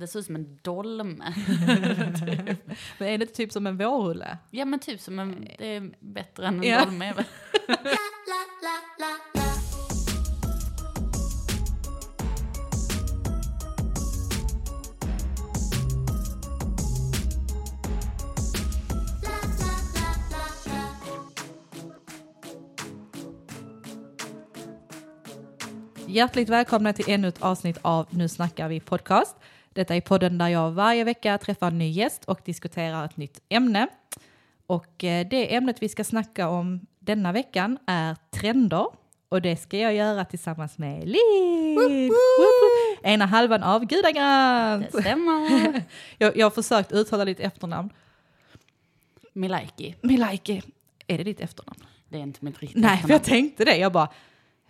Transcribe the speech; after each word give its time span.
Det 0.00 0.06
ser 0.06 0.18
ut 0.18 0.26
som 0.26 0.34
en 0.36 0.58
dolme. 0.62 1.24
Men 2.98 3.08
är 3.08 3.18
det 3.18 3.26
typ 3.26 3.52
som 3.52 3.66
en 3.66 3.76
vårrulle? 3.76 4.38
ja 4.50 4.64
men 4.64 4.80
typ 4.80 5.00
som 5.00 5.18
en, 5.18 5.48
det 5.58 5.76
är 5.76 5.92
bättre 6.00 6.46
än 6.46 6.56
en 6.56 6.62
Ja. 6.62 6.84
dolme. 6.84 7.14
Hjärtligt 26.06 26.48
välkomna 26.48 26.92
till 26.92 27.04
ännu 27.08 27.28
ett 27.28 27.42
avsnitt 27.42 27.78
av 27.82 28.06
Nu 28.10 28.28
snackar 28.28 28.68
vi 28.68 28.80
podcast. 28.80 29.36
Detta 29.76 29.96
är 29.96 30.00
podden 30.00 30.38
där 30.38 30.48
jag 30.48 30.70
varje 30.70 31.04
vecka 31.04 31.38
träffar 31.38 31.66
en 31.66 31.78
ny 31.78 31.90
gäst 31.90 32.24
och 32.24 32.40
diskuterar 32.44 33.04
ett 33.04 33.16
nytt 33.16 33.42
ämne. 33.48 33.88
Och 34.66 35.04
eh, 35.04 35.26
det 35.28 35.54
ämnet 35.54 35.82
vi 35.82 35.88
ska 35.88 36.04
snacka 36.04 36.48
om 36.48 36.86
denna 36.98 37.32
veckan 37.32 37.78
är 37.86 38.16
trender. 38.30 38.86
Och 39.28 39.42
det 39.42 39.56
ska 39.56 39.78
jag 39.78 39.94
göra 39.94 40.24
tillsammans 40.24 40.78
med 40.78 41.00
woop. 41.76 42.12
Ena 43.02 43.26
halvan 43.26 43.62
av 43.62 43.84
Gudagrant! 43.84 44.92
Det 44.92 45.00
stämmer. 45.00 45.82
Jag, 46.18 46.36
jag 46.36 46.46
har 46.46 46.50
försökt 46.50 46.92
uttala 46.92 47.24
ditt 47.24 47.40
efternamn. 47.40 47.90
Milaiki. 49.32 49.94
Milaiki, 50.02 50.62
är 51.06 51.18
det 51.18 51.24
ditt 51.24 51.40
efternamn? 51.40 51.80
Det 52.08 52.16
är 52.16 52.22
inte 52.22 52.44
mitt 52.44 52.60
riktiga 52.60 52.80
Nej, 52.80 52.90
för 52.90 52.96
efternamn. 52.96 53.12
jag 53.12 53.24
tänkte 53.24 53.64
det. 53.64 53.76
Jag 53.76 53.92
bara, 53.92 54.08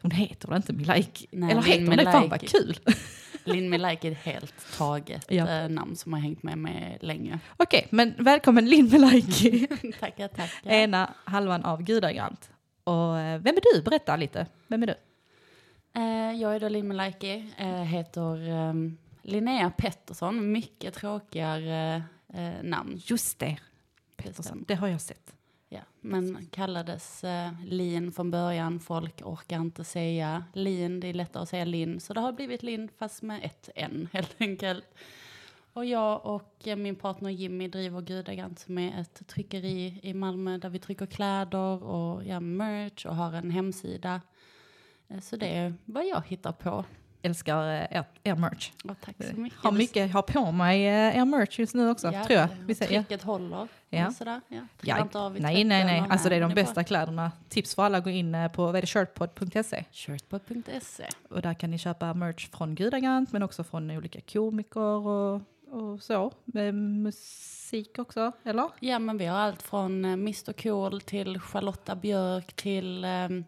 hon 0.03 0.11
heter 0.11 0.49
väl 0.49 0.57
inte 0.57 0.73
Milaiki? 0.73 1.27
Nej, 1.31 1.51
Eller 1.51 1.63
heter 1.63 1.87
hon 1.87 1.97
det? 1.97 2.05
Fan 2.05 2.29
vad 2.29 2.43
Milaiki. 2.43 2.75
Kul! 3.47 3.55
Linn 3.55 3.71
Milaiki 3.71 4.09
är 4.09 4.13
ett 4.13 4.19
helt 4.19 4.77
taget 4.79 5.25
Ja. 5.29 5.49
eh, 5.51 5.69
namn 5.69 5.97
som 5.97 6.13
har 6.13 6.21
hängt 6.21 6.43
med 6.43 6.59
mig 6.59 6.99
länge. 7.01 7.39
Okej, 7.57 7.87
men 7.91 8.15
välkommen 8.19 8.67
Linn 8.69 8.89
Milaiki. 8.93 9.67
tackar, 10.01 10.29
tackar. 10.29 10.71
Ena 10.71 11.15
halvan 11.25 11.65
av 11.65 11.83
Gudagrant. 11.83 12.51
Och 12.85 13.19
eh, 13.19 13.39
vem 13.41 13.57
är 13.57 13.75
du? 13.75 13.83
Berätta 13.83 14.17
lite. 14.17 14.47
Vem 14.67 14.83
är 14.83 14.87
du? 14.87 14.95
Eh, 16.01 16.41
jag 16.41 16.55
är 16.57 16.61
då 16.61 16.69
Linn 16.69 16.89
Milaiki, 16.89 17.53
eh, 17.59 17.67
heter 17.83 18.49
eh, 18.49 18.75
Linnea 19.23 19.71
Pettersson, 19.71 20.53
mycket 20.53 20.95
tråkigare 20.95 22.03
namn. 22.63 23.01
Just 23.05 23.39
det. 23.39 23.57
Pettersson. 24.17 24.65
Det 24.69 24.75
har 24.75 24.89
jag 24.89 25.01
sett. 25.01 25.35
Ja, 25.77 25.83
men 26.01 26.47
kallades 26.51 27.25
eh, 27.25 27.51
Lin 27.65 28.13
från 28.13 28.31
början. 28.31 28.81
Folk 28.81 29.21
orkar 29.25 29.61
inte 29.61 29.85
säga 29.85 30.45
Lin, 30.53 31.01
det 31.01 31.09
är 31.09 31.15
lättare 31.15 31.43
att 31.43 31.49
säga 31.49 31.65
Linn. 31.65 32.01
Så 32.01 32.15
det 32.15 32.21
har 32.21 32.33
blivit 32.33 32.63
Linn 32.63 32.89
fast 32.99 33.23
med 33.23 33.45
ett 33.45 33.69
N 33.75 34.09
helt 34.13 34.37
enkelt. 34.41 34.85
Och 35.73 35.85
jag 35.85 36.27
och 36.27 36.69
eh, 36.69 36.77
min 36.77 36.97
partner 36.97 37.31
Jimmy 37.31 37.69
driver 37.69 38.01
Gudagrant 38.01 38.59
som 38.59 38.79
är 38.79 39.01
ett 39.01 39.27
tryckeri 39.27 40.01
i 40.03 40.15
Malmö 40.15 40.59
där 40.59 40.69
vi 40.69 40.79
trycker 40.79 41.07
kläder 41.07 41.83
och 41.85 42.25
ja, 42.25 42.41
merch 42.41 43.07
och 43.07 43.17
har 43.17 43.33
en 43.33 43.51
hemsida. 43.51 44.21
Eh, 45.09 45.21
Så 45.21 45.37
det 45.37 45.47
är 45.47 45.75
vad 45.85 46.07
jag 46.07 46.23
hittar 46.27 46.53
på. 46.53 46.85
Älskar 47.27 47.63
eh, 47.63 47.99
er, 47.99 48.05
er 48.25 48.35
merch. 48.35 48.71
Och 48.85 48.97
tack 49.05 49.17
så 49.31 49.41
mycket. 49.41 49.59
Har 49.59 49.73
mycket, 49.73 50.13
har 50.13 50.23
på 50.23 50.53
mig 50.53 50.87
eh, 50.87 51.17
er 51.19 51.25
merch 51.25 51.59
just 51.59 51.75
nu 51.75 51.91
också, 51.91 52.13
Ja, 52.13 52.25
tror 52.25 52.39
jag. 52.39 52.49
Vi 52.67 52.75
säger. 52.75 53.03
Trycket 53.03 53.23
håller. 53.23 53.69
Ja. 53.91 54.11
Sådär, 54.11 54.41
ja. 54.49 54.61
Ja, 54.83 55.09
av 55.13 55.37
i 55.37 55.41
nej, 55.41 55.65
nej, 55.65 55.85
nej. 55.85 56.05
Alltså 56.11 56.29
det 56.29 56.37
är 56.37 56.41
de 56.41 56.47
den 56.47 56.55
bra. 56.55 56.65
bästa 56.65 56.85
kläderna. 56.85 57.33
Tips 57.49 57.75
för 57.75 57.83
alla, 57.83 58.01
gå 58.01 58.11
in 58.11 58.35
eh, 58.35 58.53
på 58.53 58.67
vad 58.67 58.77
är 58.77 58.81
det, 58.81 58.87
shirtpod.se. 58.87 59.85
Shirtpod.se. 59.93 61.07
Och 61.31 61.43
där 61.43 61.55
kan 61.55 61.71
ni 61.71 61.79
köpa 61.79 62.15
merch 62.15 62.49
från 62.51 62.75
Gudagrant 62.75 63.33
men 63.33 63.43
också 63.43 63.65
från 63.65 63.91
olika 63.91 64.21
komiker 64.21 64.81
och, 65.07 65.41
och 65.71 66.03
så. 66.03 66.33
Med 66.45 66.75
musik 66.75 67.99
också, 67.99 68.33
eller? 68.45 68.69
Ja, 68.81 68.99
men 68.99 69.19
vi 69.19 69.27
har 69.27 69.39
allt 69.39 69.63
från 69.63 70.05
eh, 70.05 70.13
Mr 70.13 70.53
Cool 70.53 71.01
till 71.01 71.41
Charlotta 71.41 71.97
Björk 71.97 72.53
till... 72.53 73.05
ehm, 73.05 73.45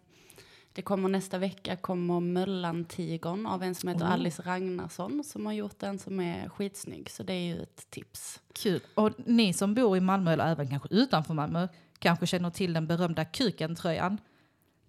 det 0.78 0.82
kommer 0.82 1.08
nästa 1.08 1.38
vecka 1.38 1.76
kommer 1.76 2.20
Möllan-tigern 2.20 3.46
av 3.46 3.62
en 3.62 3.74
som 3.74 3.88
heter 3.88 4.04
Oh. 4.04 4.12
Alice 4.12 4.42
Ragnarsson 4.42 5.24
som 5.24 5.46
har 5.46 5.52
gjort 5.52 5.82
en 5.82 5.98
som 5.98 6.20
är 6.20 6.48
skitsnygg. 6.48 7.10
Så 7.10 7.22
det 7.22 7.32
är 7.32 7.54
ju 7.54 7.62
ett 7.62 7.90
tips. 7.90 8.40
Kul. 8.52 8.80
Och 8.94 9.10
ni 9.26 9.52
som 9.52 9.74
bor 9.74 9.96
i 9.96 10.00
Malmö 10.00 10.32
eller 10.32 10.46
även 10.46 10.68
kanske 10.68 10.88
utanför 10.90 11.34
Malmö 11.34 11.68
kanske 11.98 12.26
känner 12.26 12.50
till 12.50 12.72
den 12.72 12.86
berömda 12.86 13.24
Kuken-tröjan. 13.24 14.18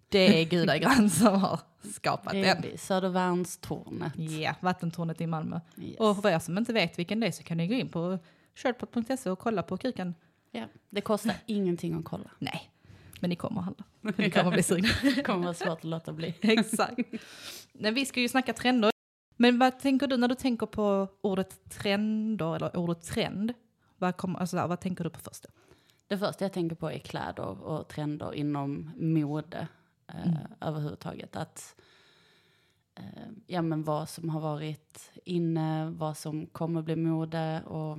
Det 0.09 0.41
är 0.41 0.45
Gudagrant 0.45 1.13
som 1.19 1.41
har 1.41 1.59
skapat 1.95 2.33
Det 2.33 2.41
den. 2.41 2.77
Södervärnstornet. 2.77 4.13
Ja, 4.16 4.56
vattentornet 4.59 5.21
i 5.21 5.27
Malmö. 5.27 5.59
Yes. 5.77 6.00
Och 6.00 6.21
för 6.21 6.29
er 6.29 6.39
som 6.39 6.57
inte 6.57 6.73
vet 6.73 7.00
vilken 7.00 7.19
det 7.19 7.27
är 7.27 7.31
så 7.31 7.44
kan 7.44 7.57
ni 7.57 7.67
gå 7.67 7.73
in 7.73 7.89
på 7.89 8.19
shirtpod.se 8.56 9.29
och 9.29 9.39
kolla 9.39 9.63
på 9.63 9.77
Kuken. 9.77 10.16
Ja, 10.51 10.66
det 10.89 11.01
kostar 11.01 11.35
ingenting 11.45 11.94
att 11.94 12.06
kolla. 12.06 12.31
Nej, 12.39 12.71
men 13.22 13.30
ni 13.30 13.35
kommer 13.35 13.59
att 13.62 13.66
handla. 13.66 13.84
Ni 14.18 14.31
kommer 14.31 14.47
att 14.47 14.53
bli 14.53 14.63
sugna. 14.63 14.88
Det 15.16 15.24
kommer 15.24 15.44
vara 15.44 15.53
svårt 15.53 15.78
att 15.78 15.84
låta 15.84 16.13
bli. 16.13 16.35
Exakt. 16.41 17.00
Nej, 17.74 17.91
vi 17.91 18.06
ska 18.06 18.19
ju 18.19 18.30
snacka 18.30 18.53
trender. 18.53 18.91
Men 19.38 19.59
vad 19.59 19.80
tänker 19.80 20.07
du 20.07 20.18
när 20.18 20.28
du 20.28 20.35
tänker 20.35 20.66
på 20.66 21.07
ordet 21.22 21.69
trender 21.69 22.56
eller 22.56 22.78
ordet 22.78 23.02
trend? 23.02 23.53
Vad, 23.97 24.18
kommer, 24.18 24.40
alltså, 24.40 24.68
vad 24.68 24.80
tänker 24.80 25.03
du 25.03 25.09
på 25.09 25.19
först? 25.19 25.46
Det 26.07 26.18
första 26.18 26.46
jag 26.46 26.53
tänker 26.53 26.75
på 26.75 26.91
är 26.91 27.00
kläder 27.00 27.63
och 27.63 27.88
trender 27.88 28.34
inom 28.34 28.91
mode 28.97 29.68
eh, 30.07 30.28
Mm. 30.28 30.38
överhuvudtaget. 30.62 31.36
Att, 31.36 31.75
eh, 32.96 33.03
ja, 33.47 33.62
men 33.62 33.84
vad 33.84 34.09
som 34.09 34.30
har 34.30 34.40
varit 34.41 35.12
inne, 35.25 35.90
vad 35.90 36.18
som 36.18 36.46
kommer 36.46 36.81
bli 36.81 36.96
mode 36.96 37.62
och, 37.66 37.97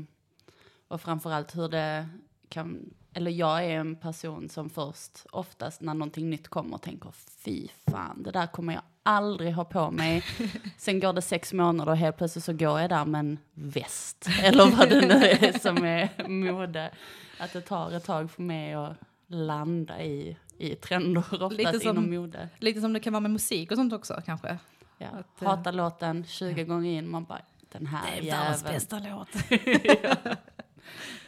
och 0.88 1.00
framförallt 1.00 1.56
hur 1.56 1.68
det 1.68 2.08
kan... 2.48 2.94
Eller 3.14 3.30
jag 3.30 3.64
är 3.64 3.70
en 3.70 3.96
person 3.96 4.48
som 4.48 4.70
först 4.70 5.26
oftast 5.32 5.80
när 5.80 5.94
någonting 5.94 6.30
nytt 6.30 6.48
kommer 6.48 6.78
tänker 6.78 7.10
fy 7.44 7.68
fan, 7.90 8.22
det 8.22 8.30
där 8.30 8.46
kommer 8.46 8.72
jag 8.74 8.82
aldrig 9.02 9.54
ha 9.54 9.64
på 9.64 9.90
mig. 9.90 10.24
Sen 10.78 11.00
går 11.00 11.12
det 11.12 11.22
sex 11.22 11.52
månader 11.52 11.92
och 11.92 11.98
helt 11.98 12.16
plötsligt 12.16 12.44
så 12.44 12.52
går 12.52 12.80
jag 12.80 12.90
där 12.90 13.04
med 13.04 13.18
en 13.18 13.38
väst. 13.54 14.28
Eller 14.42 14.76
vad 14.76 14.88
det 14.88 15.00
nu 15.00 15.14
är 15.24 15.58
som 15.58 15.84
är 15.84 16.28
mode. 16.28 16.90
Att 17.38 17.52
det 17.52 17.60
tar 17.60 17.90
ett 17.92 18.04
tag 18.04 18.30
för 18.30 18.42
mig 18.42 18.74
att 18.74 18.96
landa 19.26 20.02
i, 20.02 20.36
i 20.58 20.74
trender, 20.74 21.20
oftast 21.32 21.52
Lite 21.52 21.80
som- 21.80 21.90
inom 21.90 22.10
mode. 22.10 22.48
Lite 22.58 22.80
som 22.80 22.92
det 22.92 23.00
kan 23.00 23.12
vara 23.12 23.20
med 23.20 23.30
musik 23.30 23.70
och 23.70 23.76
sånt 23.76 23.92
också 23.92 24.22
kanske. 24.26 24.58
Ja. 24.98 25.06
att, 25.06 25.42
eh, 25.42 25.48
Hata 25.48 25.70
låten 25.70 26.24
20 26.24 26.64
gånger 26.64 26.90
in, 26.90 27.08
man 27.10 27.24
bara 27.24 27.40
den 27.72 27.86
här 27.86 28.20
jäveln. 28.20 29.10
låt. 29.10 29.28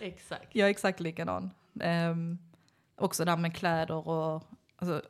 Exakt. 0.01 0.49
Jag 0.55 0.67
är 0.67 0.71
exakt 0.71 1.01
likadan. 1.01 1.51
Um, 1.75 2.39
också 2.97 3.25
där 3.25 3.37
med 3.37 3.57
kläder 3.57 4.09
och, 4.09 4.45
alltså, 4.77 5.03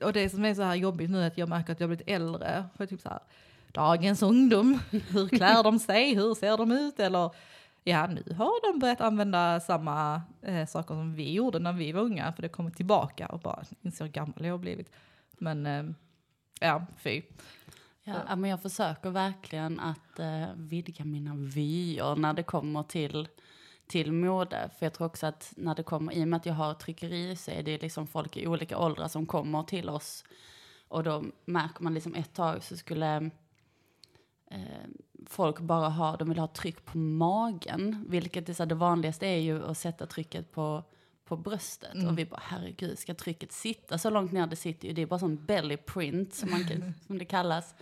och 0.00 0.12
det 0.12 0.30
som 0.30 0.44
är 0.44 0.54
så 0.54 0.62
här 0.62 0.74
jobbigt 0.74 1.10
nu 1.10 1.22
är 1.22 1.26
att 1.26 1.38
jag 1.38 1.48
märker 1.48 1.72
att 1.72 1.80
jag 1.80 1.88
har 1.88 1.94
blivit 1.96 2.08
äldre. 2.08 2.64
För 2.76 2.86
typ 2.86 3.00
så 3.00 3.08
här, 3.08 3.20
dagens 3.72 4.22
ungdom, 4.22 4.80
hur 4.90 5.28
klär 5.28 5.62
de 5.62 5.78
sig, 5.78 6.14
hur 6.14 6.34
ser 6.34 6.56
de 6.56 6.72
ut? 6.72 7.00
Eller 7.00 7.30
ja, 7.84 8.06
nu 8.06 8.34
har 8.34 8.72
de 8.72 8.78
börjat 8.78 9.00
använda 9.00 9.60
samma 9.60 10.22
eh, 10.42 10.66
saker 10.66 10.94
som 10.94 11.14
vi 11.14 11.32
gjorde 11.32 11.58
när 11.58 11.72
vi 11.72 11.92
var 11.92 12.02
unga. 12.02 12.32
För 12.32 12.42
det 12.42 12.48
kommer 12.48 12.70
tillbaka 12.70 13.26
och 13.26 13.40
bara 13.40 13.62
inser 13.82 14.04
hur 14.04 14.12
gammal 14.12 14.44
jag 14.44 14.52
har 14.52 14.58
blivit. 14.58 14.90
Men 15.32 15.66
eh, 15.66 15.84
ja, 16.60 16.86
fy. 16.96 17.22
Ja, 18.02 18.14
ja, 18.28 18.36
men 18.36 18.50
jag 18.50 18.62
försöker 18.62 19.10
verkligen 19.10 19.80
att 19.80 20.18
eh, 20.18 20.46
vidga 20.56 21.04
mina 21.04 21.34
vyer 21.34 22.16
när 22.16 22.32
det 22.32 22.42
kommer 22.42 22.82
till, 22.82 23.28
till 23.88 24.12
mode. 24.12 24.70
För 24.78 24.86
jag 24.86 24.92
tror 24.92 25.06
också 25.06 25.26
att 25.26 25.52
när 25.56 25.74
det 25.74 25.82
kommer, 25.82 26.12
i 26.12 26.24
och 26.24 26.28
med 26.28 26.36
att 26.36 26.46
jag 26.46 26.54
har 26.54 26.74
tryckeri 26.74 27.36
så 27.36 27.50
är 27.50 27.62
det 27.62 27.82
liksom 27.82 28.06
folk 28.06 28.36
i 28.36 28.46
olika 28.46 28.78
åldrar 28.78 29.08
som 29.08 29.26
kommer 29.26 29.62
till 29.62 29.88
oss. 29.88 30.24
Och 30.88 31.02
då 31.02 31.24
märker 31.44 31.82
man 31.82 31.94
liksom 31.94 32.14
ett 32.14 32.34
tag 32.34 32.64
så 32.64 32.76
skulle 32.76 33.30
eh, 34.50 34.86
folk 35.26 35.60
bara 35.60 35.88
ha, 35.88 36.16
de 36.16 36.28
vill 36.28 36.38
ha 36.38 36.48
tryck 36.48 36.84
på 36.84 36.98
magen. 36.98 38.04
Vilket 38.08 38.48
är 38.48 38.52
så 38.52 38.62
här, 38.62 38.68
det 38.68 38.74
vanligaste 38.74 39.26
är 39.26 39.38
ju 39.38 39.64
att 39.64 39.78
sätta 39.78 40.06
trycket 40.06 40.52
på, 40.52 40.84
på 41.24 41.36
bröstet. 41.36 41.94
Mm. 41.94 42.08
Och 42.08 42.18
vi 42.18 42.24
bara, 42.24 42.42
herregud, 42.44 42.98
ska 42.98 43.14
trycket 43.14 43.52
sitta 43.52 43.98
så 43.98 44.10
långt 44.10 44.32
ner 44.32 44.46
det 44.46 44.56
sitter 44.56 44.88
ju? 44.88 44.94
Det 44.94 45.02
är 45.02 45.06
bara 45.06 45.18
sån 45.18 45.44
belly 45.44 45.76
print 45.76 46.34
som, 46.34 46.50
man 46.50 46.68
kan, 46.68 46.94
som 47.06 47.18
det 47.18 47.24
kallas. 47.24 47.74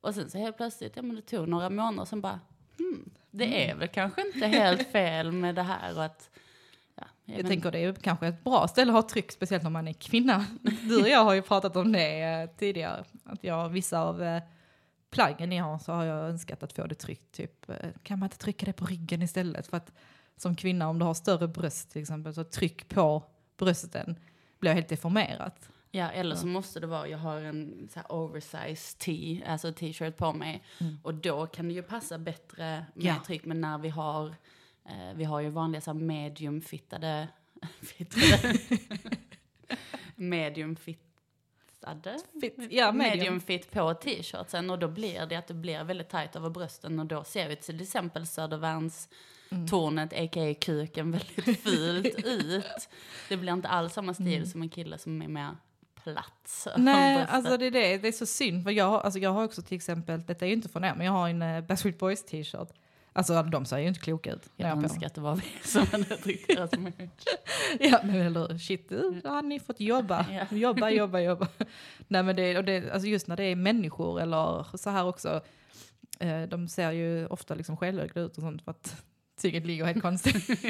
Och 0.00 0.14
sen 0.14 0.30
så 0.30 0.38
helt 0.38 0.56
plötsligt, 0.56 0.96
ja 0.96 1.02
men 1.02 1.16
det 1.16 1.22
tog 1.22 1.48
några 1.48 1.70
månader, 1.70 2.04
sen 2.04 2.20
bara, 2.20 2.40
hmm, 2.78 3.10
det 3.34 3.70
är 3.70 3.74
väl 3.74 3.88
kanske 3.88 4.26
inte 4.34 4.46
helt 4.46 4.88
fel 4.88 5.32
med 5.32 5.54
det 5.54 5.62
här 5.62 5.96
och 5.96 6.04
att, 6.04 6.30
ja, 6.94 7.04
Jag 7.24 7.36
men- 7.36 7.46
tänker 7.46 7.70
det 7.70 7.78
är 7.78 7.92
kanske 7.92 8.26
ett 8.26 8.44
bra 8.44 8.68
ställe 8.68 8.92
att 8.92 9.04
ha 9.04 9.08
tryck, 9.10 9.32
speciellt 9.32 9.62
när 9.62 9.70
man 9.70 9.88
är 9.88 9.92
kvinna. 9.92 10.46
Du 10.82 11.00
och 11.02 11.08
jag 11.08 11.24
har 11.24 11.34
ju 11.34 11.42
pratat 11.42 11.76
om 11.76 11.92
det 11.92 12.20
eh, 12.22 12.50
tidigare. 12.58 13.04
Att 13.24 13.44
jag, 13.44 13.68
vissa 13.68 14.00
av 14.00 14.22
eh, 14.22 14.42
plaggen 15.10 15.48
ni 15.50 15.56
har 15.56 15.78
så 15.78 15.92
har 15.92 16.04
jag 16.04 16.28
önskat 16.28 16.62
att 16.62 16.72
få 16.72 16.86
det 16.86 16.94
tryckt. 16.94 17.32
Typ, 17.32 17.70
eh, 17.70 17.76
kan 18.02 18.18
man 18.18 18.26
inte 18.26 18.38
trycka 18.38 18.66
det 18.66 18.72
på 18.72 18.84
ryggen 18.86 19.22
istället? 19.22 19.66
För 19.66 19.76
att 19.76 19.92
som 20.36 20.56
kvinna, 20.56 20.88
om 20.88 20.98
du 20.98 21.04
har 21.04 21.14
större 21.14 21.48
bröst 21.48 21.90
till 21.90 22.02
exempel, 22.02 22.34
så 22.34 22.44
tryck 22.44 22.88
på 22.88 23.22
brösten 23.58 24.18
blir 24.60 24.72
helt 24.72 24.88
deformerat. 24.88 25.68
Ja, 25.94 26.10
eller 26.10 26.36
så 26.36 26.46
måste 26.46 26.80
det 26.80 26.86
vara, 26.86 27.08
jag 27.08 27.18
har 27.18 27.40
en 27.40 27.88
så 27.92 28.00
här 28.00 28.12
oversize 28.12 28.96
tee, 28.98 29.42
alltså 29.46 29.72
t-shirt 29.72 30.16
på 30.16 30.32
mig. 30.32 30.62
Och 31.02 31.14
då 31.14 31.46
kan 31.46 31.68
det 31.68 31.74
ju 31.74 31.82
passa 31.82 32.18
bättre 32.18 32.62
med 32.94 33.04
Mm. 33.04 33.06
Ja. 33.16 33.22
tryck. 33.26 33.44
Men 33.44 33.60
när 33.60 33.78
vi 33.78 33.88
har, 33.88 34.26
eh, 34.84 35.14
vi 35.14 35.24
har 35.24 35.40
ju 35.40 35.48
vanliga 35.50 35.80
så 35.80 35.92
här 35.92 35.98
medium 36.00 36.60
fittade, 36.70 37.28
fittade 37.82 38.58
medium 40.16 40.76
fittade? 40.76 42.18
Fit, 42.40 42.54
ja, 42.70 42.92
medium. 42.92 42.96
medium 43.18 43.40
fit 43.40 43.70
på 43.70 43.94
t-shirtsen 43.94 44.70
och 44.70 44.78
då 44.78 44.88
blir 44.88 45.26
det 45.26 45.36
att 45.36 45.46
det 45.46 45.54
blir 45.54 45.84
väldigt 45.84 46.08
tajt 46.08 46.36
över 46.36 46.50
brösten 46.50 46.98
och 47.00 47.06
då 47.06 47.24
ser 47.24 47.48
vi 47.48 47.56
till 47.56 47.80
exempel 47.82 48.26
Södervärns 48.26 49.08
Mm. 49.50 49.66
tornet, 49.68 50.12
a.k.a. 50.12 50.54
kuken, 50.60 51.10
väldigt 51.12 51.60
fult 51.62 52.24
ut. 52.24 52.88
Det 53.28 53.36
blir 53.36 53.52
inte 53.52 53.68
alls 53.68 53.92
samma 53.92 54.14
stil 54.14 54.34
Mm. 54.34 54.46
som 54.46 54.62
en 54.62 54.68
kille 54.68 54.98
som 54.98 55.22
är 55.22 55.28
mer 55.28 55.56
plats. 56.04 56.68
Nej, 56.76 57.26
alltså 57.28 57.56
det 57.56 57.66
är 57.66 57.70
det. 57.70 57.98
Det 57.98 58.08
är 58.08 58.12
så 58.12 58.26
synd. 58.26 58.62
För 58.64 58.70
jag, 58.70 58.84
har- 58.84 59.00
alltså 59.00 59.18
jag 59.20 59.30
har 59.30 59.44
också 59.44 59.62
till 59.62 59.76
exempel, 59.76 60.22
detta 60.26 60.44
är 60.44 60.48
ju 60.48 60.54
inte 60.54 60.68
från 60.68 60.84
er, 60.84 60.94
men 60.96 61.06
jag 61.06 61.12
har 61.12 61.28
en 61.28 61.42
uh, 61.42 61.60
Backstreet 61.66 61.98
Boys 61.98 62.24
t-shirt. 62.24 62.68
Alltså 63.12 63.42
de 63.42 63.64
ser 63.64 63.78
ju 63.78 63.88
inte 63.88 64.00
kloka 64.00 64.32
ut. 64.32 64.50
jag 64.56 64.72
på 64.74 64.82
önskar 64.82 65.06
att 65.06 65.14
det 65.14 65.20
var 65.20 65.36
vi 65.36 65.44
som 65.68 65.86
hade 65.86 66.04
tryckt. 66.04 66.50
Ja, 67.80 68.00
men 68.04 68.14
eller? 68.20 68.58
Shit, 68.58 68.88
då 69.22 69.28
hade 69.30 69.48
ni 69.48 69.60
fått 69.60 69.80
jobba. 69.80 70.26
Ja. 70.30 70.56
Jobba, 70.56 70.90
jobba, 70.90 71.20
jobba. 71.20 71.48
Nej, 72.08 72.22
men 72.22 72.36
det, 72.36 72.58
och 72.58 72.64
det, 72.64 72.90
alltså 72.90 73.08
just 73.08 73.26
när 73.26 73.36
det 73.36 73.44
är 73.44 73.56
människor 73.56 74.20
eller 74.20 74.76
så 74.76 74.90
här 74.90 75.04
också. 75.06 75.40
Eh, 76.20 76.42
de 76.42 76.68
ser 76.68 76.90
ju 76.90 77.26
ofta 77.26 77.54
liksom 77.54 77.76
skelögda 77.76 78.20
ut 78.20 78.36
och 78.36 78.42
sånt 78.42 78.62
för 78.64 78.70
att 78.70 79.02
tyget 79.36 79.66
ligger 79.66 79.84
helt 79.84 80.02
konstigt. 80.02 80.46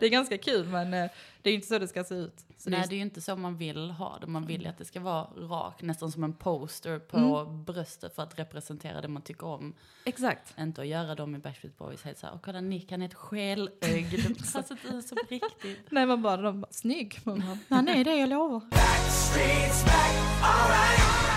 det 0.00 0.06
är 0.06 0.08
ganska 0.08 0.38
kul, 0.38 0.66
men 0.68 0.94
eh, 0.94 1.10
det 1.42 1.50
är 1.50 1.54
inte 1.54 1.66
så 1.66 1.78
det 1.78 1.88
ska 1.88 2.04
se 2.04 2.14
ut. 2.14 2.34
Så 2.56 2.70
Nej, 2.70 2.80
det 2.80 2.84
är, 2.86 2.88
det 2.88 2.94
är 2.94 2.96
ju 2.96 3.02
inte 3.02 3.20
så 3.20 3.36
man 3.36 3.56
vill 3.56 3.90
ha 3.90 4.18
det. 4.20 4.26
Man 4.26 4.46
vill 4.46 4.62
ju 4.62 4.68
att 4.68 4.78
det 4.78 4.84
ska 4.84 5.00
vara 5.00 5.24
rakt, 5.36 5.82
nästan 5.82 6.12
som 6.12 6.24
en 6.24 6.32
poster 6.32 6.98
på 6.98 7.16
Mm. 7.16 7.64
bröstet 7.64 8.14
för 8.14 8.22
att 8.22 8.38
representera 8.38 9.00
det 9.00 9.08
man 9.08 9.22
tycker 9.22 9.46
om. 9.46 9.74
exakt. 10.04 10.54
Inte 10.58 10.80
att 10.80 10.86
göra 10.86 11.14
dem 11.14 11.34
i 11.34 11.38
Backstreet 11.38 11.78
Boys 11.78 12.02
helt 12.02 12.18
såhär, 12.18 12.34
och 12.34 12.42
kolla 12.42 12.60
Nick 12.60 12.90
han 12.90 13.02
är 13.02 13.06
ett 13.06 13.14
skelögd. 13.14 14.40
Fast 14.52 14.68
det 14.68 14.88
är 14.88 15.00
så 15.00 15.14
på 15.14 15.22
riktigt. 15.28 15.78
Nej, 15.90 16.06
man 16.06 16.22
bara, 16.22 16.36
de 16.42 16.60
bara, 16.60 16.72
snygg. 16.72 17.18
Man 17.24 17.38
bara, 17.40 17.58
Han 17.76 17.88
är 17.88 18.04
det, 18.04 18.14
jag 18.16 18.28
lovar. 18.28 18.62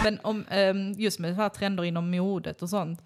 Men 0.03 0.19
om, 0.23 0.45
ehm, 0.49 0.91
just 0.91 1.19
med 1.19 1.35
så 1.35 1.41
här 1.41 1.49
trender 1.49 1.83
inom 1.83 2.11
modet 2.11 2.61
och 2.61 2.69
sånt, 2.69 2.99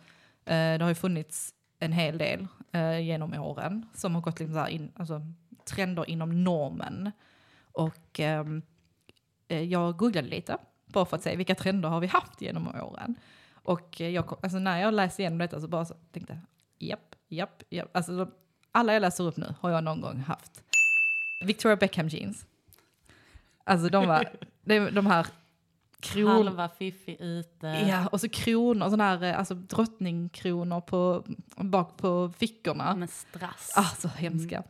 eh, 0.45 0.53
det 0.55 0.79
har 0.81 0.89
ju 0.89 0.95
funnits 0.95 1.53
en 1.79 1.91
hel 1.91 2.17
del 2.17 2.47
eh, 2.71 2.99
genom 2.99 3.33
åren 3.33 3.85
som 3.93 4.15
har 4.15 4.21
gått 4.21 4.39
liksom 4.39 4.55
så 4.55 4.67
in, 4.67 4.91
alltså, 4.95 5.21
trender 5.65 6.09
inom 6.09 6.43
normen. 6.43 7.11
Och 7.71 8.19
ehm, 8.19 8.61
eh, 9.47 9.61
jag 9.63 9.97
googlade 9.97 10.27
lite, 10.27 10.57
bara 10.85 11.05
för 11.05 11.17
att 11.17 11.23
se 11.23 11.35
vilka 11.35 11.55
trender 11.55 11.89
har 11.89 11.99
vi 11.99 12.07
haft 12.07 12.41
genom 12.41 12.67
åren. 12.67 13.15
Och 13.53 14.01
eh, 14.01 14.09
jag, 14.09 14.37
alltså, 14.43 14.59
när 14.59 14.81
jag 14.81 14.93
läste 14.93 15.21
igenom 15.21 15.37
detta 15.39 15.61
så 15.61 15.67
bara 15.67 15.85
så 15.85 15.95
tänkte 16.11 16.33
jag, 16.33 16.89
japp, 16.89 17.15
japp, 17.27 17.63
japp. 17.69 17.97
Alltså, 17.97 18.31
alla 18.71 18.93
jag 18.93 19.01
läser 19.01 19.23
upp 19.23 19.37
nu 19.37 19.55
har 19.59 19.69
jag 19.69 19.83
någon 19.83 20.01
gång 20.01 20.17
haft. 20.17 20.63
Victoria 21.45 21.75
Beckham 21.75 22.07
jeans. 22.07 22.45
Alltså 23.63 23.89
de 23.89 24.07
var, 24.07 24.29
de, 24.61 24.79
de 24.79 25.05
här 25.05 25.27
kron, 25.99 26.27
Halva 26.27 26.69
fiffi 26.69 27.17
ute. 27.19 27.67
Ja, 27.67 28.07
och 28.07 28.21
så 28.21 28.29
kronor, 28.29 28.85
sådana 28.85 29.03
här 29.03 29.23
eh, 29.23 29.39
alltså 29.39 29.53
drottningkronor 29.53 30.81
på, 30.81 31.23
bak 31.55 31.97
på 31.97 32.31
fickorna. 32.37 32.95
Med 32.95 33.09
strass. 33.09 33.73
Ah, 33.75 33.95
så 33.99 34.07
hemska. 34.07 34.63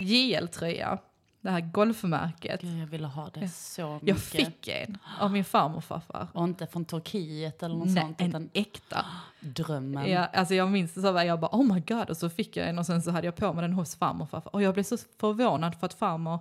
JL-tröja, 0.00 0.98
det 1.40 1.50
här 1.50 1.60
golfmärket. 1.60 2.60
Gud, 2.60 2.80
jag 2.80 2.86
ville 2.86 3.06
ha 3.06 3.30
det 3.34 3.48
så 3.48 3.92
mycket. 3.94 4.08
Jag 4.08 4.18
fick 4.18 4.68
en 4.68 4.98
av 5.20 5.32
min 5.32 5.44
farmor 5.44 5.76
och 5.76 5.84
farfar. 5.84 6.28
Och 6.32 6.44
inte 6.44 6.66
från 6.66 6.84
Turkiet 6.84 7.62
eller 7.62 7.74
något 7.74 7.88
Nej, 7.88 8.02
sånt, 8.02 8.20
en 8.20 8.28
utan 8.28 8.50
äkta. 8.52 9.06
drömmen. 9.40 10.10
Ja, 10.10 10.26
alltså 10.26 10.54
jag 10.54 10.70
minns 10.70 10.94
det 10.94 11.00
så 11.00 11.12
var 11.12 11.22
jag 11.22 11.40
bara 11.40 11.56
oh 11.56 11.74
my 11.74 11.80
god 11.80 12.10
och 12.10 12.16
så 12.16 12.30
fick 12.30 12.56
jag 12.56 12.68
en 12.68 12.78
och 12.78 12.86
sen 12.86 13.02
så 13.02 13.10
hade 13.10 13.26
jag 13.26 13.36
på 13.36 13.52
mig 13.52 13.62
den 13.62 13.72
hos 13.72 13.96
farmor 13.96 14.22
och 14.22 14.30
farfar. 14.30 14.54
Och 14.54 14.62
jag 14.62 14.74
blev 14.74 14.84
så 14.84 14.96
förvånad 15.20 15.74
för 15.80 15.86
att 15.86 15.94
farmor, 15.94 16.38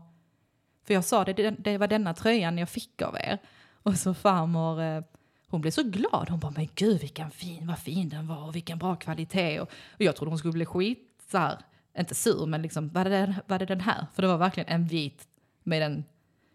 för 0.88 0.94
jag 0.94 1.06
sa 1.06 1.24
det, 1.24 1.34
det, 1.34 1.52
det 1.52 1.78
var 1.78 1.88
denna 1.88 2.14
tröjan 2.14 2.58
jag 2.58 2.70
fick 2.70 3.02
av 3.02 3.16
er. 3.16 3.40
Och 3.84 3.96
så 3.98 4.14
farmor, 4.14 4.82
eh, 4.82 5.04
hon 5.48 5.62
blev 5.62 5.72
så 5.72 5.84
glad. 5.84 6.30
Hon 6.30 6.40
bara 6.40 6.52
men 6.52 6.68
gud 6.76 7.02
vilken 7.02 7.32
fin, 7.32 7.68
vad 7.68 7.80
fin 7.80 8.10
den 8.10 8.28
var 8.28 8.44
och 8.48 8.56
vilken 8.56 8.78
bra 8.78 8.96
kvalitet. 8.96 9.60
Och, 9.60 9.70
och 9.94 10.02
jag 10.02 10.16
trodde 10.16 10.32
hon 10.32 10.38
skulle 10.40 10.54
bli 10.54 10.66
skit 10.66 11.10
så 11.32 11.38
här, 11.38 11.58
inte 11.98 12.16
sur 12.16 12.46
men 12.46 12.62
liksom 12.62 12.90
var 12.90 13.04
det, 13.04 13.10
den- 13.10 13.34
var 13.48 13.60
det 13.60 13.66
den 13.66 13.82
här? 13.82 14.08
För 14.14 14.22
det 14.22 14.28
var 14.28 14.38
verkligen 14.38 14.70
en 14.70 14.88
vit 14.88 15.28
med 15.64 15.82
en, 15.82 16.04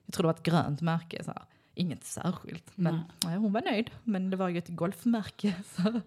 jag 0.07 0.15
tror 0.15 0.23
det 0.23 0.27
var 0.27 0.35
ett 0.35 0.43
grönt 0.43 0.81
märke 0.81 1.25
så 1.25 1.31
här. 1.31 1.43
Inget 1.75 2.05
särskilt, 2.05 2.71
men 2.75 2.95
Nej. 2.95 3.05
nej, 3.25 3.37
hon 3.37 3.53
var 3.53 3.61
nöjd. 3.63 3.91
Men 4.05 4.31
det 4.31 4.37
var 4.37 4.49
ju 4.49 4.59
ett 4.59 4.69
golfmärke. 4.69 5.55
Så. 5.77 6.01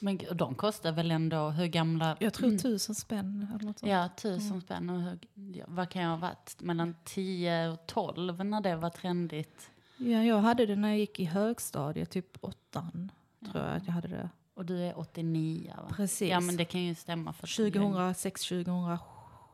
Men 0.00 0.18
de 0.32 0.54
kostar 0.54 0.92
väl 0.92 1.10
ändå, 1.10 1.50
hur 1.50 1.66
gamla? 1.66 2.16
Jag 2.20 2.34
tror 2.34 2.58
tusen 2.58 2.94
spänn 2.94 3.48
eller 3.54 3.64
något 3.66 3.78
sånt. 3.78 3.90
Ja, 3.92 4.08
tusen 4.16 4.60
spänn. 4.60 4.90
Och 4.90 5.00
hur, 5.02 5.18
ja, 5.54 5.64
vad 5.68 5.88
kan 5.90 6.02
jag 6.02 6.10
ha 6.10 6.16
varit? 6.16 6.56
Mellan 6.60 6.94
10 7.04 7.68
och 7.68 7.86
12 7.86 8.44
när 8.44 8.60
det 8.60 8.76
var 8.76 8.90
trendigt. 8.90 9.70
Ja, 9.96 10.22
jag 10.24 10.38
hade 10.38 10.66
det 10.66 10.76
när 10.76 10.88
jag 10.88 10.98
gick 10.98 11.20
i 11.20 11.24
högstadiet, 11.24 12.10
typ 12.10 12.38
åttan. 12.40 13.12
Tror 13.52 13.64
jag 13.64 13.76
att 13.76 13.86
jag 13.86 13.92
hade 13.92 14.08
det. 14.08 14.28
Och 14.54 14.64
du 14.64 14.78
är 14.82 14.98
89 14.98 15.72
va? 15.76 15.94
Precis. 15.96 16.30
Ja 16.30 16.40
men 16.40 16.56
det 16.56 16.64
kan 16.64 16.80
ju 16.82 16.94
stämma. 16.94 17.32
För 17.32 17.46
att- 17.46 17.50
2006, 17.50 18.42
2007, 18.42 19.04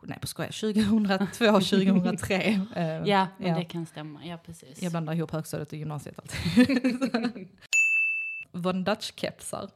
nej 0.03 0.19
på 0.21 0.27
skoj, 0.27 0.47
2002, 0.53 1.61
2003. 1.61 2.61
Eh, 2.77 2.85
Ja, 2.87 3.27
men 3.39 3.49
ja. 3.49 3.57
det 3.59 3.65
kan 3.65 3.87
stämma. 3.87 4.27
Ja 4.27 4.39
precis. 4.47 4.83
Jag 4.83 4.93
blandar 4.93 5.15
ihop 5.15 5.31
högstadiet 5.31 5.73
och 5.73 5.79
gymnasiet 5.79 6.19
alltid. 6.19 6.99
Von 8.53 8.85
Dutch-kepsar. 8.85 9.71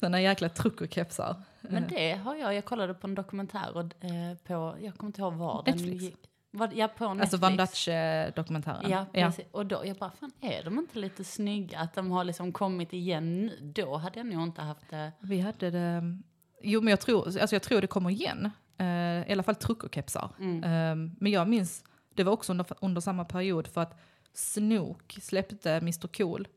Sådana 0.00 0.20
jäkla 0.20 0.48
trucker-kepsar. 0.48 1.36
Men 1.60 1.84
Eh, 1.84 1.88
det 1.90 2.12
har 2.14 2.34
jag, 2.36 2.54
jag 2.54 2.64
kollade 2.64 2.94
på 2.94 3.06
en 3.06 3.14
dokumentär 3.14 3.76
och, 3.76 4.04
eh, 4.04 4.36
på, 4.46 4.76
jag 4.82 4.96
kommer 4.96 5.08
inte 5.08 5.20
ihåg 5.20 5.34
var 5.34 5.62
den 5.64 5.76
Netflix. 5.76 6.02
gick. 6.04 6.27
Var, 6.50 6.70
ja, 6.74 6.88
på 6.88 7.14
Netflix. 7.14 7.34
Alltså 7.34 7.48
Von 7.48 7.56
Dutch-dokumentären. 7.56 8.90
Ja, 8.90 9.06
precis. 9.12 9.44
Och 9.50 9.66
då, 9.66 9.82
jag 9.84 9.96
bara, 9.96 10.10
fan 10.10 10.32
är 10.40 10.64
de 10.64 10.78
inte 10.78 10.98
lite 10.98 11.24
snygga? 11.24 11.78
Att 11.78 11.94
de 11.94 12.10
har 12.10 12.24
liksom 12.24 12.52
kommit 12.52 12.92
igen 12.92 13.46
nu? 13.46 13.72
Då 13.74 13.96
hade 13.96 14.18
jag 14.18 14.26
nog 14.26 14.42
inte 14.42 14.62
haft 14.62 14.90
det. 14.90 15.12
Vi 15.20 15.40
hade 15.40 15.70
det... 15.70 16.18
Jo, 16.62 16.80
men 16.80 16.90
jag 16.90 17.00
tror, 17.00 17.26
alltså 17.26 17.54
jag 17.54 17.62
tror 17.62 17.80
det 17.80 17.86
kommer 17.86 18.10
igen. 18.10 18.50
Eh, 18.78 19.28
I 19.28 19.32
alla 19.32 19.42
fall 19.42 19.54
truckerkepsar. 19.54 20.30
Mm. 20.38 20.64
Eh, 20.64 21.12
men 21.20 21.32
jag 21.32 21.48
minns, 21.48 21.84
det 22.14 22.24
var 22.24 22.32
också 22.32 22.52
under, 22.52 22.66
under 22.80 23.00
samma 23.00 23.24
period 23.24 23.66
för 23.66 23.80
att 23.80 24.00
Snook 24.32 25.18
släppte 25.22 25.72
Mr 25.72 26.08
Cool. 26.08 26.48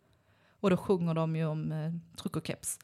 Och 0.60 0.70
då 0.70 0.78
sjunger 0.78 1.14
de 1.14 1.36
ju 1.36 1.46
om 1.46 1.72
eh, 1.72 1.92
truckerkeps. 2.22 2.80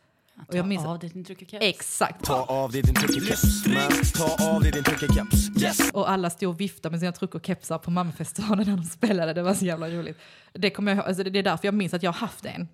Och 0.48 0.56
jag 0.56 0.64
ta 0.64 0.68
minns- 0.68 0.86
av 0.86 1.00
dig 1.00 1.10
din 1.10 1.24
truckerkeps. 1.24 1.66
Exakt. 1.66 2.26
Ta 2.26 2.44
av 2.44 2.72
dig 2.72 2.82
din 2.82 2.96
truckerkeps. 2.96 4.14
Ta 4.14 4.50
av 4.56 4.62
dig 4.62 4.72
din 4.72 4.84
truckerkeps. 4.84 5.62
Yes! 5.64 5.92
Och 5.94 6.10
alla 6.10 6.30
stod 6.30 6.50
och 6.50 6.60
viftade 6.62 6.92
med 6.92 7.00
sina 7.00 7.12
truckerkepsar 7.12 7.78
på 7.78 7.92
Malmöfestivalen 7.92 8.68
när 8.70 8.78
de 8.78 8.84
spelade. 8.84 9.34
Det 9.34 9.42
var 9.44 9.54
så 9.54 9.66
jävla 9.66 9.90
roligt. 9.90 10.18
Det, 10.54 10.70
kommer 10.70 10.96
jag, 10.96 11.06
alltså 11.06 11.24
det 11.24 11.40
är 11.40 11.44
därför 11.44 11.68
jag 11.68 11.74
minns 11.74 11.94
att 11.94 12.04
jag 12.04 12.12
har 12.12 12.20
haft 12.20 12.46
en. 12.46 12.68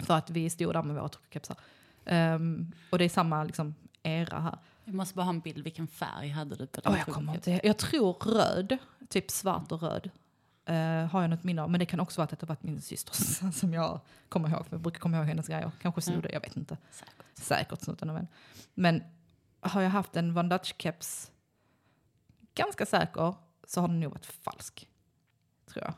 För 0.00 0.14
att 0.14 0.30
vi 0.30 0.50
stod 0.50 0.72
där 0.74 0.82
med 0.82 0.96
våra 0.96 1.08
truckerkepsar. 1.08 1.56
Ehm, 2.06 2.72
och 2.90 2.98
det 2.98 3.04
är 3.04 3.08
samma 3.08 3.44
liksom, 3.44 3.74
era 4.02 4.40
här. 4.40 4.58
Jag 4.84 4.94
måste 4.94 5.14
bara 5.14 5.22
ha 5.22 5.30
en 5.30 5.40
bild, 5.40 5.64
vilken 5.64 5.86
färg 5.86 6.28
hade 6.28 6.56
du 6.56 6.66
på 6.66 6.80
din 6.80 6.92
Oh, 6.92 6.98
jag, 7.06 7.14
kommer 7.14 7.34
inte, 7.34 7.60
jag 7.64 7.76
tror 7.76 8.12
röd, 8.12 8.78
typ 9.08 9.30
svart 9.30 9.72
och 9.72 9.82
röd. 9.82 10.10
Eh, 10.66 11.06
har 11.06 11.20
jag 11.20 11.30
något 11.30 11.44
minne 11.44 11.62
av. 11.62 11.70
Men 11.70 11.78
det 11.80 11.86
kan 11.86 12.00
också 12.00 12.20
vara 12.20 12.28
att 12.32 12.40
det 12.40 12.46
varit 12.46 12.62
min 12.62 12.80
systers 12.80 13.38
som 13.58 13.74
jag 13.74 14.00
kommer 14.28 14.48
ihåg. 14.48 14.66
För 14.66 14.74
jag 14.76 14.80
brukar 14.80 15.00
komma 15.00 15.16
ihåg 15.16 15.26
hennes 15.26 15.46
grejer. 15.48 15.70
Kanske 15.82 16.00
snodde, 16.00 16.30
jag 16.32 16.40
vet 16.40 16.56
inte. 16.56 16.76
Säkert. 16.90 17.14
Säkert 17.34 17.80
snott 17.82 17.98
den 17.98 18.10
av 18.10 18.16
en. 18.16 18.28
Men 18.74 19.02
har 19.60 19.80
jag 19.82 19.90
haft 19.90 20.16
en 20.16 20.34
Van 20.34 20.52
Dutch-keps, 20.52 21.30
ganska 22.54 22.86
säker, 22.86 23.34
så 23.66 23.80
har 23.80 23.88
den 23.88 24.00
nog 24.00 24.12
varit 24.12 24.26
falsk. 24.26 24.88
Tror 25.72 25.84
jag. 25.84 25.94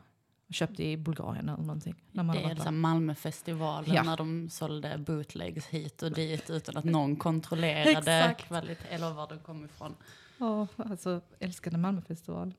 Jag 0.46 0.54
köpte 0.54 0.84
i 0.84 0.96
Bulgarien 0.96 1.48
eller 1.48 1.62
någonting. 1.62 1.94
När 2.12 2.22
man 2.22 2.37
Det 2.37 2.42
har 2.42 2.50
är 2.50 2.54
liksom. 2.54 2.80
Malmöfestivalen 2.80 3.94
Ja. 3.94 4.02
när 4.02 4.16
de 4.16 4.50
sålde 4.50 4.98
bootlegs 4.98 5.66
hit 5.66 6.02
och 6.02 6.12
dit 6.12 6.50
utan 6.50 6.76
att 6.76 6.84
någon 6.84 7.16
kontrollerade 7.16 8.34
kvalitet 8.38 8.88
eller 8.88 9.10
var 9.12 9.28
de 9.28 9.38
kom 9.38 9.64
ifrån. 9.64 9.96
Ja, 10.38 10.66
alltså 10.76 11.20
älskade 11.38 11.76
Malmöfestival. 11.78 12.54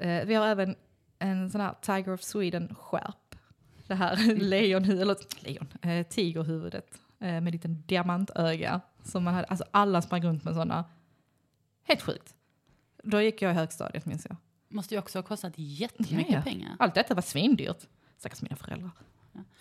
Eh, 0.00 0.24
vi 0.24 0.34
har 0.34 0.46
även 0.46 0.76
en 1.28 1.50
sån 1.50 1.60
här 1.60 1.74
Tiger 1.80 2.12
of 2.12 2.22
Sweden-skärp. 2.22 3.34
Det 3.86 3.94
här 3.94 4.34
lejonhuvudet, 4.36 5.34
eller 5.34 5.44
lejon, 5.48 5.68
eh, 5.82 6.06
tigerhuvudet 6.06 6.94
eh, 7.20 7.26
med 7.26 7.38
en 7.46 7.52
liten 7.52 7.82
diamantöga. 7.86 8.80
Som 9.04 9.24
man 9.24 9.34
hade, 9.34 9.46
alltså 9.46 9.64
alla 9.70 10.02
sprang 10.02 10.22
runt 10.22 10.44
med 10.44 10.54
sådana. 10.54 10.84
Helt 11.82 12.02
sjukt. 12.02 12.34
Då 13.02 13.20
gick 13.20 13.42
jag 13.42 13.52
i 13.52 13.54
högstadiet 13.54 14.06
minns 14.06 14.26
jag. 14.28 14.36
Måste 14.68 14.94
ju 14.94 14.98
också 14.98 15.18
ha 15.18 15.22
kostat 15.22 15.52
jättemycket 15.56 16.32
Ja, 16.32 16.36
ja. 16.38 16.42
pengar. 16.42 16.76
Allt 16.78 16.94
detta 16.94 17.14
var 17.14 17.22
svindyrt. 17.22 17.86
Stackars 18.18 18.42
mina 18.42 18.56
föräldrar. 18.56 18.90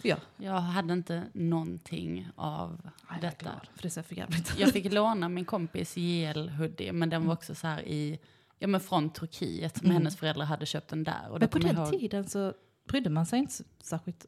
Ja, 0.01 0.15
Jag 0.38 0.53
hade 0.62 0.93
inte 0.93 1.24
någonting 1.34 2.27
av 2.36 2.89
jag 3.10 3.17
är 3.17 3.22
detta. 3.22 3.38
glad, 3.43 3.67
för 3.75 3.84
det 3.84 3.89
ser 3.89 4.01
för 4.03 4.15
Jag 4.62 4.72
fick 4.72 4.93
låna 4.93 5.29
min 5.29 5.46
kompis 5.46 5.98
JL-hoodie, 5.98 6.91
men 6.91 7.10
den 7.10 7.25
var 7.27 7.34
också 7.34 7.55
så 7.55 7.67
här 7.67 7.82
i, 7.88 8.20
ja 8.63 8.67
men 8.67 8.82
från 8.82 9.10
Turkiet, 9.10 9.77
som 9.77 9.86
Mm. 9.86 9.98
hennes 9.98 10.17
föräldrar 10.17 10.46
hade 10.46 10.65
köpt 10.65 10.88
den 10.88 11.03
där. 11.03 11.29
Och 11.29 11.39
Men 11.39 11.50
på 11.50 11.60
den 11.60 11.75
ihåg- 11.77 11.91
tiden 11.91 12.27
så 12.29 12.53
brydde 12.88 13.10
man 13.10 13.25
sig 13.25 13.39
inte 13.39 13.53
särskilt 13.84 14.25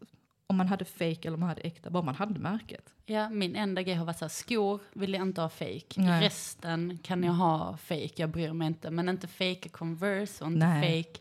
om 0.47 0.57
man 0.57 0.67
hade 0.67 0.85
fake 0.85 1.19
eller 1.27 1.33
om 1.33 1.39
man 1.39 1.49
hade 1.49 1.61
äkta, 1.61 1.89
bara 1.89 2.03
man 2.03 2.15
hade 2.15 2.39
märket. 2.39 2.93
Ja, 3.05 3.29
min 3.29 3.55
enda 3.55 3.81
grej 3.81 3.95
har 3.95 4.05
varit 4.05 4.17
så 4.17 4.25
här, 4.25 4.29
skor 4.29 4.79
vill 4.93 5.13
jag 5.13 5.21
inte 5.21 5.41
ha 5.41 5.49
fake. 5.49 5.85
Nej. 6.01 6.23
Resten 6.23 6.97
kan 7.03 7.23
jag 7.23 7.33
ha 7.33 7.77
fake, 7.77 8.11
jag 8.15 8.29
bryr 8.29 8.53
mig 8.53 8.67
inte. 8.67 8.91
Men 8.91 9.09
inte 9.09 9.27
fake 9.27 9.69
Converse 9.69 10.43
och 10.43 10.51
inte 10.51 10.67
Nej. 10.67 11.03
fake 11.03 11.19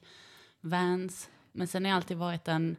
Vans. 0.60 1.30
Men 1.52 1.66
sen 1.68 1.84
har 1.84 1.88
jag 1.90 1.96
alltid 1.96 2.16
varit 2.16 2.48
en, 2.48 2.76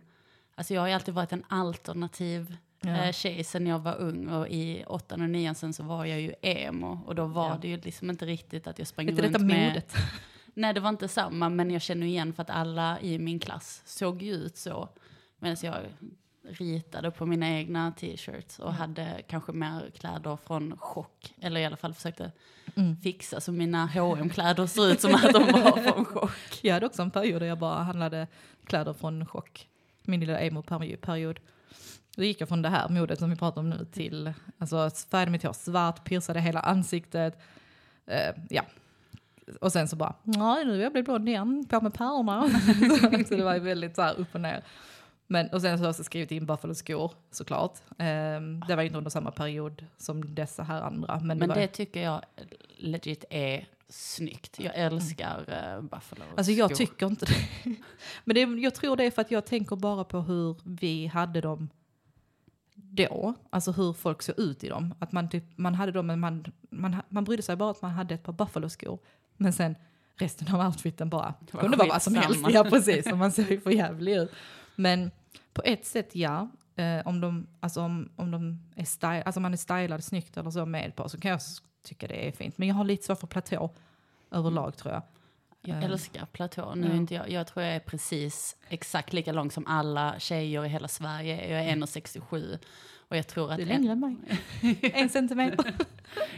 alltså 0.55 0.73
jag 0.73 0.81
har 0.81 0.89
alltid 0.89 1.13
varit 1.13 1.33
en 1.33 1.43
alternativ 1.49 2.57
Ja. 2.87 3.03
eh, 3.05 3.11
tjej 3.11 3.43
sen 3.43 3.67
jag 3.67 3.79
var 3.79 3.95
ung. 3.95 4.27
Och 4.29 4.47
i 4.47 4.83
åttan 4.87 5.21
och 5.21 5.29
nian 5.29 5.55
sen 5.55 5.73
så 5.73 5.83
var 5.83 6.05
jag 6.05 6.21
ju 6.21 6.33
emo. 6.41 6.99
Och 7.05 7.15
då 7.15 7.25
var 7.25 7.49
Ja. 7.49 7.57
det 7.61 7.67
ju 7.67 7.77
liksom 7.77 8.09
inte 8.09 8.25
riktigt 8.25 8.67
att 8.67 8.79
jag 8.79 8.87
sprang 8.87 9.09
inte 9.09 9.21
runt 9.21 9.33
detta 9.33 9.45
med... 9.45 9.67
modet? 9.69 9.95
Nej, 10.53 10.73
det 10.73 10.79
var 10.79 10.89
inte 10.89 11.07
samma, 11.07 11.49
men 11.49 11.71
jag 11.71 11.81
känner 11.81 12.07
igen 12.07 12.33
för 12.33 12.41
att 12.43 12.49
alla 12.49 12.99
i 12.99 13.19
min 13.19 13.39
klass 13.39 13.81
såg 13.85 14.21
ju 14.21 14.33
ut 14.33 14.57
så. 14.57 14.89
Medan 15.39 15.57
jag 15.61 15.75
ritade 16.49 17.11
på 17.11 17.25
mina 17.25 17.49
egna 17.49 17.91
t-shirts 17.91 18.59
och 18.59 18.73
hade 18.73 19.21
kanske 19.27 19.51
mer 19.51 19.91
kläder 19.97 20.37
från 20.47 20.77
chock. 20.77 21.33
Eller 21.41 21.61
i 21.61 21.65
alla 21.65 21.77
fall 21.77 21.93
försökte 21.93 22.31
Mm. 22.75 22.97
fixa 22.97 23.41
så 23.41 23.51
mina 23.51 23.85
hm 23.85 24.29
kläder 24.29 24.65
ser 24.67 24.91
ut 24.91 25.01
som 25.01 25.15
att 25.15 25.33
de 25.33 25.51
var 25.51 25.83
från 25.91 26.05
chock. 26.05 26.59
Jag 26.61 26.73
hade 26.73 26.85
också 26.85 27.01
en 27.01 27.11
period 27.11 27.41
där 27.41 27.47
jag 27.47 27.59
bara 27.59 27.83
handlade 27.83 28.27
kläder 28.65 28.93
från 28.93 29.25
chock. 29.25 29.67
Min 30.03 30.19
lilla 30.19 30.39
emo-period. 30.39 31.39
Då 32.15 32.23
gick 32.23 32.41
jag 32.41 32.49
från 32.49 32.61
det 32.61 32.69
här 32.69 32.89
modet 32.89 33.19
som 33.19 33.29
vi 33.29 33.35
pratar 33.35 33.61
om 33.61 33.69
nu 33.69 33.85
till, 33.91 34.33
alltså 34.57 34.89
färgade 35.11 35.31
mitt 35.31 35.43
hår 35.43 35.53
svart, 35.53 36.03
piercade 36.03 36.39
hela 36.39 36.59
ansiktet. 36.59 37.41
Eh, 38.05 38.35
ja. 38.49 38.63
Och 39.61 39.71
sen 39.71 39.87
så 39.87 39.95
bara, 39.95 40.15
nej 40.23 40.65
nu 40.65 40.81
jag 40.81 40.91
bli 40.91 41.03
blond 41.03 41.29
igen, 41.29 41.65
på 41.69 41.81
med 41.81 41.93
pärlorna. 41.93 42.49
så 43.27 43.35
det 43.35 43.43
var 43.43 43.53
ju 43.53 43.59
väldigt 43.59 43.95
så 43.95 44.01
här 44.01 44.19
upp 44.19 44.35
och 44.35 44.41
ner. 44.41 44.63
Men, 45.27 45.49
och 45.49 45.61
sen 45.61 45.77
så 45.77 45.83
har 45.83 45.87
jag 45.87 45.95
skrivit 45.95 46.31
in 46.31 46.45
Buffalo-skor 46.45 47.11
såklart. 47.31 47.79
Eh, 47.97 48.41
det 48.67 48.75
var 48.75 48.83
inte 48.83 48.97
under 48.97 49.09
samma 49.09 49.31
period 49.31 49.85
som 49.97 50.35
dessa 50.35 50.63
här 50.63 50.81
andra. 50.81 51.19
Men, 51.19 51.37
Men 51.37 51.49
det 51.49 51.55
det 51.55 51.67
tycker 51.67 52.03
jag 52.03 52.21
legit 52.77 53.25
är 53.29 53.67
snyggt. 53.89 54.59
Jag 54.59 54.75
älskar 54.75 55.39
uh, 55.39 55.81
Buffalo 55.81 56.23
Alltså 56.37 56.51
jag 56.51 56.75
tycker 56.75 57.05
inte 57.05 57.25
det. 57.25 57.47
Men 58.23 58.35
det, 58.35 58.61
jag 58.61 58.75
tror 58.75 58.97
det 58.97 59.03
är 59.03 59.11
för 59.11 59.21
att 59.21 59.31
jag 59.31 59.45
tänker 59.45 59.75
bara 59.75 60.03
på 60.03 60.21
hur 60.21 60.55
vi 60.63 61.07
hade 61.07 61.41
dem 61.41 61.69
då. 62.95 63.33
Alltså 63.49 63.71
hur 63.71 63.93
folk 63.93 64.21
såg 64.21 64.39
ut 64.39 64.63
i 64.63 64.69
dem. 64.69 64.93
Att 64.99 65.11
man, 65.11 65.29
typ, 65.29 65.43
man 65.55 65.75
hade 65.75 65.91
dem 65.91 66.07
men 66.07 66.19
man, 66.19 66.45
man, 66.69 66.95
man 67.09 67.23
brydde 67.23 67.43
sig 67.43 67.55
bara 67.55 67.71
att 67.71 67.81
man 67.81 67.91
hade 67.91 68.15
ett 68.15 68.23
par 68.23 68.33
Buffalo-skor. 68.33 68.99
Men 69.37 69.53
sen 69.53 69.75
resten 70.15 70.55
av 70.55 70.67
outfiten 70.67 71.09
bara 71.09 71.33
var 71.51 71.61
kunde 71.61 71.77
vara 71.77 71.87
vad 71.87 72.01
som 72.01 72.15
helst. 72.15 72.45
Ja 72.49 72.63
precis, 72.63 73.11
och 73.11 73.17
man 73.17 73.31
ser 73.31 73.51
ju 73.51 73.59
för 73.59 73.71
jävlig 73.71 74.15
ut. 74.17 74.31
Men 74.75 75.11
på 75.53 75.61
ett 75.65 75.85
sätt 75.85 76.15
ja. 76.15 76.49
Eh, 76.77 77.07
om 77.07 77.21
de, 77.21 77.47
alltså 77.59 77.81
om, 77.81 78.09
om 78.15 78.31
de 78.31 78.59
är 78.75 78.85
style, 78.85 79.23
alltså 79.23 79.39
man 79.39 79.53
är 79.53 79.57
stylad 79.57 80.03
snyggt 80.03 80.37
eller 80.37 80.49
så 80.49 80.65
med 80.65 80.95
på 80.95 81.09
så 81.09 81.19
kan 81.19 81.31
jag 81.31 81.39
tycka 81.83 82.07
det 82.07 82.27
är 82.27 82.31
fint. 82.31 82.57
Men 82.57 82.67
jag 82.67 82.75
har 82.75 82.83
lite 82.83 83.05
svårt 83.05 83.19
för 83.19 83.27
platå 83.27 83.69
överlag 84.31 84.77
tror 84.77 84.93
jag. 84.93 85.01
Jag 85.67 85.83
älskar 85.83 86.25
platå. 86.25 86.75
Nu 86.75 86.95
inte 86.95 87.13
jag, 87.13 87.29
jag 87.29 87.47
tror 87.47 87.65
jag 87.65 87.75
är 87.75 87.79
precis 87.79 88.55
exakt 88.69 89.13
lika 89.13 89.31
lång 89.31 89.51
som 89.51 89.67
alla 89.67 90.19
tjejer 90.19 90.65
i 90.65 90.69
hela 90.69 90.87
Sverige. 90.87 91.49
Jag 91.51 91.61
är 91.65 91.75
1,67. 91.75 92.59
Och 93.07 93.17
jag 93.17 93.27
tror 93.27 93.51
att... 93.51 93.57
Du 93.57 93.63
är 93.63 93.67
längre 93.67 93.91
än 93.91 93.99
mig. 93.99 94.15
en 94.93 95.09
centimeter. 95.09 95.73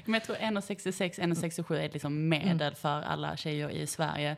Men 0.06 0.14
jag 0.14 0.24
tror 0.24 0.36
1,66, 0.36 1.20
1,67 1.20 1.76
är 1.76 1.90
liksom 1.94 2.30
medel 2.30 2.62
Mm. 2.62 2.76
för 2.76 3.02
alla 3.02 3.38
tjejer 3.38 3.70
i 3.70 3.88
Sverige. 3.88 4.38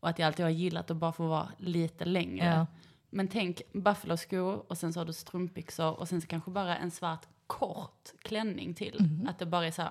Och 0.00 0.08
att 0.08 0.18
jag 0.18 0.26
alltid 0.26 0.44
har 0.44 0.50
gillat 0.50 0.90
att 0.90 0.96
bara 0.96 1.12
få 1.12 1.26
vara 1.26 1.48
lite 1.58 2.04
längre. 2.04 2.46
Ja. 2.46 2.66
Men 3.10 3.28
tänk 3.28 3.62
Buffalo-skor 3.72 4.64
och 4.70 4.78
sen 4.78 4.92
så 4.92 5.00
har 5.00 5.04
du 5.04 5.12
strumpbyxor 5.12 6.00
och 6.00 6.08
sen 6.08 6.20
så 6.20 6.26
kanske 6.26 6.50
bara 6.50 6.76
en 6.76 6.90
svart 6.90 7.26
kort 7.46 8.08
klänning 8.22 8.74
till. 8.74 9.24
Att 9.28 9.38
det 9.38 9.46
bara 9.46 9.66
är 9.66 9.70
så 9.70 9.82
här 9.82 9.90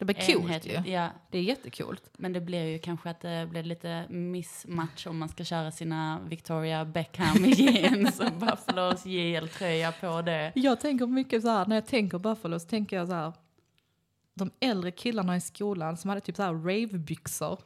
Det 0.00 0.04
blir 0.06 0.34
coolt 0.34 0.66
ju. 0.66 0.92
Ja, 0.92 1.08
Det 1.30 1.38
är 1.38 1.42
jättekult. 1.42 2.10
men 2.18 2.32
det 2.32 2.40
blir 2.40 2.64
ju 2.64 2.78
kanske 2.78 3.10
att 3.10 3.20
det 3.20 3.46
blir 3.50 3.62
lite 3.62 4.04
missmatch 4.08 5.06
om 5.06 5.18
man 5.18 5.28
ska 5.28 5.44
köra 5.44 5.70
sina 5.70 6.20
Victoria 6.28 6.84
Beckham 6.84 7.44
jeans 7.44 8.20
och 8.20 8.32
Buffalos 8.32 9.06
JL-tröja 9.06 9.92
på 9.92 10.22
det. 10.22 10.52
Jag 10.54 10.80
tänker 10.80 11.06
mycket 11.06 11.42
så 11.42 11.48
här, 11.48 11.66
när 11.66 11.76
jag 11.76 11.86
tänker 11.86 12.18
Buffalo 12.18 12.58
så 12.60 12.68
tänker 12.68 12.96
jag 12.96 13.08
så 13.08 13.14
här, 13.14 13.32
de 14.34 14.50
äldre 14.60 14.90
killarna 14.90 15.36
i 15.36 15.40
skolan 15.40 15.96
som 15.96 16.08
hade 16.08 16.20
typ 16.20 16.36
så 16.36 16.42
här 16.42 16.52
ravebyxor. 16.52 17.58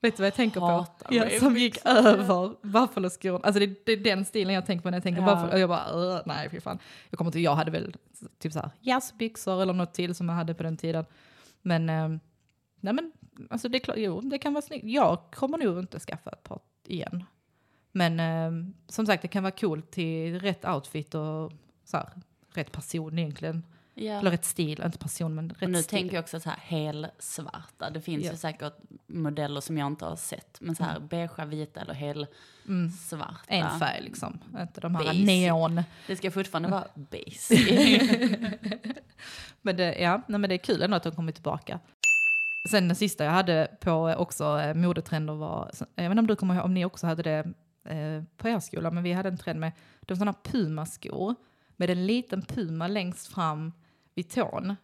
Vet 0.00 0.16
du 0.16 0.20
vad 0.20 0.26
jag 0.26 0.34
tänker 0.34 0.60
på? 0.60 0.66
Hatar 0.66 1.14
Ja, 1.14 1.38
som 1.40 1.56
gick 1.56 1.78
över 1.86 2.66
Buffalo-skor. 2.66 3.40
Alltså 3.46 3.60
det, 3.60 3.86
det 3.86 3.92
är 3.92 3.96
den 3.96 4.24
stilen 4.24 4.54
jag 4.54 4.66
tänker 4.66 4.82
på 4.82 4.90
när 4.90 4.96
jag 4.96 5.02
tänker 5.02 5.22
Ja. 5.22 5.26
Buffalo. 5.34 5.52
Och 5.52 5.58
jag 5.58 5.68
bara, 5.68 5.92
"Ugh, 5.92 6.22
nej 6.26 6.48
fy 6.50 6.60
fan. 6.60 6.78
Jag 7.10 7.18
kommer 7.18 7.28
inte, 7.28 7.40
jag 7.40 7.54
hade 7.54 7.70
väl 7.70 7.94
typ 8.38 8.52
så 8.52 8.58
här 8.60 8.70
jazzbyxor 8.80 9.62
eller 9.62 9.72
något 9.72 9.94
till 9.94 10.14
som 10.14 10.28
jag 10.28 10.36
hade 10.36 10.54
på 10.54 10.62
den 10.62 10.76
tiden. 10.76 11.04
Men, 11.64 11.88
eh, 11.88 12.08
nej 12.80 12.92
men, 12.94 13.12
alltså 13.50 13.68
det 13.68 13.78
är 13.78 13.80
klart, 13.80 13.96
jo 13.98 14.20
det 14.20 14.38
kan 14.38 14.52
vara 14.52 14.62
snyggt. 14.62 14.84
Jag 14.84 15.18
kommer 15.32 15.58
nog 15.58 15.78
inte 15.78 16.00
skaffa 16.00 16.30
ett 16.30 16.42
par 16.42 16.60
igen. 16.86 17.24
Men 17.92 18.20
eh, 18.20 18.70
som 18.88 19.06
sagt, 19.06 19.22
det 19.22 19.28
kan 19.28 19.42
vara 19.42 19.50
coolt 19.54 19.90
till 19.90 20.40
rätt 20.40 20.64
outfit 20.64 21.14
och 21.14 21.52
så 21.84 21.96
här, 21.96 22.08
rätt 22.54 22.72
person 22.72 23.18
egentligen. 23.18 23.64
Ja. 23.94 24.12
Eller 24.12 24.30
rätt 24.30 24.44
stil, 24.44 24.82
inte 24.84 24.98
person 24.98 25.34
men 25.34 25.50
rätt 25.50 25.62
Och 25.62 25.70
nu 25.70 25.82
stil. 25.82 25.98
tänker 25.98 26.14
jag 26.14 26.22
också 26.22 26.40
så 26.40 26.50
här 26.50 26.58
helsvarta. 26.58 27.90
Det 27.90 28.00
finns 28.00 28.24
Ja. 28.24 28.30
ju 28.30 28.36
säkert 28.36 28.74
modeller 29.06 29.60
som 29.60 29.78
jag 29.78 29.86
inte 29.86 30.04
har 30.04 30.16
sett. 30.16 30.60
Men 30.60 30.74
så 30.74 30.84
här 30.84 31.00
beigea, 31.00 31.44
vita 31.44 31.80
eller 31.80 31.94
helsvarta. 31.94 33.54
Mm. 33.54 33.66
En 33.66 33.78
färg 33.78 34.02
liksom, 34.02 34.40
inte 34.60 34.80
de 34.80 34.94
här 34.94 35.04
Basic. 35.04 35.26
neon. 35.26 35.82
Det 36.06 36.16
ska 36.16 36.30
fortfarande 36.30 36.68
vara 36.68 36.86
basic. 36.94 37.68
Men 39.62 39.76
det, 39.76 39.98
ja, 39.98 40.22
nej, 40.28 40.40
men 40.40 40.48
det 40.48 40.54
är 40.54 40.58
kul 40.58 40.82
ändå 40.82 40.96
att 40.96 41.02
de 41.02 41.12
kommer 41.14 41.32
tillbaka. 41.32 41.80
Sen 42.70 42.88
den 42.88 42.96
sista 42.96 43.24
jag 43.24 43.32
hade 43.32 43.68
på 43.80 44.14
också 44.18 44.60
eh, 44.60 44.74
modetrender 44.74 45.34
var, 45.34 45.70
jag 45.94 46.04
vet 46.04 46.10
inte 46.10 46.20
om 46.20 46.26
du 46.26 46.36
kommer 46.36 46.54
ihåg, 46.54 46.64
om 46.64 46.74
ni 46.74 46.84
också 46.84 47.06
hade 47.06 47.22
det 47.22 47.38
eh, 47.84 48.22
på 48.36 48.48
er 48.48 48.60
skola, 48.60 48.90
men 48.90 49.02
vi 49.02 49.12
hade 49.12 49.28
en 49.28 49.38
trend 49.38 49.60
med, 49.60 49.72
det 50.00 50.14
var 50.14 50.16
sådana 50.16 50.34
pumaskor 50.42 51.34
med 51.76 51.90
en 51.90 52.06
liten 52.06 52.42
puma 52.42 52.88
längst 52.88 53.26
fram 53.26 53.72
vid 54.14 54.30
tån. 54.30 54.76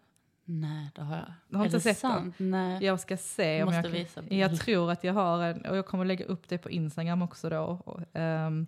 Nej, 0.52 0.90
det 0.94 1.02
har 1.02 1.16
jag. 1.16 1.32
Du 1.48 1.56
har 1.56 1.64
är 1.64 1.66
inte 1.66 1.80
sett 1.80 2.02
den? 2.02 2.10
sant? 2.10 2.34
Nej. 2.38 2.84
Jag 2.84 3.00
ska 3.00 3.16
se 3.16 3.62
om 3.62 3.66
Måste 3.74 3.88
jag 3.88 3.94
visa 3.94 4.22
bild. 4.22 4.32
Jag 4.42 4.60
tror 4.60 4.90
att 4.90 5.04
jag 5.04 5.14
har 5.14 5.42
en, 5.42 5.66
och 5.66 5.76
jag 5.76 5.86
kommer 5.86 6.04
lägga 6.04 6.24
upp 6.24 6.48
det 6.48 6.58
på 6.58 6.70
Instagram 6.70 7.22
också 7.22 7.50
då. 7.50 7.80
Och, 7.84 8.00
ehm, 8.12 8.66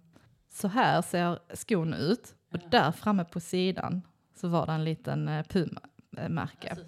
så 0.51 0.69
här 0.69 1.03
ser 1.03 1.39
skon 1.55 1.95
ut. 1.95 2.35
Och 2.53 2.59
där 2.71 2.93
framme 2.93 3.25
på 3.25 3.41
sidan 3.41 4.03
så 4.35 4.49
var 4.49 4.67
det 4.67 4.73
en 4.73 4.85
liten 4.85 5.29
uh, 5.29 5.43
Puma-märke. 5.43 6.71
Alltså, 6.71 6.87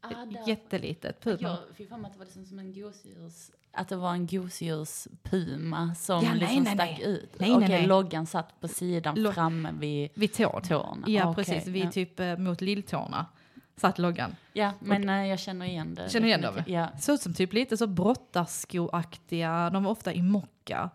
ah. 0.00 0.48
Jättelitet 0.48 1.20
Puma. 1.20 1.36
Jag 1.40 1.58
fick 1.76 1.88
för 1.88 1.96
mig 1.96 2.06
att 2.06 2.12
det 2.12 2.18
var 2.18 2.26
liksom 2.26 2.44
som 2.46 2.58
en 2.58 2.72
gosedjurs... 2.72 3.50
Att 3.74 3.88
det 3.88 3.96
var 3.96 4.12
en 4.12 4.26
gosedjurspuma 4.26 5.94
som 5.94 6.24
Ja, 6.24 6.34
liksom 6.34 6.62
nej, 6.62 6.74
stack 6.74 6.98
nej. 6.98 7.02
ut. 7.04 7.34
Nej, 7.38 7.52
Okej, 7.54 7.68
nej. 7.68 7.86
loggan 7.86 8.26
satt 8.26 8.60
på 8.60 8.68
sidan 8.68 9.22
Lo- 9.22 9.32
framme 9.32 9.72
vid 9.78 10.10
Vid 10.14 10.34
tån. 10.34 10.62
tån. 10.62 11.04
Ja, 11.06 11.30
Okej, 11.30 11.44
precis. 11.44 11.66
Vid 11.66 11.84
ja. 11.84 11.90
typ 11.90 12.20
eh, 12.20 12.36
mot 12.38 12.60
lilltårna 12.60 13.26
satt 13.82 13.98
loggan. 13.98 14.36
Ja, 14.52 14.72
men 14.80 15.08
eh, 15.08 15.26
jag 15.26 15.38
känner 15.38 15.66
igen 15.66 15.94
det. 15.94 16.10
Känner 16.10 16.26
igen 16.26 16.40
dem? 16.40 16.62
Ja. 16.66 16.88
Såg 16.98 17.14
ut 17.14 17.20
som 17.20 17.34
typ 17.34 17.52
lite 17.52 17.76
så 17.76 17.86
brottarskoaktiga. 17.86 19.70
De 19.70 19.84
var 19.84 19.90
ofta 19.90 20.12
i 20.12 20.22
mocka. 20.22 20.90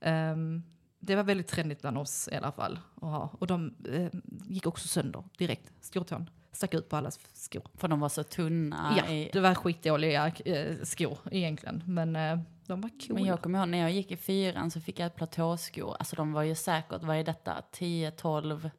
Ehm, 0.00 0.62
det 1.00 1.16
var 1.16 1.22
väldigt 1.22 1.48
trendigt 1.48 1.80
bland 1.80 1.98
oss 1.98 2.28
i 2.32 2.36
alla 2.36 2.52
fall 2.52 2.78
att 2.94 3.02
ha. 3.02 3.30
Och 3.38 3.46
de 3.46 3.74
eh, 3.92 4.20
gick 4.48 4.66
också 4.66 4.88
sönder 4.88 5.24
direkt. 5.38 5.72
Stortån 5.80 6.30
stack 6.52 6.74
ut 6.74 6.88
på 6.88 6.96
allas 6.96 7.20
skor. 7.32 7.62
För 7.74 7.88
de 7.88 8.00
var 8.00 8.08
så 8.08 8.22
tunna. 8.22 8.94
ja, 8.96 9.12
i, 9.12 9.30
det 9.32 9.40
var 9.40 9.54
skitdåliga 9.54 10.32
eh, 10.44 10.76
skor 10.82 11.18
egentligen. 11.30 11.82
Men 11.86 12.16
eh, 12.16 12.38
de 12.66 12.80
var 12.80 12.88
coola. 12.88 13.14
Men 13.14 13.24
jag 13.24 13.42
kommer 13.42 13.58
ihåg 13.58 13.68
när 13.68 13.78
jag 13.78 13.92
gick 13.92 14.10
i 14.10 14.16
fyran 14.16 14.70
så 14.70 14.80
fick 14.80 14.98
jag 14.98 15.06
ett 15.06 15.16
platåskor. 15.16 15.96
Alltså 15.98 16.16
de 16.16 16.32
var 16.32 16.42
ju 16.42 16.54
säkert, 16.54 17.02
vad 17.02 17.16
är 17.16 17.24
detta, 17.24 17.62
10-12 17.72 18.70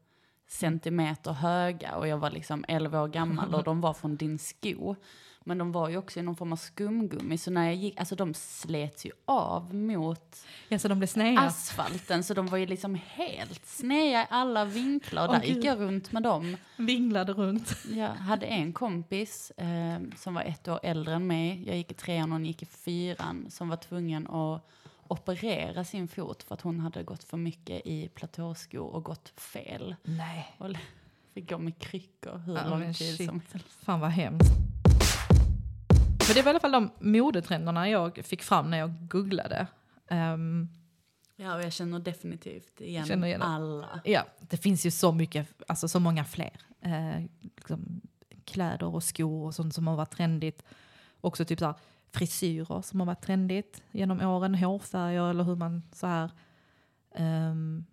centimeter 0.49 1.31
höga. 1.31 1.95
Och 1.95 2.07
jag 2.07 2.17
var 2.17 2.29
liksom 2.29 2.65
11 2.67 3.01
år 3.01 3.07
gammal 3.07 3.55
och 3.55 3.63
de 3.69 3.81
var 3.81 3.93
från 3.93 4.15
din 4.15 4.39
sko. 4.39 4.95
Men 5.43 5.57
de 5.57 5.71
var 5.71 5.89
ju 5.89 5.97
också 5.97 6.19
i 6.19 6.23
någon 6.23 6.35
form 6.35 6.53
av 6.53 6.57
skumgummi. 6.57 7.37
Så 7.37 7.51
när 7.51 7.65
jag 7.65 7.75
gick, 7.75 7.99
alltså 7.99 8.15
de 8.15 8.33
slets 8.33 9.05
ju 9.05 9.11
av 9.25 9.75
mot 9.75 10.45
Ja, 10.67 10.79
så 10.79 10.87
de 10.87 10.99
blev 10.99 11.37
asfalten. 11.39 12.23
Så 12.23 12.33
de 12.33 12.47
var 12.47 12.57
ju 12.57 12.65
liksom 12.65 12.99
helt 13.05 13.65
sneda 13.65 14.21
i 14.21 14.25
alla 14.29 14.65
vinklar. 14.65 15.27
Och 15.27 15.33
där 15.33 15.43
gick 15.43 15.63
jag 15.63 15.79
runt 15.79 16.11
med 16.11 16.23
dem. 16.23 16.57
Vinglade 16.77 17.33
runt. 17.33 17.75
Jag 17.91 18.07
hade 18.07 18.45
en 18.45 18.73
kompis 18.73 19.51
eh, 19.51 19.99
som 20.17 20.33
var 20.33 20.41
ett 20.41 20.67
år 20.67 20.79
äldre 20.83 21.13
än 21.13 21.27
mig. 21.27 21.63
Jag 21.67 21.77
gick 21.77 21.91
i 21.91 21.93
trean 21.93 22.31
och 22.31 22.35
hon 22.35 22.45
gick 22.45 22.61
i 22.61 22.65
fyran. 22.65 23.45
Som 23.49 23.69
var 23.69 23.77
tvungen 23.77 24.27
att 24.27 24.69
operera 25.11 25.83
sin 25.83 26.07
fot 26.07 26.43
för 26.43 26.53
att 26.55 26.61
hon 26.61 26.79
hade 26.79 27.03
gått 27.03 27.23
för 27.23 27.37
mycket 27.37 27.81
i 27.85 28.07
platåskor 28.09 28.87
och 28.95 29.03
gått 29.03 29.29
fel. 29.39 29.95
Nej. 30.03 30.55
Och 30.57 30.69
fick 31.33 31.49
gå 31.49 31.57
med 31.57 31.79
kryckor 31.79 32.37
hur 32.37 32.55
Ja, 32.55 32.67
lång 32.69 32.93
tid 32.93 33.17
shit. 33.17 33.25
som 33.29 33.41
helst. 33.51 33.67
Fan 33.83 33.99
vad 33.99 34.09
hemskt. 34.11 34.51
Men 36.27 36.35
det 36.35 36.41
var 36.41 36.49
i 36.49 36.49
alla 36.49 36.59
fall 36.59 36.71
de 36.71 36.91
modetrenderna 36.99 37.89
jag 37.89 38.17
fick 38.25 38.43
fram 38.43 38.69
när 38.71 38.77
jag 38.77 39.07
googlade. 39.09 39.67
Ehm, 40.07 40.69
Ja, 41.41 41.55
och 41.55 41.63
jag 41.63 41.73
känner 41.73 41.99
definitivt 41.99 42.81
igen, 42.81 43.05
Känner 43.05 43.27
igen 43.27 43.41
alla. 43.41 44.01
Ja, 44.03 44.25
det 44.39 44.57
finns 44.57 44.85
ju 44.85 44.91
så 44.91 45.11
mycket, 45.11 45.47
alltså 45.67 45.87
så 45.87 45.99
många 45.99 46.25
fler. 46.25 46.61
Eh, 46.81 47.23
liksom, 47.55 48.01
kläder 48.45 48.95
och 48.95 49.03
skor 49.03 49.45
och 49.45 49.55
sånt 49.55 49.73
som 49.75 49.87
har 49.87 49.95
varit 49.95 50.11
trendigt. 50.11 50.63
Också 51.21 51.45
typ 51.45 51.59
så 51.59 51.65
här, 51.65 51.75
frisyrer 52.11 52.81
som 52.81 52.99
har 52.99 53.07
varit 53.07 53.21
trendigt 53.21 53.83
genom 53.91 54.21
åren, 54.21 54.55
hårfärger 54.55 55.29
eller 55.29 55.43
hur 55.43 55.55
man 55.55 55.83
så 55.91 56.07
här. 56.07 56.31
Um, 57.17 57.85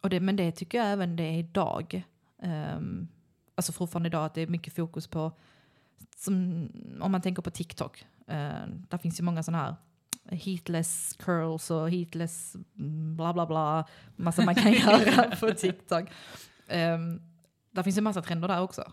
och 0.00 0.10
det, 0.10 0.20
men 0.20 0.36
det 0.36 0.52
tycker 0.52 0.78
jag 0.78 0.92
även 0.92 1.16
det 1.16 1.22
är 1.22 1.38
idag. 1.38 2.04
Um, 2.42 3.08
alltså 3.54 3.72
fortfarande 3.72 4.06
idag 4.06 4.24
att 4.24 4.34
det 4.34 4.40
är 4.40 4.46
mycket 4.46 4.74
fokus 4.74 5.06
på, 5.06 5.32
som, 6.16 6.68
om 7.00 7.12
man 7.12 7.22
tänker 7.22 7.42
på 7.42 7.50
TikTok, 7.50 8.06
uh, 8.20 8.66
där 8.88 8.98
finns 8.98 9.20
ju 9.20 9.24
många 9.24 9.42
sådana 9.42 9.64
här 9.64 9.76
heatless 10.30 11.16
curls 11.18 11.70
och 11.70 11.90
heatless 11.90 12.56
bla 13.16 13.32
bla 13.32 13.46
bla, 13.46 13.88
massa 14.16 14.44
man 14.44 14.54
kan 14.54 14.72
göra 14.72 15.36
på 15.36 15.50
TikTok. 15.50 16.08
Um, 16.68 17.22
där 17.70 17.82
finns 17.82 17.96
ju 17.96 18.00
massa 18.00 18.22
trender 18.22 18.48
där 18.48 18.60
också. 18.60 18.92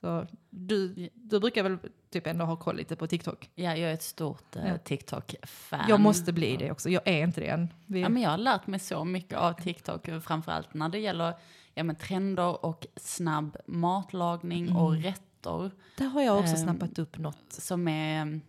Så 0.00 0.26
du, 0.50 1.08
du 1.14 1.40
brukar 1.40 1.62
väl 1.62 1.78
typ 2.10 2.26
ändå 2.26 2.44
ha 2.44 2.56
koll 2.56 2.76
lite 2.76 2.96
på 2.96 3.06
TikTok? 3.06 3.50
Ja, 3.54 3.76
jag 3.76 3.90
är 3.90 3.94
ett 3.94 4.02
stort 4.02 4.56
eh, 4.56 4.68
Ja. 4.68 4.78
TikTok-fan. 4.78 5.86
Jag 5.88 6.00
måste 6.00 6.32
bli 6.32 6.56
det 6.56 6.70
också, 6.70 6.90
jag 6.90 7.02
är 7.08 7.22
inte 7.24 7.40
det 7.40 7.46
än. 7.48 7.68
Vi, 7.86 8.00
Ja, 8.00 8.08
men 8.08 8.22
jag 8.22 8.30
har 8.30 8.38
lärt 8.38 8.66
mig 8.66 8.80
så 8.80 9.04
mycket 9.04 9.38
av 9.38 9.52
TikTok, 9.52 10.08
framförallt 10.24 10.74
när 10.74 10.88
det 10.88 10.98
gäller 10.98 11.34
ja, 11.74 11.84
men 11.84 11.96
trender 11.96 12.64
och 12.64 12.86
snabb 12.96 13.56
matlagning 13.66 14.72
och 14.76 14.90
Mm. 14.90 15.02
rätter. 15.02 15.70
där 15.96 16.06
har 16.06 16.22
jag 16.22 16.38
också 16.38 16.52
Ehm, 16.56 16.62
snappat 16.62 16.98
upp 16.98 17.18
något. 17.18 17.44
Som 17.52 17.88
är, 17.88 18.40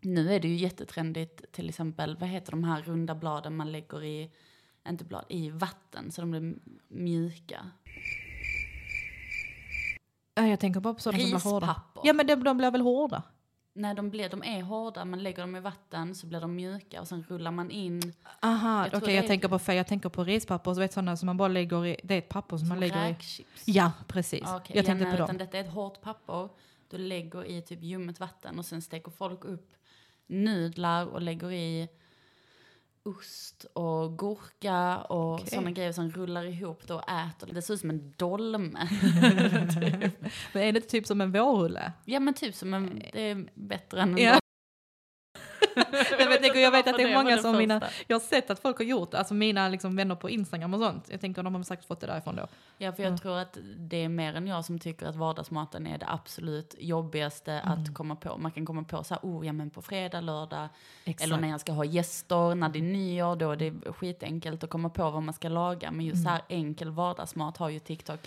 nu 0.00 0.34
är 0.34 0.40
det 0.40 0.48
ju 0.48 0.54
jättetrendigt, 0.54 1.52
till 1.52 1.68
exempel, 1.68 2.16
vad 2.20 2.28
heter 2.28 2.50
de 2.50 2.64
här 2.64 2.82
runda 2.82 3.14
bladen 3.14 3.56
man 3.56 3.72
lägger 3.72 4.04
i, 4.04 4.30
inte 4.88 5.04
blad, 5.04 5.24
i 5.28 5.50
vatten 5.50 6.10
så 6.12 6.20
de 6.20 6.30
blir 6.30 6.54
mjuka. 6.88 7.66
Ja, 10.38 10.46
jag 10.46 10.60
tänker 10.60 10.80
bara 10.80 10.94
på 10.94 11.00
sådana 11.00 11.18
som 11.22 11.30
blir 11.30 11.40
hårda. 11.52 11.66
Rispapper. 11.66 12.00
Ja 12.04 12.12
men 12.12 12.26
de, 12.26 12.34
de 12.36 12.56
blir 12.58 12.70
väl 12.70 12.80
hårda? 12.80 13.22
Nej, 13.74 13.94
de, 13.94 14.10
blir, 14.10 14.28
de 14.28 14.42
är 14.42 14.62
hårda, 14.62 15.04
man 15.04 15.22
lägger 15.22 15.40
dem 15.42 15.56
i 15.56 15.60
vatten 15.60 16.14
så 16.14 16.26
blir 16.26 16.40
de 16.40 16.54
mjuka 16.56 17.00
och 17.00 17.08
sen 17.08 17.24
rullar 17.28 17.50
man 17.50 17.70
in 17.70 18.12
Aha, 18.42 18.86
Jag 18.92 19.02
okej 19.02 19.14
jag 19.14 19.22
det 19.22 19.26
är- 19.26 19.28
tänker 19.28 19.48
på 19.48 19.58
fel. 19.58 19.76
Jag 19.76 19.86
tänker 19.86 20.08
på 20.08 20.24
rispapper, 20.24 20.74
så 20.74 20.80
vet 20.80 20.92
sådana 20.92 21.16
som 21.16 21.26
man 21.26 21.36
bara 21.36 21.48
lägger 21.48 21.86
i, 21.86 21.96
det 22.04 22.14
är 22.14 22.18
ett 22.18 22.28
papper 22.28 22.56
som, 22.56 22.68
man 22.68 22.76
som 22.76 22.80
lägger 22.80 23.08
i. 23.10 23.16
Ja, 23.64 23.92
precis. 24.06 24.40
Ja, 24.44 24.56
okej. 24.56 24.76
Jag 24.76 24.86
tänkte 24.86 25.04
ja, 25.04 25.10
på 25.10 25.16
nej, 25.16 25.22
utan 25.24 25.26
dem. 25.26 25.38
detta 25.46 25.58
är 25.58 25.64
ett 25.64 25.72
hårt 25.72 26.00
papper. 26.00 26.48
Du 26.90 26.98
lägger 26.98 27.44
i 27.44 27.62
typ 27.62 27.82
ljummet 27.82 28.20
vatten 28.20 28.58
och 28.58 28.64
sen 28.66 28.82
steker 28.82 29.10
folk 29.10 29.44
upp 29.44 29.70
nudlar 30.26 31.06
och 31.06 31.22
lägger 31.22 31.52
i 31.52 31.88
ost 33.02 33.66
och 33.72 34.18
gurka 34.18 34.96
och 34.98 35.34
Okej. 35.34 35.46
sådana 35.46 35.70
grejer 35.70 35.92
som 35.92 36.10
rullar 36.10 36.44
ihop 36.44 36.86
då 36.86 36.94
och 36.94 37.10
äter. 37.10 37.48
Det 37.54 37.62
ser 37.62 37.74
ut 37.74 37.80
som 37.80 37.90
en 37.90 38.12
dolme. 38.16 38.88
Men 40.52 40.62
är 40.62 40.72
det 40.72 40.80
typ 40.80 41.06
som 41.06 41.20
en 41.20 41.32
vårrulle? 41.32 41.92
ja 42.04 42.20
men 42.20 42.34
typ 42.34 42.54
som 42.54 42.74
en, 42.74 43.02
det 43.12 43.30
är 43.30 43.48
bättre 43.54 44.00
än 44.02 44.10
en 44.18 44.24
Ja. 44.24 44.38
Jag, 46.18 46.42
tänker, 46.42 46.60
jag 46.60 46.70
vet 46.70 46.88
att 46.88 46.96
det 46.96 47.02
är 47.02 47.14
många 47.14 47.36
var 47.36 47.42
som 47.42 47.52
det 47.52 47.58
mina, 47.58 47.82
jag 48.06 48.14
har 48.16 48.20
sett 48.20 48.50
att 48.50 48.58
folk 48.60 48.78
har 48.78 48.84
gjort 48.84 49.10
det, 49.10 49.18
alltså 49.18 49.34
mina 49.34 49.68
liksom 49.68 49.96
vänner 49.96 50.14
på 50.14 50.30
Instagram 50.30 50.74
och 50.74 50.80
sånt. 50.80 51.08
Jag 51.10 51.20
tänker 51.20 51.42
de 51.42 51.54
har 51.54 51.62
säkert 51.62 51.84
fått 51.86 52.00
det 52.00 52.06
därifrån 52.06 52.36
då. 52.36 52.46
Ja, 52.78 52.92
för 52.92 53.02
jag 53.02 53.12
Ja. 53.12 53.16
tror 53.18 53.38
att 53.38 53.58
det 53.76 53.96
är 54.04 54.08
mer 54.08 54.34
än 54.34 54.46
jag 54.46 54.64
som 54.64 54.78
tycker 54.78 55.06
att 55.06 55.16
vardagsmaten 55.16 55.86
är 55.86 55.98
det 55.98 56.06
absolut 56.08 56.74
jobbigaste 56.78 57.52
Mm. 57.52 57.68
att 57.82 57.94
komma 57.94 58.16
på. 58.16 58.38
Man 58.38 58.52
kan 58.52 58.66
komma 58.66 58.82
på 58.84 59.04
så 59.04 59.14
här, 59.14 59.20
oh 59.22 59.46
ja 59.46 59.52
men 59.52 59.70
på 59.70 59.82
fredag, 59.82 60.20
lördag, 60.20 60.68
Exakt. 61.04 61.24
eller 61.24 61.38
när 61.40 61.48
jag 61.48 61.60
ska 61.60 61.72
ha 61.72 61.84
gäster, 61.84 62.54
när 62.54 62.68
det 62.68 62.78
är 62.78 62.82
nyår, 62.82 63.36
då 63.36 63.50
är 63.50 63.56
det 63.56 63.92
skitenkelt 63.92 64.64
att 64.64 64.70
komma 64.70 64.90
på 64.90 65.10
vad 65.10 65.22
man 65.22 65.34
ska 65.34 65.48
laga. 65.48 65.90
Men 65.90 66.06
just 66.06 66.22
så 66.22 66.28
här 66.28 66.42
Mm. 66.48 66.66
enkel 66.66 66.90
vardagsmat 66.90 67.56
har 67.56 67.68
ju 67.68 67.78
TikTok 67.78 68.20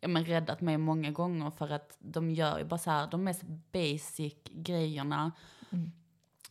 ja, 0.00 0.08
men 0.08 0.24
räddat 0.24 0.60
mig 0.60 0.78
många 0.78 1.10
gånger 1.10 1.50
för 1.50 1.70
att 1.72 1.96
de 1.98 2.30
gör 2.30 2.58
ju 2.58 2.64
bara 2.64 2.78
så 2.78 2.90
här 2.90 3.06
de 3.10 3.24
mest 3.24 3.42
basic 3.72 4.34
grejerna. 4.50 5.32
Mm. 5.70 5.92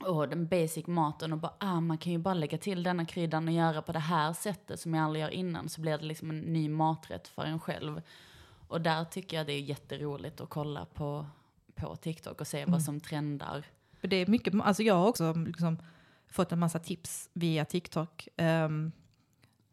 Och 0.07 0.29
den 0.29 0.48
basic 0.48 0.88
maten 0.88 1.33
och 1.33 1.39
bara, 1.39 1.53
ah, 1.60 1.79
man 1.81 1.98
kan 1.98 2.11
ju 2.11 2.18
bara 2.18 2.33
lägga 2.33 2.57
till 2.57 2.83
denna 2.83 3.05
kryddan 3.05 3.48
och 3.48 3.53
göra 3.53 3.81
på 3.81 3.92
det 3.92 4.00
här 4.00 4.33
sättet 4.33 4.79
som 4.79 4.94
jag 4.94 5.03
aldrig 5.05 5.22
gör 5.22 5.29
innan 5.29 5.70
så 5.70 5.81
blir 5.81 5.98
det 5.98 6.05
liksom 6.05 6.29
en 6.29 6.39
ny 6.39 6.70
maträtt 6.70 7.27
för 7.27 7.44
en 7.46 7.59
själv. 7.59 8.01
Och 8.68 8.81
där 8.81 9.05
tycker 9.05 9.37
jag 9.37 9.48
det 9.48 9.53
är 9.53 9.59
jätteroligt 9.61 10.42
att 10.42 10.50
kolla 10.50 10.85
på, 10.85 11.25
på 11.75 11.96
TikTok 11.96 12.42
och 12.42 12.48
se 12.48 12.57
Mm. 12.61 12.72
vad 12.72 12.81
som 12.81 13.00
trendar. 13.00 13.66
Det 14.01 14.16
är 14.16 14.27
mycket, 14.27 14.53
alltså 14.61 14.83
jag 14.83 14.96
har 14.96 15.07
också 15.07 15.33
liksom 15.33 15.77
fått 16.27 16.51
en 16.51 16.59
massa 16.59 16.79
tips 16.79 17.29
via 17.33 17.66
TikTok. 17.66 18.27
Ehm, 18.37 18.92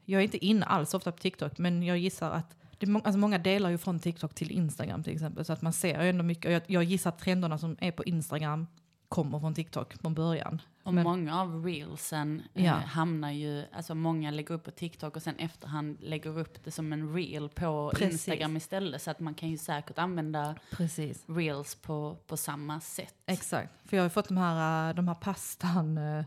jag 0.04 0.20
är 0.20 0.24
inte 0.24 0.44
inne 0.46 0.66
alls 0.66 0.94
ofta 0.94 1.12
på 1.12 1.18
TikTok, 1.18 1.58
men 1.58 1.82
jag 1.82 1.98
gissar 1.98 2.30
att 2.30 2.56
det 2.78 2.86
må- 2.86 3.00
alltså 3.04 3.18
många 3.18 3.38
delar 3.38 3.70
ju 3.70 3.78
från 3.78 3.98
TikTok 4.00 4.34
till 4.34 4.50
Instagram 4.50 5.02
till 5.02 5.12
exempel, 5.12 5.44
så 5.44 5.52
att 5.52 5.62
man 5.62 5.72
ser 5.72 6.02
ju 6.02 6.10
ändå 6.10 6.24
mycket. 6.24 6.44
Och 6.46 6.52
jag, 6.52 6.62
jag 6.66 6.84
gissar 6.84 7.10
trenderna 7.10 7.58
som 7.58 7.76
är 7.80 7.92
på 7.92 8.04
Instagram 8.04 8.66
kommer 9.10 9.40
från 9.40 9.54
TikTok 9.54 9.94
från 9.94 10.14
början. 10.14 10.62
Och 10.82 10.94
Men- 10.94 11.04
många 11.04 11.40
av 11.40 11.64
reelsen 11.64 12.42
Ja. 12.52 12.62
eh, 12.62 12.72
hamnar 12.72 13.30
ju, 13.30 13.64
alltså 13.72 13.94
många 13.94 14.30
lägger 14.30 14.54
upp 14.54 14.64
på 14.64 14.70
TikTok 14.70 15.16
och 15.16 15.22
sen 15.22 15.36
efterhand 15.36 15.96
lägger 16.00 16.38
upp 16.38 16.64
det 16.64 16.70
som 16.70 16.92
en 16.92 17.14
reel 17.14 17.48
på 17.48 17.90
Precis. 17.94 18.12
Instagram 18.12 18.56
istället. 18.56 19.02
Så 19.02 19.10
att 19.10 19.20
man 19.20 19.34
kan 19.34 19.48
ju 19.48 19.56
säkert 19.58 19.98
använda 19.98 20.54
Precis. 20.70 21.24
reels 21.28 21.74
på, 21.74 22.16
på 22.26 22.36
samma 22.36 22.80
sätt. 22.80 23.14
Exakt, 23.26 23.72
för 23.88 23.96
jag 23.96 24.02
har 24.02 24.06
ju 24.06 24.10
fått 24.10 24.28
de 24.28 24.36
här, 24.36 24.88
äh, 24.90 24.94
de 24.94 25.08
här 25.08 25.14
pastan, 25.14 25.98
äh, 25.98 26.24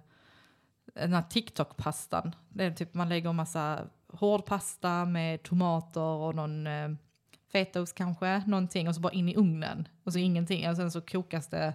den 0.94 1.14
här 1.14 1.24
TikTok-pastan. 1.30 2.36
Det 2.50 2.64
är 2.64 2.72
typ 2.72 2.94
man 2.94 3.10
lägger 3.10 3.30
en 3.30 3.36
massa 3.36 3.80
hård 4.08 4.46
pasta 4.46 5.06
med 5.06 5.44
tomater 5.44 6.02
och 6.02 6.36
någon 6.36 6.68
fetaost 7.52 7.96
kanske, 7.96 8.44
någonting 8.48 8.88
och 8.88 8.96
så 8.96 9.02
bara 9.02 9.14
in 9.14 9.30
i 9.30 9.36
ugnen 9.36 9.88
och 10.04 10.14
så 10.14 10.20
ingenting 10.20 10.70
och 10.70 10.76
sen 10.76 10.92
så 10.92 11.02
kokas 11.02 11.48
det. 11.48 11.74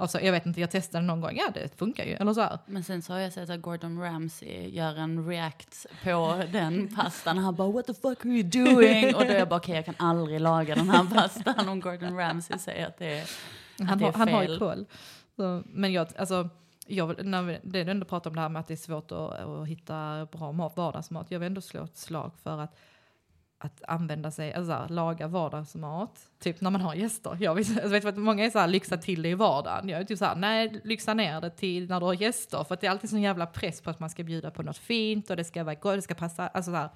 Alltså, 0.00 0.20
jag 0.20 0.32
vet 0.32 0.46
inte, 0.46 0.60
jag 0.60 0.70
testade 0.70 1.06
någon 1.06 1.20
gång, 1.20 1.36
ja 1.36 1.50
det 1.54 1.78
funkar 1.78 2.04
ju, 2.04 2.12
eller 2.12 2.32
så 2.32 2.40
här. 2.40 2.58
Men 2.66 2.84
sen 2.84 3.02
så 3.02 3.12
har 3.12 3.20
jag 3.20 3.32
sett 3.32 3.50
att 3.50 3.60
Gordon 3.60 4.00
Ramsay 4.00 4.68
gör 4.68 4.96
en 4.96 5.28
react 5.28 5.86
på 6.04 6.42
den 6.52 6.94
pastan. 6.96 7.38
Han 7.38 7.54
bara 7.54 7.70
what 7.70 7.86
the 7.86 7.94
fuck 7.94 8.24
are 8.24 8.28
you 8.28 8.42
doing? 8.42 9.14
Och 9.14 9.24
då 9.26 9.32
är 9.32 9.38
jag 9.38 9.48
bara 9.48 9.56
okej 9.60 9.74
jag 9.74 9.84
kan 9.84 9.94
aldrig 9.98 10.40
laga 10.40 10.74
den 10.74 10.90
här 10.90 11.04
pastan 11.14 11.68
om 11.68 11.80
Gordon 11.80 12.16
Ramsay 12.16 12.58
säger 12.58 12.86
att 12.86 12.98
det 12.98 13.18
är, 13.18 13.22
att 13.22 13.88
Han, 13.88 13.98
det 13.98 14.04
är 14.06 14.12
han 14.12 14.28
har 14.28 14.42
ju 14.42 14.48
fel. 14.48 14.58
koll. 14.58 14.86
Så, 15.36 15.62
men 15.66 15.92
jag, 15.92 16.08
alltså, 16.18 16.48
jag, 16.86 17.24
när 17.24 17.42
vi, 17.42 17.58
det 17.62 17.80
är 17.80 17.88
ändå 17.88 18.06
pratar 18.06 18.30
om 18.30 18.36
det 18.36 18.42
här 18.42 18.48
med 18.48 18.60
att 18.60 18.68
det 18.68 18.74
är 18.74 18.76
svårt 18.76 19.12
att, 19.12 19.40
att 19.40 19.68
hitta 19.68 20.26
bra 20.32 20.52
mat, 20.52 20.76
vardagsmat. 20.76 21.26
Jag 21.30 21.38
vill 21.38 21.46
ändå 21.46 21.60
slå 21.60 21.84
ett 21.84 21.96
slag 21.96 22.32
för 22.42 22.58
att, 22.58 22.76
att 23.62 23.82
använda 23.88 24.30
sig, 24.30 24.52
alltså 24.52 24.72
här, 24.72 24.88
laga 24.88 25.26
vardagsmat. 25.26 26.28
Typ 26.38 26.60
när 26.60 26.70
man 26.70 26.80
har 26.80 26.94
gäster. 26.94 27.36
Jag 27.40 27.54
vet, 27.54 27.68
jag 27.68 27.78
alltså 27.82 27.92
vet 27.92 28.04
att 28.04 28.16
många 28.16 28.44
är 28.44 28.50
så 28.50 28.58
här, 28.58 28.68
lyxa 28.68 28.96
till 28.96 29.22
det 29.22 29.28
i 29.28 29.34
vardagen. 29.34 29.88
Jag 29.88 30.00
är 30.00 30.04
typ 30.04 30.18
så 30.18 30.24
här, 30.24 30.36
nej, 30.36 30.80
lyxa 30.84 31.14
ner 31.14 31.40
det 31.40 31.50
till 31.50 31.88
när 31.88 32.00
du 32.00 32.06
har 32.06 32.14
gäster. 32.14 32.64
För 32.64 32.74
att 32.74 32.80
det 32.80 32.86
är 32.86 32.90
alltid 32.90 33.10
sån 33.10 33.22
jävla 33.22 33.46
press 33.46 33.80
på 33.80 33.90
att 33.90 34.00
man 34.00 34.10
ska 34.10 34.24
bjuda 34.24 34.50
på 34.50 34.62
något 34.62 34.78
fint 34.78 35.30
och 35.30 35.36
det 35.36 35.44
ska 35.44 35.64
vara 35.64 35.74
gott, 35.74 35.94
det 35.94 36.02
ska 36.02 36.14
passa. 36.14 36.48
Alltså 36.48 36.70
så 36.70 36.76
här, 36.76 36.88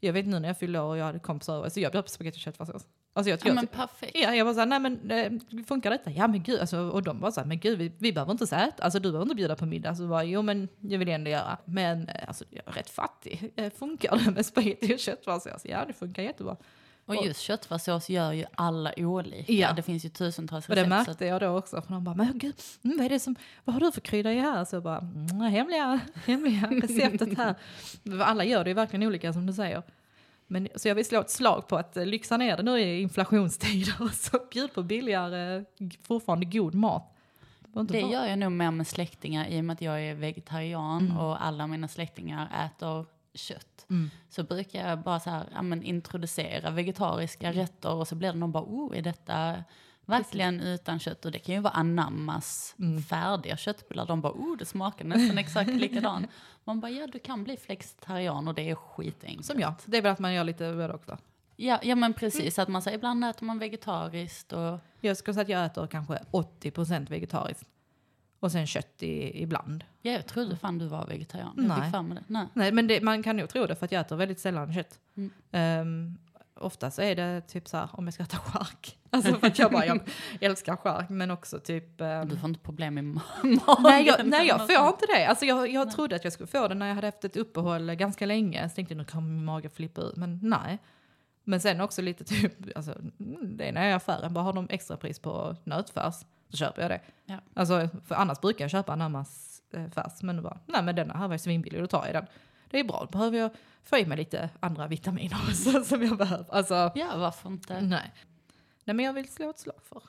jag 0.00 0.12
vet 0.12 0.26
nu 0.26 0.38
när 0.38 0.48
jag 0.48 0.58
fyllde 0.58 0.80
år 0.80 0.88
och 0.88 0.98
jag 0.98 1.04
hade 1.04 1.18
kompisar 1.18 1.56
över, 1.56 1.68
så 1.68 1.80
jag 1.80 1.92
bjöd 1.92 2.04
på 2.04 2.10
spagetti 2.10 2.36
och 2.36 2.40
köttfärssås. 2.40 2.86
Alltså 3.14 3.30
jag, 3.30 3.38
Ja 3.42 3.46
jag, 3.46 3.54
men 3.54 3.66
perfekt. 3.66 4.12
Ja, 4.14 4.34
jag 4.34 4.44
var 4.44 4.54
såhär, 4.54 4.66
nej 4.66 4.80
men 4.80 5.10
eh, 5.10 5.32
funkar 5.66 5.90
detta? 5.90 6.10
Ja 6.10 6.26
men 6.28 6.42
gud, 6.42 6.60
alltså, 6.60 6.78
och 6.78 7.02
de 7.02 7.20
var 7.20 7.30
såhär, 7.30 7.46
men 7.46 7.58
gud 7.58 7.78
vi, 7.78 7.92
vi 7.98 8.12
behöver 8.12 8.32
inte 8.32 8.46
så 8.46 8.56
äta, 8.56 8.82
alltså 8.84 8.98
du 8.98 9.08
behöver 9.12 9.22
inte 9.22 9.34
bjuda 9.34 9.56
på 9.56 9.66
middag. 9.66 9.94
Så 9.94 10.06
var 10.06 10.22
jo 10.22 10.42
men 10.42 10.68
det 10.80 10.96
vill 10.96 11.08
jag 11.08 11.14
ändå 11.14 11.30
göra. 11.30 11.58
Men 11.64 12.08
eh, 12.08 12.14
alltså 12.28 12.44
jag 12.50 12.62
är 12.68 12.72
rätt 12.72 12.90
fattig. 12.90 13.52
Eh, 13.56 13.70
Funkar 13.72 14.16
det 14.24 14.30
med 14.30 14.46
spagetti 14.46 14.94
och 14.94 14.98
köttfärssås? 14.98 15.62
Ja 15.64 15.84
det 15.86 15.92
funkar 15.92 16.22
jättebra. 16.22 16.56
Och 17.06 17.26
just 17.26 17.40
köttfärssås 17.40 18.10
gör 18.10 18.32
ju 18.32 18.44
alla 18.54 18.92
olika. 18.96 19.52
Ja. 19.52 19.72
Det 19.72 19.82
finns 19.82 20.04
ju 20.04 20.08
tusentals 20.08 20.68
Och 20.68 20.74
det 20.74 20.80
recept. 20.84 21.08
märkte 21.08 21.26
jag 21.26 21.40
då 21.40 21.48
också, 21.58 21.82
för 21.82 21.92
de 21.92 22.04
bara, 22.04 22.14
men 22.14 22.38
gud, 22.38 22.54
mm, 22.84 22.96
vad 22.96 23.06
är 23.06 23.10
det 23.10 23.20
som, 23.20 23.36
vad 23.64 23.74
har 23.74 23.80
du 23.80 23.92
för 23.92 24.00
krydda 24.00 24.32
i 24.32 24.38
här? 24.38 24.64
Så 24.64 24.76
jag 24.76 24.82
bara, 24.82 24.98
mm, 24.98 25.40
hemliga, 25.40 26.00
hemliga 26.26 26.66
receptet 26.70 27.38
här. 27.38 27.54
Alla 28.20 28.44
gör 28.44 28.64
det 28.64 28.70
ju 28.70 28.74
verkligen 28.74 29.02
olika 29.08 29.32
som 29.32 29.46
du 29.46 29.52
säger. 29.52 29.82
Men, 30.52 30.68
så 30.76 30.88
jag 30.88 30.94
vill 30.94 31.04
slå 31.04 31.20
ett 31.20 31.30
slag 31.30 31.68
på 31.68 31.76
att 31.76 31.96
eh, 31.96 32.06
lyxa 32.06 32.36
ner 32.36 32.56
det 32.56 32.62
nu 32.62 32.80
i 32.80 33.00
inflationstider 33.02 33.94
och 34.02 34.10
så 34.14 34.38
bjud 34.52 34.74
på 34.74 34.82
billigare, 34.82 35.64
fortfarande 36.02 36.46
god 36.46 36.74
mat. 36.74 37.08
Det 37.88 38.02
vara- 38.02 38.12
gör 38.12 38.26
jag 38.26 38.38
nog 38.38 38.52
mer 38.52 38.70
med 38.70 38.86
släktingar 38.86 39.46
i 39.48 39.60
och 39.60 39.64
med 39.64 39.74
att 39.74 39.80
jag 39.82 40.02
är 40.02 40.14
vegetarian 40.14 41.04
Mm. 41.06 41.16
och 41.18 41.44
alla 41.44 41.66
mina 41.66 41.88
släktingar 41.88 42.66
äter 42.66 43.06
kött. 43.34 43.86
Mm. 43.90 44.10
Så 44.28 44.42
brukar 44.42 44.88
jag 44.88 44.98
bara 45.02 45.20
så 45.20 45.30
här, 45.30 45.44
ja, 45.54 45.62
men 45.62 45.82
introducera 45.82 46.70
vegetariska 46.70 47.46
Mm. 47.46 47.58
rätter 47.58 47.92
och 47.92 48.08
så 48.08 48.14
blir 48.14 48.32
det 48.32 48.38
någon 48.38 48.52
bara, 48.52 48.64
oh, 48.64 48.98
är 48.98 49.02
detta 49.02 49.64
verkligen 50.06 50.60
utan 50.60 50.98
kött? 50.98 51.24
Och 51.24 51.32
det 51.32 51.38
kan 51.38 51.54
ju 51.54 51.60
vara 51.60 51.72
anammas 51.72 52.74
Mm. 52.78 53.02
färdiga 53.02 53.56
köttbullar. 53.56 54.06
De 54.06 54.20
bara, 54.20 54.32
oh, 54.32 54.56
det 54.56 54.64
smakar 54.64 55.04
nästan 55.04 55.38
exakt 55.38 55.70
likadant. 55.74 56.26
Man 56.64 56.80
bara, 56.80 56.90
ja, 56.90 57.06
du 57.06 57.18
kan 57.18 57.44
bli 57.44 57.56
flexitarian 57.56 58.48
och 58.48 58.54
det 58.54 58.70
är 58.70 58.74
skitenkelt. 58.74 59.46
Som 59.46 59.60
jag. 59.60 59.74
Det 59.86 59.96
är 59.96 60.02
väl 60.02 60.12
att 60.12 60.18
man 60.18 60.34
gör 60.34 60.44
lite 60.44 60.72
både 60.72 60.94
också. 60.94 61.18
Ja, 61.56 61.80
ja 61.82 61.94
men 61.94 62.12
precis. 62.12 62.58
Att 62.58 62.68
man 62.68 62.82
säger, 62.82 62.98
ibland 62.98 63.24
äter 63.24 63.46
man 63.46 63.58
vegetariskt 63.58 64.52
och 64.52 64.78
Jag 65.00 65.16
skulle 65.16 65.34
säga 65.34 65.42
att 65.42 65.48
jag 65.48 65.64
äter 65.66 65.86
kanske 65.86 66.18
80% 66.30 67.08
vegetariskt. 67.10 67.68
Och 68.40 68.52
sen 68.52 68.66
kött 68.66 69.02
i, 69.02 69.42
ibland. 69.42 69.84
Ja, 70.00 70.12
jag 70.12 70.26
trodde 70.26 70.56
fan 70.56 70.78
du 70.78 70.86
var 70.86 71.06
vegetarian. 71.06 71.54
Nej. 71.56 71.92
Nej. 72.26 72.46
Nej, 72.52 72.72
men 72.72 72.86
det, 72.86 73.00
man 73.00 73.22
kan 73.22 73.36
nog 73.36 73.48
tro 73.48 73.66
det 73.66 73.74
för 73.74 73.84
att 73.84 73.92
jag 73.92 74.00
äter 74.00 74.16
väldigt 74.16 74.40
sällan 74.40 74.74
kött. 74.74 75.00
Mm. 75.16 75.30
Um, 75.80 76.18
ofta 76.62 76.90
så 76.90 77.02
är 77.02 77.16
det 77.16 77.40
typ 77.40 77.68
så 77.68 77.76
här 77.76 77.88
om 77.92 78.04
jag 78.04 78.14
ska 78.14 78.22
äta 78.22 78.36
chark. 78.38 78.98
Alltså 79.14 79.34
för 79.34 79.46
att 79.46 79.58
jag 79.58 79.72
bara, 79.72 79.86
jag 79.86 80.00
älskar 80.40 80.76
chark 80.76 81.08
men 81.08 81.30
också 81.30 81.58
typ... 81.60 82.00
ehm, 82.00 82.28
Du 82.28 82.36
får 82.36 82.48
inte 82.48 82.60
problem 82.60 82.94
med 82.94 83.04
ma- 83.04 83.20
nej, 83.42 83.58
magen. 83.82 84.04
jag, 84.06 84.26
nej 84.26 84.46
jag 84.46 84.58
får 84.66 84.86
inte 84.88 85.06
det. 85.16 85.24
Alltså 85.26 85.44
jag, 85.44 85.70
jag 85.70 85.90
trodde 85.92 86.16
att 86.16 86.24
jag 86.24 86.32
skulle 86.32 86.46
få 86.46 86.68
det 86.68 86.74
när 86.74 86.86
jag 86.88 86.94
hade 86.94 87.06
haft 87.06 87.24
ett 87.24 87.36
uppehåll 87.36 87.94
ganska 87.94 88.26
länge. 88.26 88.68
Så 88.68 88.74
tänkte 88.74 88.94
jag 88.94 88.98
nu 88.98 89.04
kommer 89.04 89.28
min 89.28 89.44
mage 89.44 89.68
flippa 89.68 90.00
ut, 90.00 90.16
men 90.16 90.38
nej. 90.42 90.78
Men 91.44 91.60
sen 91.60 91.80
också 91.80 92.02
lite 92.02 92.24
typ, 92.24 92.76
alltså, 92.76 92.92
mm, 93.20 93.56
det 93.56 93.68
är 93.68 93.72
när 93.72 93.80
jag 93.80 93.88
är 93.88 93.92
i 93.92 93.94
affären, 93.96 94.34
bara 94.34 94.44
har 94.44 94.52
de 94.52 94.66
extra 94.70 94.96
pris 94.96 95.18
på 95.18 95.56
nötfärs 95.64 96.14
så 96.50 96.56
köper 96.56 96.82
jag 96.82 96.90
det. 96.90 97.00
Ja. 97.26 97.36
Alltså, 97.54 97.88
för 98.06 98.14
annars 98.14 98.40
brukar 98.40 98.64
jag 98.64 98.70
köpa 98.70 98.92
anammas 98.92 99.62
eh, 99.74 99.90
färs, 99.90 100.22
men 100.22 100.36
nu 100.36 100.42
bara, 100.42 100.58
nej 100.66 100.82
men 100.82 100.94
denna 100.96 101.14
här 101.14 101.28
var 101.28 101.34
ju 101.34 101.38
svinbillig, 101.38 101.80
då 101.82 101.86
tar 101.86 102.04
jag 102.06 102.14
den. 102.14 102.26
Det 102.72 102.80
är 102.80 102.84
bra, 102.84 103.00
då 103.10 103.18
behöver 103.18 103.38
jag 103.38 103.50
få 103.84 103.96
i 103.98 104.06
mig 104.06 104.16
lite 104.18 104.50
andra 104.60 104.86
vitaminer 104.86 105.36
också, 105.48 105.84
som 105.84 106.02
jag 106.02 106.16
behöver. 106.16 106.54
Alltså, 106.54 106.74
Ja, 106.94 107.16
varför 107.16 107.48
inte? 107.48 107.80
nej. 107.80 108.12
Nej 108.84 108.94
men 108.96 109.04
jag 109.04 109.12
vill 109.12 109.28
slå 109.28 109.50
ett 109.50 109.58
slag 109.58 109.76
för, 109.82 110.02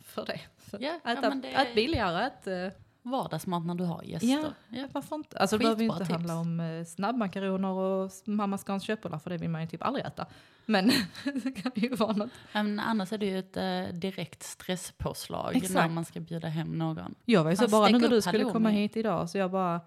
för 0.00 0.26
det. 0.26 0.40
För 0.58 0.78
Ja, 0.82 1.00
ja, 1.04 1.10
äta, 1.12 1.28
men 1.28 1.40
det- 1.40 1.48
ät 1.54 1.74
billigare, 1.74 2.26
ät, 2.26 2.46
eh, 2.46 2.80
Vardagsmat 3.06 3.66
när 3.66 3.74
du 3.74 3.84
har 3.84 4.02
gäster. 4.02 4.28
Ja, 4.28 4.44
Ja. 4.68 4.88
varför 4.92 5.16
inte? 5.16 5.38
Alltså 5.38 5.58
det 5.58 5.62
behöver 5.62 5.82
ju 5.82 5.88
inte 5.88 5.98
tips. 5.98 6.10
handla 6.10 6.34
om 6.36 6.60
eh, 6.60 6.84
snabbmakaroner 6.84 7.68
och 7.68 8.10
mamma 8.24 8.58
Scans 8.58 8.82
köttbullar 8.84 9.18
för 9.18 9.30
det 9.30 9.36
vill 9.36 9.50
man 9.50 9.60
ju 9.60 9.66
typ 9.68 9.82
aldrig 9.82 10.04
äta. 10.06 10.26
Men 10.66 10.90
det 11.44 11.52
kan 11.52 11.72
ju 11.74 11.88
vara 11.94 12.12
något. 12.12 12.30
Men 12.52 12.80
annars 12.80 13.12
är 13.12 13.18
det 13.18 13.26
ju 13.26 13.38
ett 13.38 13.56
eh, 13.56 13.94
direkt 13.98 14.42
stresspåslag 14.42 15.56
Exakt. 15.56 15.74
när 15.74 15.88
man 15.88 16.04
ska 16.04 16.20
bjuda 16.20 16.48
hem 16.48 16.78
någon. 16.78 17.14
Jag 17.24 17.44
var 17.44 17.50
ju 17.50 17.56
så 17.56 17.68
bara 17.68 17.88
nu 17.88 17.98
när 17.98 18.08
du 18.08 18.20
skulle 18.22 18.44
komma 18.44 18.68
hit 18.68 18.96
idag 18.96 19.30
så 19.30 19.38
jag 19.38 19.50
bara 19.50 19.80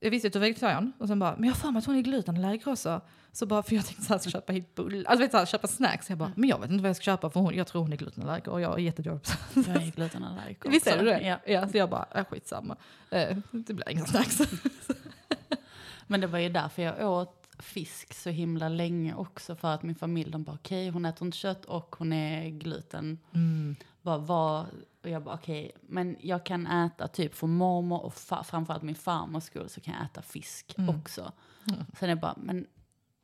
jag 0.00 0.10
visste 0.10 0.26
att 0.26 0.32
du 0.32 0.38
var 0.38 0.46
vegetarian 0.46 0.92
och 0.98 1.08
sen 1.08 1.18
bara, 1.18 1.36
men 1.36 1.44
jag 1.44 1.54
har 1.54 1.60
för 1.60 1.70
mig 1.70 1.78
att 1.78 1.86
hon 1.86 1.96
är 1.96 2.00
glutenallergiker 2.02 2.70
också. 2.72 3.00
Så 3.32 3.46
bara, 3.46 3.62
för 3.62 3.74
jag 3.74 3.86
tänkte 3.86 4.04
så 4.04 4.12
här, 4.12 4.30
köpa 4.30 4.52
hit 4.52 4.74
bull, 4.74 5.06
alltså 5.06 5.22
vet 5.22 5.30
så 5.30 5.38
här, 5.38 5.46
köpa 5.46 5.68
snacks. 5.68 6.08
Jag 6.08 6.18
bara, 6.18 6.32
men 6.36 6.48
jag 6.48 6.60
vet 6.60 6.70
inte 6.70 6.82
vad 6.82 6.88
jag 6.88 6.96
ska 6.96 7.02
köpa 7.02 7.30
för 7.30 7.40
hon, 7.40 7.54
jag 7.54 7.66
tror 7.66 7.82
hon 7.82 7.92
är 7.92 7.96
glutenallergiker 7.96 8.50
och 8.50 8.60
jag 8.60 8.74
är 8.74 8.78
jättedålig 8.78 9.20
Jag 9.54 9.68
är 9.68 9.90
glutenallergiker 9.90 10.70
Visst 10.70 10.86
är 10.86 10.98
du 10.98 11.04
det? 11.04 11.20
Ja. 11.20 11.38
Ja. 11.52 11.68
så 11.68 11.76
jag 11.76 11.90
bara, 11.90 12.06
äh, 12.14 12.24
skitsamma. 12.24 12.76
Eh, 13.10 13.36
det 13.50 13.74
blir 13.74 13.90
inga 13.90 14.06
snacks. 14.06 14.38
Men 16.06 16.20
det 16.20 16.26
var 16.26 16.38
ju 16.38 16.48
därför 16.48 16.82
jag 16.82 17.10
åt 17.12 17.46
fisk 17.58 18.14
så 18.14 18.30
himla 18.30 18.68
länge 18.68 19.14
också. 19.14 19.56
För 19.56 19.74
att 19.74 19.82
min 19.82 19.94
familj, 19.94 20.30
de 20.30 20.42
bara 20.42 20.56
okej, 20.56 20.88
hon 20.88 21.04
äter 21.04 21.26
inte 21.26 21.38
kött 21.38 21.64
och 21.64 21.96
hon 21.98 22.12
är 22.12 22.48
gluten. 22.48 23.18
Mm. 23.34 23.76
Bara, 24.06 24.18
vad? 24.18 24.66
Och 25.02 25.08
jag 25.10 25.22
bara 25.22 25.34
okej, 25.34 25.72
men 25.82 26.16
jag 26.20 26.46
kan 26.46 26.66
äta 26.66 27.08
typ 27.08 27.34
för 27.34 27.46
mormor 27.46 28.04
och 28.04 28.12
fa- 28.12 28.42
framförallt 28.42 28.82
min 28.82 28.94
farmors 28.94 29.44
skull 29.44 29.68
så 29.68 29.80
kan 29.80 29.94
jag 29.94 30.04
äta 30.04 30.22
fisk 30.22 30.74
Mm. 30.78 30.96
också. 31.00 31.32
Sen 31.68 32.08
är 32.08 32.08
jag 32.08 32.20
bara, 32.20 32.34
men 32.36 32.66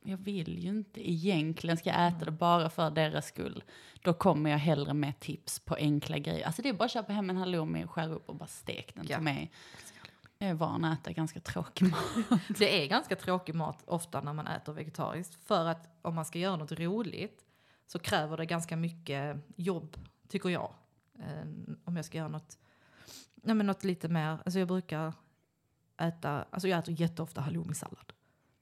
jag 0.05 0.17
vill 0.17 0.59
ju 0.59 0.69
inte 0.69 1.11
egentligen, 1.11 1.77
ska 1.77 1.89
jag 1.89 2.07
äta 2.07 2.25
det 2.25 2.31
bara 2.31 2.69
för 2.69 2.91
deras 2.91 3.25
skull? 3.25 3.63
Då 4.01 4.13
kommer 4.13 4.49
jag 4.49 4.57
hellre 4.57 4.93
med 4.93 5.19
tips 5.19 5.59
på 5.59 5.75
enkla 5.75 6.17
grejer. 6.17 6.45
Alltså 6.45 6.61
det 6.61 6.69
är 6.69 6.73
bara 6.73 6.85
att 6.85 6.91
köpa 6.91 7.13
hem 7.13 7.29
en 7.29 7.37
halloumi, 7.37 7.87
skära 7.87 8.13
upp 8.13 8.29
och 8.29 8.35
bara 8.35 8.47
stek 8.47 8.95
den 8.95 9.05
Ja. 9.09 9.15
till 9.15 9.23
mig. 9.23 9.51
Jag 10.37 10.49
är 10.49 10.53
van 10.53 10.85
att 10.85 10.99
äta 10.99 11.11
ganska 11.11 11.39
tråkig 11.39 11.85
mat. 11.91 12.39
Det 12.57 12.83
är 12.83 12.87
ganska 12.87 13.15
tråkig 13.15 13.55
mat 13.55 13.83
ofta 13.85 14.21
när 14.21 14.33
man 14.33 14.47
äter 14.47 14.73
vegetariskt. 14.73 15.35
För 15.45 15.65
att 15.65 15.87
om 16.01 16.15
man 16.15 16.25
ska 16.25 16.39
göra 16.39 16.55
något 16.55 16.71
roligt 16.71 17.39
så 17.87 17.99
kräver 17.99 18.37
det 18.37 18.45
ganska 18.45 18.75
mycket 18.77 19.37
jobb, 19.55 19.97
tycker 20.27 20.49
jag. 20.49 20.73
Eh, 21.19 21.45
om 21.85 21.95
jag 21.95 22.05
ska 22.05 22.17
göra 22.17 22.27
något, 22.27 22.57
nej 23.35 23.55
men 23.55 23.65
något 23.67 23.83
lite 23.83 24.07
mer, 24.07 24.27
alltså 24.45 24.59
jag 24.59 24.67
brukar 24.67 25.13
äta, 25.97 26.45
alltså 26.49 26.67
jag 26.67 26.79
äter 26.79 27.01
jätteofta 27.01 27.41
halloumi-sallad. 27.41 28.13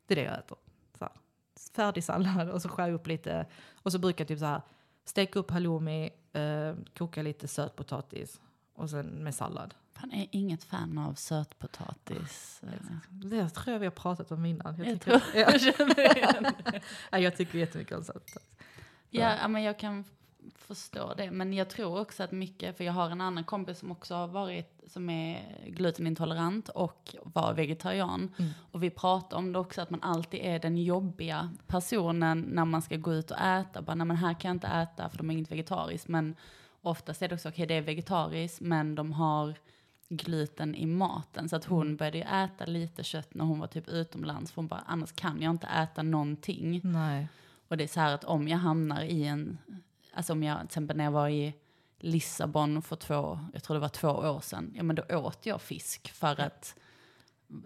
Det 0.06 0.14
är 0.14 0.16
det 0.16 0.24
jag 0.24 0.40
äter. 0.40 0.58
Så 0.98 1.04
här, 1.06 1.14
färdig 1.76 2.04
sallad 2.04 2.50
och 2.50 2.62
så 2.62 2.70
skär 2.70 2.88
jag 2.88 2.94
upp 2.96 3.08
lite. 3.08 3.46
Och 3.74 3.92
så 3.92 4.00
brukar 4.00 4.22
jag 4.24 4.28
typ 4.28 4.40
så 4.40 4.46
här 4.46 4.62
steka 5.06 5.40
upp 5.40 5.52
halloumi, 5.52 6.10
eh, 6.34 6.76
koka 6.98 7.22
lite 7.22 7.48
sötpotatis 7.48 8.42
och 8.74 8.90
sen 8.90 9.06
med 9.08 9.36
sallad. 9.36 9.74
Fan, 9.94 10.12
är 10.12 10.28
inget 10.32 10.64
fan 10.64 10.98
av 10.98 11.14
sötpotatis. 11.14 12.62
Det 13.10 13.50
tror 13.50 13.74
jag 13.74 13.80
vi 13.80 13.86
har 13.86 13.92
pratat 13.92 14.32
om 14.32 14.46
innan. 14.46 14.78
Jag, 14.78 14.88
Jag 14.88 15.02
tycker, 15.02 15.20
tror- 15.20 15.36
ja. 15.42 15.52
Jag 15.52 15.62
känner 15.62 16.18
igen 16.18 16.44
det. 16.66 16.82
Ja, 17.12 17.20
jag 17.20 17.36
tycker 17.38 17.60
jättemycket 17.60 17.98
om 17.98 18.04
sötpotatis. 18.04 18.50
Ja, 19.10 19.48
men 19.48 19.64
jag 19.64 19.80
kan 19.80 20.06
f- 20.48 20.54
förstå 20.68 21.14
det. 21.18 21.32
Men 21.32 21.54
jag 21.54 21.70
tror 21.70 22.00
också 22.00 22.24
att 22.24 22.32
mycket, 22.32 22.78
för 22.78 22.84
jag 22.84 22.94
har 22.94 23.10
en 23.10 23.22
annan 23.22 23.44
kompis 23.44 23.80
som 23.80 23.92
också 23.92 24.16
har 24.16 24.28
varit, 24.28 24.82
som 24.88 25.10
är 25.10 25.66
glutenintolerant 25.68 26.70
och 26.70 27.16
var 27.24 27.54
vegetarian. 27.54 28.32
Mm. 28.40 28.52
Och 28.72 28.84
vi 28.84 28.90
pratade 28.90 29.36
om 29.36 29.54
det 29.54 29.60
också, 29.60 29.82
att 29.82 29.90
man 29.90 30.04
alltid 30.04 30.40
är 30.44 30.60
den 30.60 30.78
jobbiga 30.78 31.50
personen 31.68 32.42
när 32.42 32.66
man 32.66 32.82
ska 32.82 32.98
gå 32.98 33.14
ut 33.14 33.32
och 33.32 33.40
äta. 33.40 33.82
Bara, 33.82 33.96
nej 33.96 34.08
men 34.08 34.18
här 34.18 34.34
kan 34.34 34.50
jag 34.50 34.56
inte 34.56 34.68
äta 34.68 35.10
för 35.10 35.18
de 35.18 35.30
har 35.30 35.34
inget 35.34 35.52
vegetariskt. 35.52 36.08
Men 36.08 36.36
oftast 36.82 37.22
är 37.22 37.28
det 37.28 37.36
också, 37.36 37.50
okej 37.50 37.66
det 37.66 37.74
är 37.74 37.82
vegetariskt, 37.82 38.62
men 38.62 38.96
de 38.96 39.14
har 39.14 39.56
gluten 40.10 40.76
i 40.76 40.86
maten. 40.86 41.50
Så 41.50 41.56
att 41.56 41.66
hon 41.66 41.82
Mm. 41.82 41.98
började 41.98 42.18
ju 42.18 42.24
äta 42.24 42.66
lite 42.66 43.04
kött 43.04 43.34
när 43.34 43.46
hon 43.46 43.60
var 43.60 43.68
typ 43.68 43.88
utomlands. 43.88 44.52
För 44.52 44.56
hon 44.56 44.68
bara, 44.68 44.84
annars 44.88 45.12
kan 45.12 45.42
jag 45.42 45.50
inte 45.52 45.68
äta 45.68 46.04
någonting. 46.04 46.82
Nej. 46.84 47.28
Och 47.68 47.78
det 47.78 47.84
är 47.84 47.88
så 47.88 48.00
här 48.00 48.14
att 48.16 48.24
om 48.24 48.48
jag 48.48 48.58
hamnar 48.58 49.02
i 49.04 49.24
en, 49.26 49.58
alltså 50.14 50.34
om 50.34 50.44
jag 50.44 50.58
till 50.60 50.66
exempel 50.66 50.98
när 50.98 51.04
jag 51.04 51.12
var 51.12 51.30
i 51.30 51.54
Lissabon 52.00 52.82
för 52.82 52.96
två, 52.96 53.40
jag 53.54 53.64
tror 53.64 53.76
det 53.76 53.82
var 53.82 53.90
två 53.90 54.08
år 54.10 54.40
sedan, 54.42 54.72
ja 54.76 54.84
men 54.84 54.96
då 54.96 55.04
åt 55.18 55.46
jag 55.46 55.62
fisk 55.62 56.12
för 56.12 56.40
att 56.42 56.76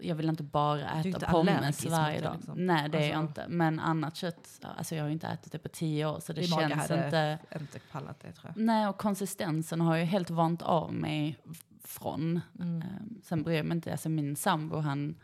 jag 0.00 0.14
vill 0.14 0.28
inte 0.28 0.42
bara 0.42 0.90
äta 0.90 1.08
inte 1.08 1.26
pommes 1.26 1.86
varje 1.86 2.20
dag. 2.20 2.34
liksom. 2.36 2.66
Nej 2.66 2.88
det 2.88 2.98
är 2.98 3.08
jag 3.08 3.18
Alltså- 3.18 3.42
inte. 3.42 3.46
Men 3.48 3.80
annat 3.80 4.16
kött, 4.16 4.60
alltså 4.76 4.94
jag 4.94 5.02
har 5.02 5.08
ju 5.08 5.12
inte 5.12 5.26
ätit 5.26 5.52
det 5.52 5.58
på 5.58 5.68
tio 5.68 6.06
år 6.06 6.20
så 6.20 6.32
det 6.32 6.40
Din 6.40 6.50
känns 6.50 6.74
hade- 6.74 7.04
inte. 7.04 7.38
Inte 7.60 7.78
pallat 7.92 8.20
det 8.20 8.32
tror 8.32 8.52
jag. 8.56 8.64
Nej 8.64 8.86
och 8.88 8.96
konsistensen 8.98 9.80
har 9.80 9.96
jag 9.96 10.06
helt 10.06 10.30
vant 10.30 10.62
av 10.62 10.92
mig 10.94 11.38
från. 11.84 12.40
Mm. 12.60 12.82
Ehm, 12.82 13.20
Sen 13.22 13.42
bryr 13.42 13.56
jag 13.56 13.66
mig 13.66 13.76
inte, 13.76 13.92
alltså 13.92 14.08
min 14.08 14.36
sambo 14.36 14.76
han, 14.76 15.14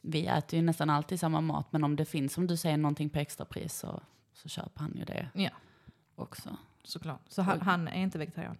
vi 0.00 0.26
äter 0.26 0.58
ju 0.58 0.62
nästan 0.64 0.90
alltid 0.90 1.20
samma 1.20 1.40
mat 1.40 1.72
men 1.72 1.84
om 1.84 1.96
det 1.96 2.04
finns 2.04 2.32
som 2.32 2.46
du 2.46 2.56
säger 2.56 2.76
någonting 2.76 3.10
på 3.10 3.18
extrapris 3.18 3.74
så, 3.78 4.02
så 4.34 4.48
köper 4.48 4.80
han 4.80 4.94
ju 4.96 5.04
det 5.04 5.28
Ja. 5.34 5.50
Också. 6.20 6.56
Såklart. 6.84 7.20
Så 7.28 7.42
han, 7.42 7.60
han 7.60 7.88
är 7.88 8.02
inte 8.02 8.18
vegetarian? 8.18 8.56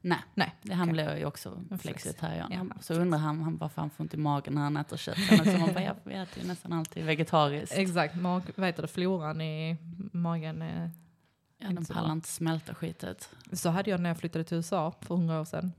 Nej, 0.00 0.18
Nej. 0.34 0.54
han 0.70 0.80
okej. 0.82 0.92
blir 0.92 1.16
ju 1.16 1.24
också 1.24 1.62
flex. 1.68 1.82
flexitarian. 1.82 2.52
Ja, 2.52 2.80
så 2.80 2.94
undrar 2.94 3.18
han, 3.18 3.42
han 3.42 3.56
varför 3.56 3.80
han 3.82 3.90
får 3.90 4.04
ont 4.04 4.14
i 4.14 4.16
magen 4.16 4.54
när 4.54 4.62
han 4.62 4.76
äter 4.76 4.96
kött. 4.96 5.18
Men 5.30 5.44
så 5.44 5.58
man 5.58 5.74
bara, 5.74 5.82
ja, 5.84 5.94
vi 6.04 6.14
äter 6.14 6.42
ju 6.42 6.48
nästan 6.48 6.72
alltid 6.72 7.04
vegetariskt. 7.04 7.74
Exakt, 7.78 8.16
mag, 8.16 8.42
vad 8.56 8.66
heter 8.66 8.82
det, 8.82 8.88
floran 8.88 9.40
i 9.40 9.76
magen. 10.12 10.62
eh, 10.62 10.88
Ja, 11.58 11.68
den 11.68 11.84
pallar 11.84 12.12
inte 12.12 12.28
smälta 12.28 12.74
skitet. 12.74 13.30
Så 13.52 13.70
hade 13.70 13.90
jag 13.90 14.00
när 14.00 14.10
jag 14.10 14.18
flyttade 14.18 14.44
till 14.44 14.56
USA 14.56 14.94
för 15.00 15.14
hundra 15.16 15.40
år 15.40 15.44
sedan. 15.44 15.72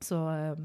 Så 0.00 0.30
eh, 0.36 0.56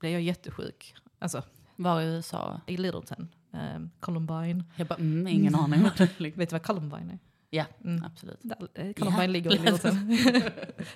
blev 0.00 0.12
jag 0.12 0.22
jättesjuk. 0.22 0.94
Alltså 1.18 1.42
Var 1.76 2.00
i 2.00 2.04
USA? 2.04 2.60
i 2.66 2.76
Littleton, 2.76 3.28
eh, 3.52 3.80
Columbine. 4.00 4.64
Jag 4.76 4.86
bara, 4.86 4.98
mm, 4.98 5.26
ingen 5.26 5.54
aning 5.54 5.82
vad 5.82 5.96
det 5.96 6.20
ligger. 6.20 6.36
Vet 6.38 6.50
du 6.50 6.54
vad 6.54 6.62
Columbine 6.62 7.10
är? 7.10 7.18
Ja, 7.50 7.64
Mm. 7.84 8.04
absolut. 8.04 8.38
Där, 8.42 8.68
eh, 8.74 8.92
Columbine 8.92 9.20
Ja. 9.20 9.36
i 9.36 9.40
Littleton. 9.58 10.08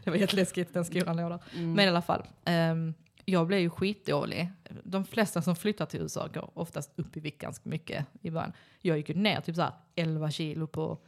det 0.05 0.11
var 0.11 0.17
jätteläskigt, 0.17 0.75
den 0.75 0.85
skolan 0.85 1.17
låg 1.17 1.31
där. 1.31 1.38
Mm. 1.55 1.73
Men 1.73 1.85
i 1.85 1.88
alla 1.88 2.03
fall, 2.03 2.23
ehm, 2.45 2.95
jag 3.25 3.47
blev 3.47 3.61
ju 3.61 3.71
skitdålig. 3.71 4.53
De 4.85 5.05
flesta 5.05 5.43
som 5.43 5.57
flyttar 5.57 5.87
till 5.87 6.01
USA 6.01 6.27
går 6.27 6.51
oftast 6.55 6.93
upp 6.97 7.17
i 7.17 7.21
vikt 7.21 7.41
ganska 7.41 7.69
mycket 7.69 8.07
i 8.23 8.31
början. 8.31 8.53
Jag 8.81 8.97
gick 8.97 9.09
ju 9.09 9.15
ner 9.15 9.41
typ 9.41 9.57
så 9.57 9.62
här 9.62 9.73
11 9.95 10.31
kilo 10.31 10.67
på 10.67 10.99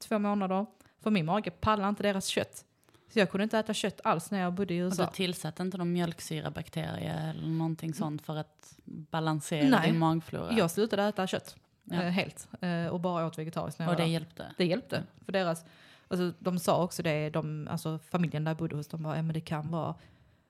två 0.00 0.18
månader. 0.18 0.66
För 1.02 1.10
min 1.10 1.26
mage 1.26 1.50
pallar 1.50 1.88
inte 1.88 2.02
deras 2.02 2.26
kött. 2.26 2.64
Så 3.12 3.18
jag 3.18 3.30
kunde 3.30 3.44
inte 3.44 3.58
äta 3.58 3.74
kött 3.74 4.00
alls 4.04 4.30
när 4.30 4.40
jag 4.40 4.52
bodde 4.54 4.74
i 4.74 4.80
Och 4.82 4.84
USA. 4.84 5.04
du 5.06 5.10
tillsatte 5.12 5.62
inte 5.62 5.78
någon 5.78 5.92
mjölksyrabakterie 5.92 7.12
eller 7.12 7.46
någonting 7.48 7.94
sånt 7.94 8.22
för 8.26 8.36
att 8.36 8.74
balansera 8.84 9.68
Nej. 9.68 9.90
din 9.90 9.98
magflora? 9.98 10.52
Jag 10.58 10.70
slutade 10.70 11.02
äta 11.04 11.26
kött 11.26 11.56
Ja. 11.84 12.02
eh, 12.02 12.10
helt 12.10 12.48
eh, 12.60 12.86
och 12.86 13.00
bara 13.00 13.26
åt 13.26 13.38
vegetariskt 13.38 13.78
när 13.78 13.88
och 13.88 13.96
det 13.96 14.02
där. 14.02 14.08
hjälpte? 14.08 14.54
Det 14.56 14.64
hjälpte. 14.64 15.02
För 15.24 15.32
deras, 15.32 15.64
alltså, 16.08 16.32
de 16.38 16.58
sa 16.58 16.82
också 16.82 17.02
det, 17.02 17.30
de, 17.30 17.68
alltså, 17.70 17.98
familjen 17.98 18.44
där 18.44 18.50
jag 18.50 18.58
bodde 18.58 18.76
hos, 18.76 18.88
de 18.88 19.02
bara, 19.02 19.16
ja 19.16 19.22
men 19.22 19.34
det 19.34 19.40
kan 19.40 19.70
vara, 19.70 19.94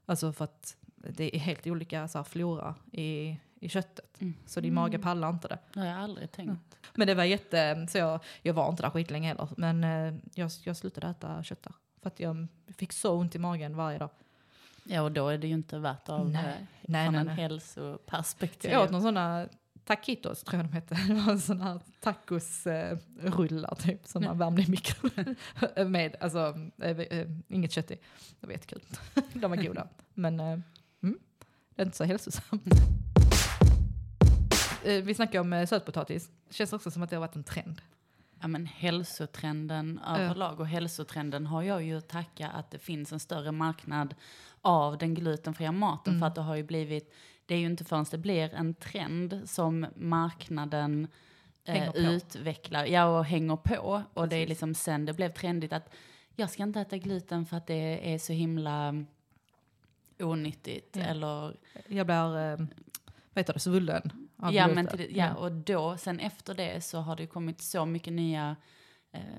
alltså 0.07 0.33
för 0.33 0.45
att 0.45 0.77
det 0.97 1.37
är 1.37 1.41
helt 1.41 1.67
olika 1.67 2.09
så 2.09 2.19
här, 2.19 2.25
flora 2.25 2.75
i, 2.93 3.37
i 3.61 3.69
köttet. 3.69 4.21
Mm. 4.21 4.35
Så 4.47 4.61
din 4.61 4.75
mage 4.75 4.99
pallar 4.99 5.31
inte 5.31 5.49
det. 5.49 5.59
Det 5.73 5.81
har 5.81 5.87
jag 5.87 5.99
aldrig 5.99 6.33
tänkt. 6.33 6.77
Men 6.95 7.07
det 7.07 7.15
var 7.15 7.25
jätte, 7.25 7.87
så 7.91 7.99
jag, 7.99 8.21
jag 8.43 8.55
var 8.55 8.69
inte 8.71 8.83
där 8.83 8.91
skitlänge 8.91 9.29
heller. 9.29 9.49
Men 9.57 9.85
eh, 9.85 10.15
jag, 10.35 10.51
jag 10.65 10.77
slutade 10.77 11.07
äta 11.07 11.43
kött 11.43 11.63
där. 11.63 11.73
För 12.03 12.09
att 12.09 12.21
jag 12.21 12.47
fick 12.77 12.93
så 12.93 13.15
ont 13.15 13.35
i 13.35 13.39
magen 13.39 13.77
varje 13.77 13.99
dag. 13.99 14.11
Ja, 14.85 15.03
och 15.03 15.13
då 15.13 15.29
är 15.29 15.39
det 15.39 15.47
ju 15.47 15.55
inte 15.55 15.79
värt 15.79 16.09
av 16.09 16.31
Nej. 16.31 16.67
Nej, 16.81 17.11
nej, 17.11 17.25
nej. 17.25 17.35
hälsoperspektiv. 17.37 18.71
Jag 18.71 18.83
åt 18.83 18.91
någon 18.91 19.03
sådana 19.03 19.49
taquitos 19.97 20.43
tror 20.45 20.63
jag 20.63 20.71
de 20.71 20.73
hette. 20.75 20.95
Det 21.09 21.15
var 21.15 21.37
sådana 21.37 21.65
här 21.65 21.81
tacosrullar 22.01 23.75
typ 23.75 24.07
som 24.07 24.25
man 24.25 24.39
värmde 24.39 24.63
i 24.63 24.69
mikron. 24.71 25.11
Med, 25.91 26.17
alltså, 26.21 26.55
eh, 26.83 26.99
eh, 26.99 27.27
inget 27.49 27.73
kött 27.73 27.91
i. 27.91 27.99
Det 28.41 28.47
var 28.47 28.53
jättekul. 28.53 28.81
De 29.35 29.51
var 29.51 29.57
goda. 29.57 29.89
Men 30.15 30.41
eh, 30.41 30.59
inte 31.81 31.97
så 31.97 32.05
hälsosamt. 32.05 32.63
Eh, 34.85 35.03
Vi 35.05 35.15
snackar 35.15 35.41
om 35.41 35.53
eh, 35.53 35.67
sötpotatis. 35.67 36.31
Känns 36.51 36.73
också 36.73 36.91
som 36.91 37.03
att 37.03 37.11
det 37.11 37.17
har 37.17 37.21
varit 37.21 37.37
en 37.37 37.45
trend. 37.45 37.81
Ja, 38.41 38.49
men 38.49 38.67
hälsotrenden 38.67 40.01
överlag 40.07 40.61
och 40.61 40.67
hälsotrenden 40.67 41.47
har 41.47 41.63
jag 41.63 41.83
ju 41.83 41.99
att 41.99 42.09
tacka 42.09 42.49
att 42.49 42.71
det 42.71 42.79
finns 42.79 43.13
en 43.13 43.21
större 43.21 43.53
marknad 43.53 44.15
av 44.61 44.99
den 44.99 45.15
glutenfria 45.15 45.73
maten 45.73 46.13
Mm. 46.13 46.21
för 46.21 46.27
att 46.27 46.35
det 46.35 46.41
har 46.41 46.57
ju 46.57 46.63
blivit, 46.63 47.15
det 47.51 47.55
är 47.55 47.59
ju 47.59 47.67
inte 47.67 47.85
förrän 47.85 48.05
det 48.11 48.19
blir 48.19 48.55
en 48.55 48.75
trend 48.75 49.41
som 49.45 49.87
marknaden 49.97 51.09
eh, 51.65 51.91
utvecklar, 51.97 52.85
ja 52.85 53.19
och 53.19 53.25
hänger 53.25 53.57
på 53.57 54.03
och 54.15 54.29
det 54.29 54.37
är 54.37 54.41
Precis. 54.41 54.49
liksom 54.49 54.75
sen 54.75 55.05
det 55.05 55.13
blev 55.13 55.33
trendigt 55.33 55.73
att 55.73 55.91
jag 56.37 56.51
ska 56.51 56.63
inte 56.63 56.81
äta 56.81 56.97
gluten 56.97 57.47
för 57.47 57.57
att 57.57 57.67
det 57.67 58.13
är 58.15 58.19
så 58.19 58.33
himla 58.33 59.05
onyttigt 60.19 60.97
Ja. 60.97 61.03
eller 61.03 61.57
Jag 61.89 62.07
blir, 62.07 62.37
eh, 62.53 62.57
vad 63.33 63.37
heter 63.37 63.53
det, 63.53 63.61
svullen 63.61 64.13
av 64.37 64.55
Ja, 64.55 64.67
gluten. 64.67 64.85
men 64.85 64.97
till, 64.99 65.17
ja, 65.17 65.35
och 65.35 65.53
då, 65.53 65.97
sen 65.97 66.21
efter 66.21 66.55
det 66.55 66.85
så 66.85 66.99
har 66.99 67.17
det 67.17 67.23
ju 67.23 67.27
kommit 67.29 67.61
så 67.61 67.87
mycket 67.87 68.13
nya 68.13 68.57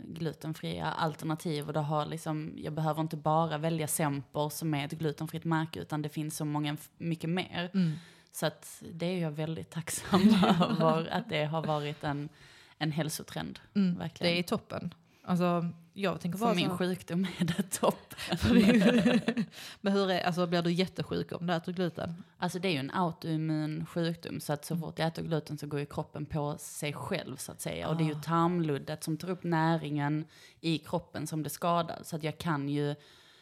glutenfria 0.03 0.85
alternativ 0.85 1.67
och 1.67 1.73
det 1.73 1.79
har 1.79 2.05
liksom, 2.05 2.53
jag 2.57 2.73
behöver 2.73 3.01
inte 3.01 3.17
bara 3.17 3.57
välja 3.57 3.87
Semper 3.87 4.49
som 4.49 4.73
är 4.73 4.85
ett 4.85 4.91
glutenfritt 4.91 5.43
märke 5.43 5.79
utan 5.79 6.01
det 6.01 6.09
finns 6.09 6.37
så 6.37 6.45
många, 6.45 6.77
mycket 6.97 7.29
mer. 7.29 7.71
Mm. 7.73 7.91
Så 8.31 8.45
att 8.45 8.83
det 8.91 9.05
är 9.05 9.19
jag 9.19 9.31
väldigt 9.31 9.69
tacksam 9.69 10.21
över 10.79 11.07
att 11.07 11.29
det 11.29 11.45
har 11.45 11.65
varit 11.65 12.03
en, 12.03 12.29
en 12.77 12.91
hälsotrend. 12.91 13.59
Mm. 13.75 13.97
Verkligen. 13.97 14.33
Det 14.33 14.39
är 14.39 14.43
toppen. 14.43 14.93
Alltså, 15.23 15.65
jag 15.93 16.21
tänker 16.21 16.37
För 16.39 16.45
bara 16.45 16.53
min 16.55 16.69
så- 16.69 16.77
sjukdom 16.77 17.27
är 17.39 17.45
det 17.45 17.63
topp. 17.63 18.13
Men 19.81 19.93
hur 19.93 20.11
är, 20.11 20.21
alltså 20.25 20.47
blir 20.47 20.61
du 20.61 20.71
jättesjuk 20.71 21.31
om 21.31 21.47
du 21.47 21.53
äter 21.53 21.71
gluten? 21.73 22.23
Alltså 22.37 22.59
det 22.59 22.67
är 22.67 22.71
ju 22.71 22.77
en 22.77 22.91
autoimmun 22.91 23.85
sjukdom 23.85 24.39
så 24.39 24.53
att 24.53 24.65
så 24.65 24.77
fort 24.77 24.99
jag 24.99 25.07
äter 25.07 25.23
gluten 25.23 25.57
så 25.57 25.67
går 25.67 25.79
ju 25.79 25.85
kroppen 25.85 26.25
på 26.25 26.57
sig 26.57 26.93
själv 26.93 27.35
så 27.35 27.51
att 27.51 27.61
säga. 27.61 27.87
Och 27.89 27.97
det 27.97 28.03
är 28.03 28.05
ju 28.05 28.15
Ah. 28.15 28.21
tarmluddet 28.21 29.03
som 29.03 29.17
tar 29.17 29.29
upp 29.29 29.43
näringen 29.43 30.25
i 30.61 30.77
kroppen 30.77 31.27
som 31.27 31.43
det 31.43 31.49
skadar. 31.49 31.99
Så 32.03 32.15
att 32.15 32.23
jag 32.23 32.37
kan 32.37 32.69
ju, 32.69 32.95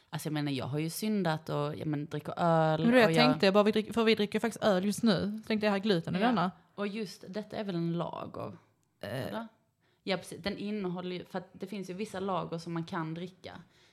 alltså 0.10 0.28
jag 0.28 0.34
menar 0.34 0.52
jag 0.52 0.66
har 0.66 0.80
ju 0.80 0.90
syndat 0.90 1.50
och 1.50 1.76
jag 1.78 1.88
men, 1.88 2.06
dricker 2.06 2.34
öl. 2.40 2.82
Men 2.84 2.92
det 2.92 3.06
och 3.06 3.12
jag 3.12 3.18
tänkte, 3.18 3.46
jag 3.46 3.54
bara, 3.54 3.64
vi 3.64 3.72
dricker, 3.72 3.94
för 3.94 4.04
vi 4.04 4.16
dricker 4.16 4.40
faktiskt 4.40 4.64
öl 4.64 4.86
just 4.86 5.04
nu. 5.04 5.42
Tänkte 5.48 5.66
jag 5.66 5.74
har 5.74 5.80
gluten 5.80 6.16
i 6.16 6.20
Ja. 6.20 6.28
denna. 6.28 6.52
Och 6.76 6.88
just 6.88 7.24
detta 7.28 7.58
är 7.58 7.64
väl 7.64 7.76
en 7.76 7.94
lager? 7.98 8.58
Eh, 9.02 9.28
Eller? 9.28 9.48
Ja 10.10 10.18
precis, 10.18 10.44
den 10.44 10.58
innehåller 10.58 11.16
ju, 11.16 11.26
för 11.26 11.38
att 11.38 11.50
det 11.54 11.68
finns 11.68 11.90
ju 11.90 11.94
vissa 11.94 12.20
lager 12.20 12.58
som 12.58 12.74
man 12.74 12.84
kan 12.84 13.14
dricka. 13.14 13.52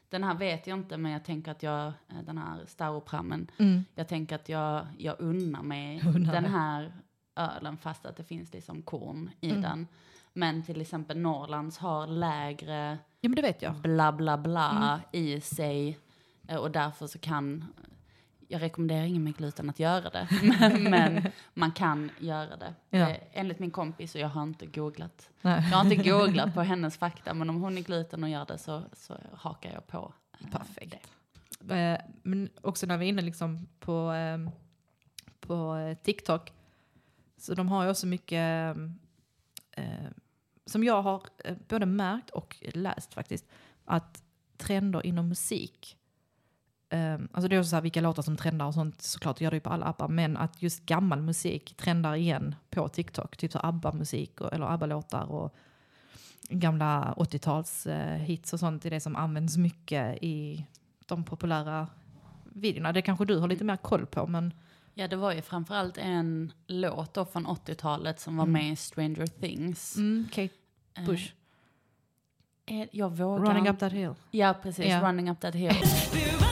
Den 0.09 0.25
här 0.25 0.35
vet 0.35 0.67
jag 0.67 0.79
inte 0.79 0.97
men 0.97 1.13
jag 1.13 1.25
tänker 1.25 1.51
att 1.51 1.63
jag, 1.63 1.87
eh, 1.87 2.23
den 2.27 2.39
här 2.39 2.61
Staroprammen, 2.67 3.51
mm. 3.59 3.85
Jag 3.95 4.09
tänker 4.09 4.35
att 4.37 4.49
jag, 4.49 4.87
jag 4.99 5.17
unnar 5.21 5.63
mig 5.63 6.03
Unnar 6.15 6.33
den 6.33 6.45
här 6.45 6.93
ölen 7.37 7.77
fast 7.77 8.07
att 8.07 8.17
det 8.17 8.25
finns 8.25 8.53
liksom 8.53 8.83
korn 8.83 9.31
i 9.41 9.51
Mm. 9.51 9.63
den. 9.63 9.87
Men 10.33 10.63
till 10.63 10.81
exempel 10.81 11.19
Norrlands 11.19 11.79
har 11.79 12.07
lägre 12.07 12.99
Ja 13.21 13.29
men 13.29 13.37
det 13.37 13.43
vet 13.43 13.63
jag. 13.63 13.75
bla 13.75 14.13
bla 14.13 14.39
bla 14.39 14.71
Mm. 14.71 15.01
i 15.13 15.41
sig. 15.41 15.99
eh, 16.49 16.57
Och 16.57 16.71
därför 16.71 17.07
så 17.07 17.19
kan, 17.19 17.65
jag 18.49 18.63
rekommenderar 18.63 19.05
ingen 19.05 19.25
med 19.25 19.37
gluten 19.37 19.71
att 19.71 19.79
göra 19.79 20.11
det. 20.11 20.29
Men, 20.91 21.23
man 21.55 21.73
kan 21.73 22.11
göra 22.19 22.57
det. 22.57 22.75
Ja. 22.91 23.11
Eh, 23.11 23.17
Enligt 23.33 23.59
min 23.59 23.71
kompis, 23.71 24.15
och 24.15 24.21
jag 24.21 24.29
har 24.29 24.43
inte 24.43 24.67
googlat. 24.67 25.31
Nej. 25.43 25.69
Jag 25.71 25.77
har 25.79 25.85
inte 25.93 26.11
googlat 26.11 26.55
på 26.55 26.63
hennes 26.63 26.99
fakta, 26.99 27.35
men 27.35 27.51
om 27.51 27.61
hon 27.61 27.79
är 27.79 27.83
gluten 27.83 28.23
och 28.25 28.29
gör 28.31 28.45
det 28.47 28.59
så, 28.59 28.83
så 28.93 29.17
hakar 29.33 29.73
jag 29.73 29.87
på. 29.87 30.15
eh, 30.41 30.51
Perfekt. 30.51 31.11
Eh, 31.71 31.99
men 32.23 32.49
också 32.61 32.87
när 32.87 32.97
vi 32.99 33.05
är 33.05 33.09
inne 33.09 33.23
liksom 33.23 33.67
på, 33.81 34.13
eh, 34.13 34.39
på 35.41 35.77
TikTok. 36.03 36.53
Så 37.39 37.55
de 37.55 37.69
har 37.69 37.85
ju 37.85 37.91
också 37.91 38.07
mycket, 38.07 38.77
eh, 39.73 40.07
som 40.67 40.85
jag 40.85 41.03
har 41.03 41.23
både 41.69 41.87
märkt 41.87 42.31
och 42.31 42.57
läst 42.75 43.15
faktiskt, 43.15 43.47
att 43.85 44.23
trender 44.57 45.07
inom 45.07 45.29
musik. 45.29 45.97
Eh, 46.89 47.15
alltså 47.15 47.49
det 47.49 47.57
är 47.57 47.61
också 47.61 47.71
så 47.71 47.77
här 47.77 47.83
vilka 47.83 48.01
låtar 48.01 48.23
som 48.23 48.37
trendar 48.37 48.67
och 48.67 48.75
sånt, 48.75 49.03
såklart 49.03 49.41
gör 49.41 49.51
det 49.51 49.57
ju 49.57 49.61
på 49.61 49.71
alla 49.71 49.87
appar, 49.87 50.09
men 50.09 50.37
att 50.37 50.63
just 50.63 50.87
gammal 50.87 51.23
musik 51.23 51.75
trendar 51.77 52.15
igen 52.15 52.55
på 52.71 52.89
TikTok. 52.89 53.37
Typ 53.37 53.53
så 53.53 53.59
ABBA-musik 53.63 54.41
och- 54.41 54.53
eller 54.53 54.67
ABBA-låtar 54.67 55.33
och 55.33 55.55
gamla 56.49 57.15
80-tals 57.17 57.87
eh, 57.87 58.17
hits 58.19 58.53
och 58.53 58.61
sånt 58.61 58.85
är 58.85 58.91
det 58.91 59.01
som 59.01 59.17
används 59.17 59.57
mycket 59.57 60.19
i 60.23 60.67
de 61.07 61.25
populära 61.25 61.89
videorna. 62.45 62.93
Det 62.93 63.03
kanske 63.03 63.25
du 63.25 63.39
har 63.39 63.49
lite 63.49 63.65
mer 63.65 63.77
koll 63.77 64.07
på, 64.07 64.27
men 64.27 64.53
Ja, 64.95 65.09
det 65.09 65.17
var 65.17 65.33
ju 65.33 65.43
framförallt 65.43 65.99
en 65.99 66.53
låt 66.67 67.15
då 67.15 67.25
från 67.25 67.47
80-talet 67.47 68.21
som 68.21 68.37
var 68.37 68.45
Mm. 68.45 68.53
med 68.53 68.73
i 68.73 68.77
Stranger 68.77 69.27
Things. 69.27 69.97
mm, 69.97 70.29
Kate 70.33 70.55
Eh, 70.99 71.05
Bush, 71.07 71.33
är- 72.67 72.89
jag 72.93 73.17
vågar 73.17 73.45
Running 73.45 73.59
inte- 73.67 73.71
Up 73.71 73.79
That 73.79 73.93
Hill. 73.93 74.15
Ja, 74.31 74.55
precis. 74.63 74.87
Ja. 74.87 75.01
Running 75.09 75.31
Up 75.31 75.41
That 75.41 75.55
Hill. 75.55 75.73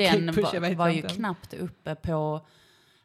Den 0.00 0.26
var, 0.26 0.74
var 0.74 0.88
ju 0.88 1.02
knappt 1.02 1.54
uppe 1.54 1.94
på 1.94 2.46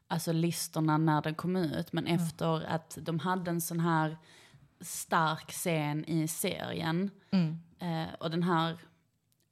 alltså, 0.07 0.31
listorna 0.31 0.97
när 0.97 1.21
den 1.21 1.35
kom 1.35 1.55
ut. 1.55 1.93
Men 1.93 2.07
Mm. 2.07 2.21
efter 2.21 2.65
att 2.65 2.97
de 3.01 3.19
hade 3.19 3.51
en 3.51 3.61
sån 3.61 3.79
här 3.79 4.17
stark 4.81 5.51
scen 5.51 6.05
i 6.05 6.27
serien. 6.27 7.11
Mm. 7.31 7.59
Eh, 7.79 8.13
och 8.19 8.31
den 8.31 8.43
här 8.43 8.77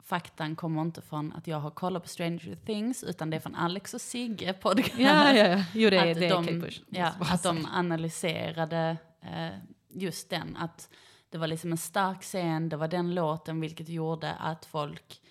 faktan 0.04 0.56
kommer 0.56 0.82
inte 0.82 1.02
från 1.02 1.34
att 1.34 1.48
jag 1.48 1.60
har 1.60 1.72
kollat 1.72 2.04
på 2.04 2.10
Stranger 2.10 2.56
Things, 2.66 3.04
utan 3.04 3.30
det 3.30 3.38
är 3.38 3.42
från 3.42 3.56
Alex 3.56 3.94
och 3.94 4.02
Sigge 4.02 4.54
podcast. 4.54 4.94
Ja, 4.98 5.34
ja, 5.34 5.48
ja. 5.48 5.64
Jo, 5.74 5.90
det 5.90 5.98
är, 5.98 6.12
att 6.12 6.20
det 6.20 6.30
de. 6.30 6.70
Ja, 6.90 7.12
att 7.20 7.44
de 7.44 7.68
analyserade 7.74 8.98
eh, 9.22 9.58
just 9.90 10.30
den. 10.30 10.58
Att 10.58 10.90
det 11.30 11.38
var 11.38 11.48
liksom 11.48 11.72
en 11.72 11.78
stark 11.78 12.22
scen, 12.22 12.70
det 12.70 12.78
var 12.78 12.88
den 12.88 13.16
låten 13.16 13.62
vilket 13.62 13.90
gjorde 13.90 14.34
att 14.34 14.66
folk 14.66 15.22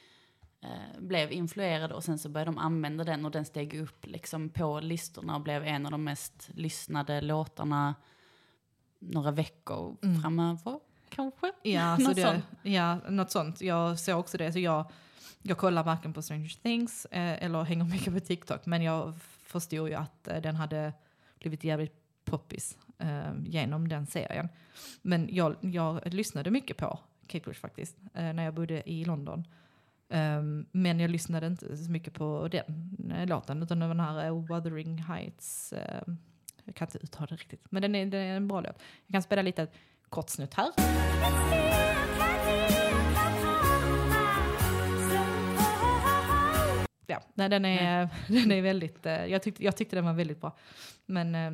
eh, 0.63 1.01
blev 1.01 1.33
influerade 1.33 1.95
och 1.95 2.05
sen 2.05 2.19
så 2.19 2.29
började 2.29 2.51
de 2.51 2.59
använda 2.59 3.05
den 3.05 3.25
och 3.25 3.31
den 3.31 3.45
steg 3.45 3.75
upp 3.81 4.07
liksom 4.07 4.49
på 4.49 4.81
listorna 4.81 5.35
och 5.37 5.41
blev 5.43 5.65
en 5.65 5.87
av 5.87 5.93
de 5.93 6.05
mest 6.05 6.51
lyssnade 6.55 7.21
låtarna 7.21 7.95
några 8.99 9.31
veckor 9.31 9.97
Mm. 10.03 10.23
framöver. 10.23 10.81
Kanske? 11.09 11.53
Ja, 11.63 11.97
så 12.01 12.03
Något 12.03 12.17
det, 12.17 12.23
sånt. 12.23 12.45
ja, 12.63 12.95
något 13.09 13.31
sånt. 13.31 13.61
Jag 13.61 13.99
såg 13.99 14.19
också 14.21 14.39
det. 14.39 14.53
Så 14.53 14.59
jag, 14.59 14.91
jag 15.43 15.59
kollar 15.59 15.83
varken 15.85 16.13
på 16.13 16.23
Stranger 16.23 16.63
Things 16.63 17.05
eh, 17.05 17.45
eller 17.45 17.63
hänger 17.63 17.85
mycket 17.85 18.15
på 18.15 18.21
TikTok. 18.21 18.67
Men 18.67 18.83
jag 18.83 19.15
förstod 19.43 19.89
ju 19.89 19.95
att 19.95 20.29
eh, 20.29 20.41
den 20.41 20.57
hade 20.57 20.93
blivit 21.39 21.65
jävligt 21.65 21.97
poppis 22.25 22.79
eh, 22.99 23.33
genom 23.45 23.89
den 23.89 24.07
serien. 24.07 24.49
Men 25.03 25.29
jag, 25.35 25.57
jag 25.61 26.15
lyssnade 26.15 26.51
mycket 26.51 26.77
på 26.77 26.99
Kate 27.27 27.45
Bush 27.45 27.61
faktiskt, 27.61 27.97
eh, 28.15 28.33
när 28.33 28.45
jag 28.45 28.55
bodde 28.55 28.91
i 28.91 29.05
London. 29.05 29.45
Um, 30.13 30.67
men 30.73 31.01
jag 31.01 31.11
lyssnade 31.11 31.47
inte 31.47 31.77
så 31.77 31.91
mycket 31.91 32.15
på 32.15 32.49
den 32.51 33.13
eh, 33.17 33.27
låten, 33.27 33.63
utan 33.63 33.79
den 33.81 34.01
här 34.01 34.31
uh, 34.31 34.47
Wuthering 34.55 34.99
Heights. 34.99 35.73
eh, 35.73 36.03
jag 36.65 36.75
kan 36.75 36.87
inte 36.89 36.99
uttala 36.99 37.27
det 37.27 37.35
riktigt, 37.37 37.67
men 37.71 37.83
den 37.83 37.95
är, 37.95 38.07
den 38.07 38.21
är 38.21 38.37
en 38.37 38.49
bra 38.49 38.61
låt. 38.61 38.77
Jag 39.07 39.13
kan 39.13 39.23
spela 39.23 39.43
lite 39.43 39.67
kort 40.09 40.29
snutt 40.31 40.55
här. 40.55 40.73
Ja, 47.07 47.23
nej, 47.35 47.49
den, 47.49 47.65
är, 47.65 48.09
den 48.29 48.53
är 48.53 48.63
väldigt, 48.63 49.07
eh, 49.07 49.27
jag 49.27 49.43
tyckte, 49.43 49.65
jag 49.65 49.77
tyckte 49.77 49.97
den 49.97 50.05
var 50.05 50.13
väldigt 50.13 50.41
bra. 50.41 50.57
Men, 51.07 51.35
eh, 51.35 51.53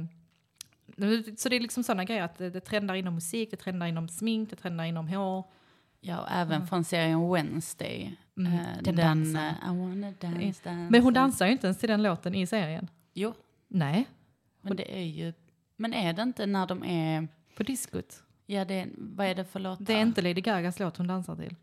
så 1.36 1.48
det 1.48 1.56
är 1.56 1.60
liksom 1.60 1.82
sådana 1.84 2.04
grejer 2.04 2.22
att 2.22 2.38
det, 2.38 2.50
det 2.50 2.60
trendar 2.60 2.94
inom 2.94 3.14
musik, 3.14 3.50
det 3.50 3.56
trendar 3.56 3.86
inom 3.86 4.08
smink, 4.08 4.50
det 4.50 4.56
trendar 4.56 4.84
inom 4.84 5.08
hår. 5.08 5.44
Ja, 6.00 6.20
och 6.20 6.30
även 6.30 6.54
Mm. 6.56 6.66
från 6.66 6.84
serien 6.84 7.32
Wednesday. 7.32 8.16
Mm, 8.38 8.52
Eh, 8.52 8.82
den 8.82 8.96
den 8.96 8.98
eh, 8.98 9.04
dance, 9.04 10.64
dance. 10.64 10.88
Men 10.90 11.02
hon 11.02 11.14
dansar 11.14 11.46
ju 11.46 11.52
inte 11.52 11.66
ens 11.66 11.78
till 11.78 11.88
den 11.88 12.02
låten 12.02 12.34
i 12.34 12.46
serien. 12.46 12.90
Jo, 13.14 13.34
Nej, 13.68 14.08
men 14.60 14.76
det 14.76 14.98
är 14.98 15.04
ju... 15.04 15.32
Men 15.76 15.94
är 15.94 16.12
det 16.12 16.22
inte 16.22 16.46
när 16.46 16.66
de 16.66 16.84
är... 16.84 17.28
på 17.56 17.62
diskot. 17.62 18.22
Ja, 18.46 18.64
det 18.64 18.86
vad 18.96 19.26
är 19.26 19.34
det 19.34 19.44
för 19.44 19.60
låtar? 19.60 19.84
Det 19.84 19.92
är 19.92 20.02
inte 20.02 20.22
Lady 20.22 20.40
Gagas 20.40 20.78
låt 20.78 20.96
hon 20.96 21.06
dansar 21.06 21.36
till. 21.36 21.56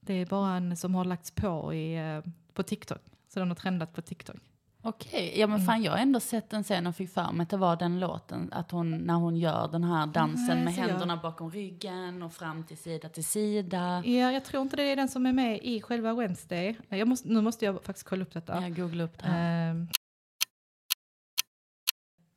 Det 0.00 0.14
är 0.14 0.26
bara 0.26 0.56
en 0.56 0.76
som 0.76 0.94
har 0.94 1.04
lagts 1.04 1.30
på 1.30 1.74
i, 1.74 1.96
eh, 1.96 2.32
på 2.52 2.62
TikTok. 2.62 3.00
Så 3.28 3.38
den 3.40 3.48
har 3.48 3.54
trendat 3.54 3.92
på 3.92 4.02
TikTok. 4.02 4.36
Okej, 4.84 5.32
ja 5.40 5.46
men 5.46 5.54
Mm. 5.56 5.66
fan 5.66 5.82
jag 5.82 5.92
har 5.92 5.98
ändå 5.98 6.20
sett 6.20 6.50
den 6.50 6.64
sen 6.64 6.86
och 6.86 6.96
fick 6.96 7.10
för 7.14 7.32
mig 7.32 7.42
att 7.42 7.50
det 7.50 7.56
var 7.56 7.76
den 7.76 8.00
låten. 8.00 8.48
Att 8.52 8.70
hon, 8.70 8.90
när 8.98 9.14
hon 9.14 9.36
gör 9.36 9.68
den 9.68 9.84
här 9.84 10.06
dansen 10.06 10.56
Nej, 10.56 10.64
med 10.64 10.74
så 10.74 10.80
jag- 10.80 10.88
händerna 10.88 11.16
bakom 11.16 11.50
ryggen 11.50 12.22
och 12.22 12.32
fram 12.32 12.64
till 12.64 12.78
sida 12.78 13.08
till 13.08 13.24
sida. 13.24 14.02
Ja, 14.04 14.32
jag 14.32 14.44
tror 14.44 14.62
inte 14.62 14.76
det 14.76 14.82
är 14.82 14.96
den 14.96 15.08
som 15.08 15.26
är 15.26 15.32
med 15.32 15.58
i 15.62 15.80
själva 15.82 16.14
Wednesday. 16.14 16.76
Jag 16.88 17.08
måste, 17.08 17.28
nu 17.28 17.40
måste 17.40 17.64
jag 17.64 17.84
faktiskt 17.84 18.08
kolla 18.08 18.22
upp 18.22 18.32
detta. 18.34 18.62
Jag 18.62 18.76
googlar 18.76 19.04
upp 19.04 19.18
det 19.18 19.26
här. 19.28 19.70
Ehm. 19.70 19.88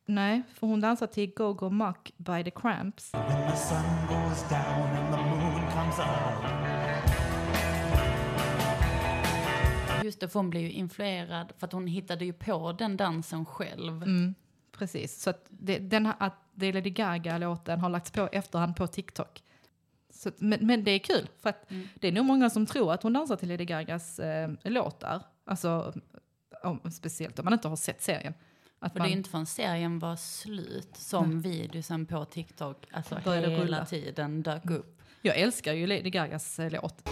nej, 0.07 0.41
för 0.53 0.67
hon 0.67 0.81
dansar 0.81 1.07
till 1.07 1.33
Go 1.35 1.53
Go 1.53 1.69
Muck 1.69 2.11
by 2.17 2.43
the 2.43 2.51
Cramps. 2.51 3.13
When 3.13 3.51
the 3.51 3.57
sun 3.57 3.83
goes 4.09 4.49
down 4.49 4.89
and 4.97 5.15
the 5.15 5.21
moon 5.21 5.71
comes 5.71 5.99
up. 5.99 6.94
Just 10.05 10.19
det, 10.19 10.29
för 10.29 10.39
hon 10.39 10.49
blev 10.49 10.63
ju 10.63 10.71
influerad 10.71 11.53
för 11.57 11.67
att 11.67 11.73
hon 11.73 11.87
hittade 11.87 12.25
ju 12.25 12.33
på 12.33 12.71
den 12.71 12.97
dansen 12.97 13.45
själv. 13.45 14.03
Mm, 14.03 14.35
precis, 14.71 15.21
så 15.21 15.29
att 15.29 15.45
det, 15.49 15.79
den, 15.79 16.05
här- 16.05 16.15
att 16.19 16.35
det 16.53 16.65
är 16.65 16.73
Lady 16.73 16.89
Gaga-låten 16.89 17.79
har 17.79 17.89
lagts 17.89 18.11
på 18.11 18.29
efterhand 18.31 18.75
på 18.75 18.87
TikTok. 18.87 19.43
Så, 20.09 20.31
men, 20.37 20.67
men 20.67 20.83
det 20.83 20.91
är 20.91 20.99
kul, 20.99 21.27
för 21.41 21.49
att 21.49 21.71
Mm. 21.71 21.87
det 21.95 22.07
är 22.07 22.11
nog 22.11 22.25
många 22.25 22.49
som 22.49 22.65
tror 22.65 22.93
att 22.93 23.03
hon 23.03 23.13
dansar 23.13 23.35
till 23.35 23.49
Lady 23.49 23.65
Gagas 23.65 24.19
eh, 24.19 24.49
låtar. 24.63 25.21
Alltså, 25.45 25.93
om, 26.63 26.91
speciellt 26.91 27.39
om 27.39 27.45
man 27.45 27.53
inte 27.53 27.67
har 27.67 27.75
sett 27.75 28.01
serien. 28.01 28.33
Att 28.79 28.91
För 28.91 28.99
man, 28.99 29.07
det 29.07 29.13
är 29.13 29.17
inte 29.17 29.29
förrän 29.29 29.45
serien 29.45 29.99
var 29.99 30.15
slut 30.15 30.97
som 30.97 31.41
videosen 31.41 32.05
på 32.05 32.25
TikTok 32.25 32.87
alltså 32.91 33.15
hela 33.15 33.47
rulla. 33.47 33.85
tiden 33.85 34.43
dök 34.43 34.65
upp. 34.69 35.01
Jag 35.21 35.37
älskar 35.39 35.73
ju 35.73 35.87
Lady 35.87 36.09
Gagas 36.09 36.59
eh, 36.59 36.71
låt. 36.71 37.09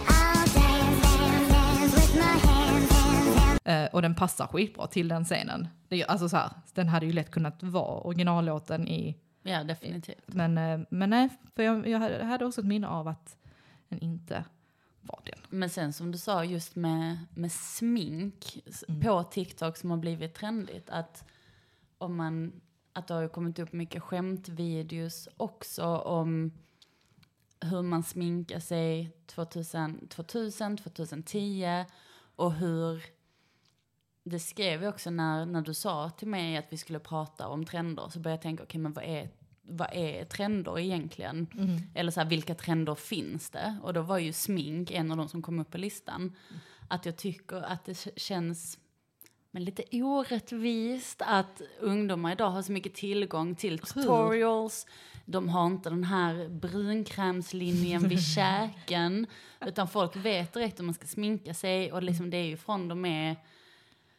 Eh, 3.64 3.84
och 3.92 4.02
den 4.02 4.14
passar 4.14 4.46
skitbra 4.46 4.86
till 4.86 5.08
den 5.08 5.24
scenen. 5.24 5.68
Det, 5.88 6.04
alltså 6.04 6.28
så 6.28 6.36
här, 6.36 6.50
den 6.74 6.88
hade 6.88 7.06
ju 7.06 7.12
lätt 7.12 7.30
kunnat 7.30 7.62
vara 7.62 8.00
originallåten 8.00 8.88
i 8.88 9.18
Ja, 9.42 9.64
definitivt. 9.64 10.22
Men, 10.26 10.58
eh, 10.58 10.80
men 10.90 11.10
nej, 11.10 11.28
för 11.56 11.62
jag, 11.62 11.88
jag 11.88 11.98
hade- 12.24 12.44
också 12.46 12.60
ett 12.60 12.66
minne 12.66 12.88
av 12.88 13.08
att 13.08 13.36
den 13.88 13.98
inte 13.98 14.44
var 15.00 15.20
den. 15.24 15.38
Men 15.58 15.70
sen 15.70 15.92
som 15.92 16.12
du 16.12 16.18
sa 16.18 16.44
just 16.44 16.76
med, 16.76 17.18
med 17.34 17.52
smink 17.52 18.58
Mm. 18.88 19.00
på 19.00 19.22
TikTok 19.22 19.76
som 19.76 19.90
har 19.90 19.96
blivit 19.98 20.34
trendigt. 20.34 20.90
Att, 20.90 21.24
om 21.98 22.16
man, 22.16 22.60
att 22.92 23.06
det 23.08 23.14
har 23.14 23.20
ju 23.22 23.28
kommit 23.28 23.58
upp 23.58 23.72
mycket 23.72 24.02
skämtvideos 24.02 25.28
också 25.36 25.84
om 25.96 26.52
hur 27.64 27.82
man 27.82 28.02
sminkar 28.02 28.60
sig 28.60 29.10
2000, 29.26 30.08
2000 30.08 30.76
2010 30.76 31.84
och 32.36 32.52
hur 32.52 33.02
det 34.24 34.38
skrev 34.38 34.82
jag 34.82 34.94
också 34.94 35.10
när, 35.10 35.46
när 35.46 35.60
du 35.60 35.74
sa 35.74 36.10
till 36.10 36.28
mig 36.28 36.56
att 36.56 36.66
vi 36.68 36.76
skulle 36.76 36.98
prata 36.98 37.48
om 37.48 37.64
trender 37.64 38.08
så 38.08 38.18
började 38.18 38.36
jag 38.36 38.42
tänka, 38.42 38.62
okej 38.62 38.80
men 38.80 38.92
vad 38.92 39.04
är, 39.04 39.28
vad 39.62 39.88
är 39.92 40.24
trender 40.24 40.78
egentligen? 40.78 41.46
Eller 41.94 42.10
så 42.10 42.20
här, 42.20 42.28
vilka 42.28 42.54
trender 42.54 42.94
finns 42.94 43.50
det? 43.50 43.78
Och 43.82 43.94
då 43.94 44.02
var 44.02 44.18
ju 44.18 44.32
smink 44.32 44.90
en 44.90 45.10
av 45.10 45.16
de 45.16 45.28
som 45.28 45.42
kom 45.42 45.58
upp 45.58 45.70
på 45.70 45.78
listan. 45.78 46.32
Att 46.88 47.06
jag 47.06 47.16
tycker 47.16 47.62
att 47.62 47.84
det 47.84 48.06
känns 48.16 48.78
men 49.54 49.64
lite 49.64 49.84
orättvist 49.92 51.22
att 51.24 51.62
ungdomar 51.80 52.32
idag 52.32 52.50
har 52.50 52.62
så 52.62 52.72
mycket 52.72 52.94
tillgång 52.94 53.54
till 53.54 53.78
tutorials. 53.78 54.86
De 55.24 55.48
har 55.48 55.66
inte 55.66 55.90
den 55.90 56.04
här 56.04 56.48
brunkrämslinjen 56.48 58.08
vid 58.08 58.22
käken. 58.34 59.26
Utan 59.66 59.88
folk 59.88 60.16
vet 60.16 60.52
direkt 60.52 60.78
hur 60.78 60.84
man 60.84 60.94
ska 60.94 61.06
sminka 61.06 61.54
sig. 61.54 61.92
Och 61.92 62.02
liksom 62.02 62.30
det 62.30 62.36
är 62.36 62.44
ju 62.44 62.56
från 62.56 62.88
de 62.88 63.04
är 63.04 63.36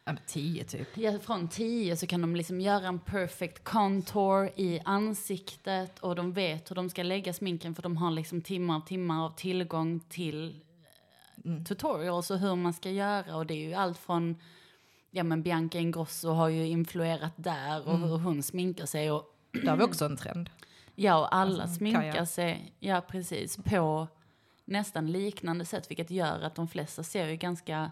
Ja, 0.04 0.16
tio 0.26 0.64
typ. 0.64 0.98
Ja, 0.98 1.18
från 1.18 1.48
10 1.48 1.96
så 1.96 2.06
kan 2.06 2.20
de 2.20 2.36
liksom 2.36 2.60
göra 2.60 2.86
en 2.86 2.98
perfect 2.98 3.64
contour 3.64 4.50
i 4.56 4.80
ansiktet 4.84 5.98
och 5.98 6.14
de 6.14 6.32
vet 6.32 6.70
hur 6.70 6.76
de 6.76 6.90
ska 6.90 7.02
lägga 7.02 7.32
sminken 7.32 7.74
för 7.74 7.82
de 7.82 7.96
har 7.96 8.10
liksom 8.10 8.42
timmar 8.42 8.76
och 8.76 8.86
timmar 8.86 9.24
av 9.24 9.30
tillgång 9.30 10.00
till 10.00 10.60
eh, 11.44 11.64
tutorials 11.64 12.30
och 12.30 12.38
hur 12.38 12.56
man 12.56 12.72
ska 12.72 12.90
göra 12.90 13.36
och 13.36 13.46
det 13.46 13.54
är 13.54 13.68
ju 13.68 13.74
allt 13.74 13.98
från 13.98 14.36
Ja 15.16 15.22
men 15.22 15.42
Bianca 15.42 15.78
Ingrosso 15.78 16.28
har 16.28 16.48
ju 16.48 16.66
influerat 16.66 17.32
där 17.36 17.88
och 17.88 17.98
hur 17.98 18.18
hon 18.18 18.42
sminkar 18.42 18.86
sig 18.86 19.10
och 19.10 19.36
Där 19.52 19.68
har 19.70 19.76
vi 19.76 19.82
också 19.84 20.04
en 20.04 20.16
trend. 20.16 20.50
Ja, 20.94 21.18
och 21.18 21.34
alla 21.34 21.62
Alltså, 21.62 21.76
sminkar 21.76 22.00
Kaja. 22.12 22.26
sig, 22.26 22.72
ja 22.80 23.00
precis, 23.08 23.56
på 23.56 24.08
nästan 24.64 25.12
liknande 25.12 25.64
sätt, 25.64 25.90
vilket 25.90 26.10
gör 26.10 26.40
att 26.40 26.54
de 26.54 26.68
flesta 26.68 27.02
ser 27.02 27.28
ju 27.28 27.36
ganska 27.36 27.90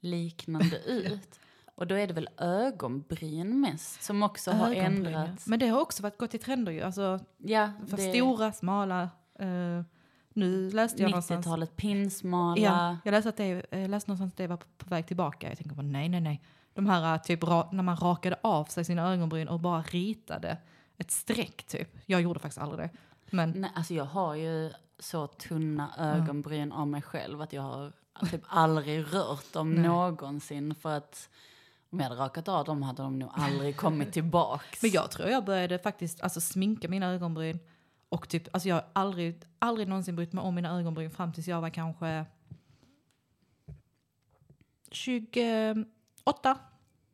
liknande 0.00 0.78
ut. 0.86 1.40
Och 1.74 1.86
då 1.86 1.94
är 1.94 2.06
det 2.06 2.14
väl 2.14 2.28
ögonbryn 2.38 3.60
mest 3.60 4.02
som 4.02 4.22
också 4.22 4.50
har 4.50 4.74
Ögonbryn, 4.74 5.12
ja. 5.12 5.18
ändrats. 5.20 5.46
Men 5.46 5.58
det 5.58 5.66
har 5.68 5.80
också 5.80 6.02
varit 6.02 6.18
gått 6.18 6.34
i 6.34 6.38
trender 6.38 6.72
ju. 6.72 6.82
Alltså, 6.82 7.20
Ja, 7.38 7.72
för 7.88 7.96
det 7.96 8.10
stora, 8.12 8.52
smala. 8.52 9.02
eh, 9.38 9.82
nu 10.36 10.70
läste 10.70 11.02
jag 11.02 11.10
någonstans. 11.10 11.46
90-talet 11.46 11.76
pinsmala. 11.76 12.60
Ja, 12.60 12.96
jag 13.04 13.12
läste, 13.12 13.28
att 13.28 13.36
det, 13.36 13.66
jag 13.70 13.90
läste 13.90 14.10
någonstans 14.10 14.32
att 14.32 14.36
det 14.36 14.46
var 14.46 14.56
på, 14.56 14.66
på 14.76 14.88
väg 14.88 15.06
tillbaka. 15.06 15.48
Jag 15.48 15.58
tänker 15.58 15.74
bara 15.74 15.86
nej, 15.86 16.08
nej, 16.08 16.20
nej. 16.20 16.42
De 16.74 16.86
här 16.86 17.14
eh, 17.14 17.22
typ 17.22 17.42
ra, 17.44 17.68
när 17.72 17.82
man 17.82 17.96
rakade 17.96 18.36
av 18.42 18.64
sig 18.64 18.84
sina 18.84 19.12
ögonbryn 19.12 19.48
och 19.48 19.60
bara 19.60 19.82
ritade 19.82 20.56
ett 20.98 21.10
streck 21.10 21.62
typ. 21.62 21.96
Jag 22.06 22.20
gjorde 22.20 22.40
faktiskt 22.40 22.62
aldrig 22.62 22.80
det. 22.88 22.90
Men 23.30 23.50
Nej, 23.50 23.70
alltså 23.74 23.94
jag 23.94 24.04
har 24.04 24.34
ju 24.34 24.72
så 24.98 25.26
tunna 25.26 25.90
ögonbryn 25.98 26.72
av 26.72 26.88
mig 26.88 27.02
själv 27.02 27.42
att 27.42 27.52
jag 27.52 27.62
har 27.62 27.92
typ 28.30 28.42
aldrig 28.46 29.14
rört 29.14 29.52
dem 29.52 29.74
Nej. 29.74 29.82
någonsin 29.82 30.74
för 30.74 30.96
att 30.96 31.28
om 31.90 32.00
jag 32.00 32.08
hade 32.08 32.20
rakat 32.20 32.48
av 32.48 32.64
dem 32.64 32.82
hade 32.82 33.02
de 33.02 33.18
nog 33.18 33.30
aldrig 33.34 33.76
kommit 33.76 34.12
tillbaks. 34.12 34.82
Men 34.82 34.90
jag 34.90 35.10
tror 35.10 35.28
jag 35.28 35.44
började 35.44 35.78
faktiskt 35.78 36.20
alltså, 36.20 36.40
sminka 36.40 36.88
mina 36.88 37.06
ögonbryn. 37.06 37.58
Och 38.16 38.28
typ, 38.28 38.48
alltså 38.52 38.68
jag 38.68 38.76
har 38.76 38.84
aldrig, 38.92 39.42
aldrig 39.58 39.88
någonsin 39.88 40.16
brytt 40.16 40.32
mig 40.32 40.42
om 40.42 40.54
mina 40.54 40.78
ögonbryn 40.78 41.10
fram 41.10 41.32
tills 41.32 41.48
jag 41.48 41.60
var 41.60 41.70
kanske 41.70 42.24
28. 44.90 46.58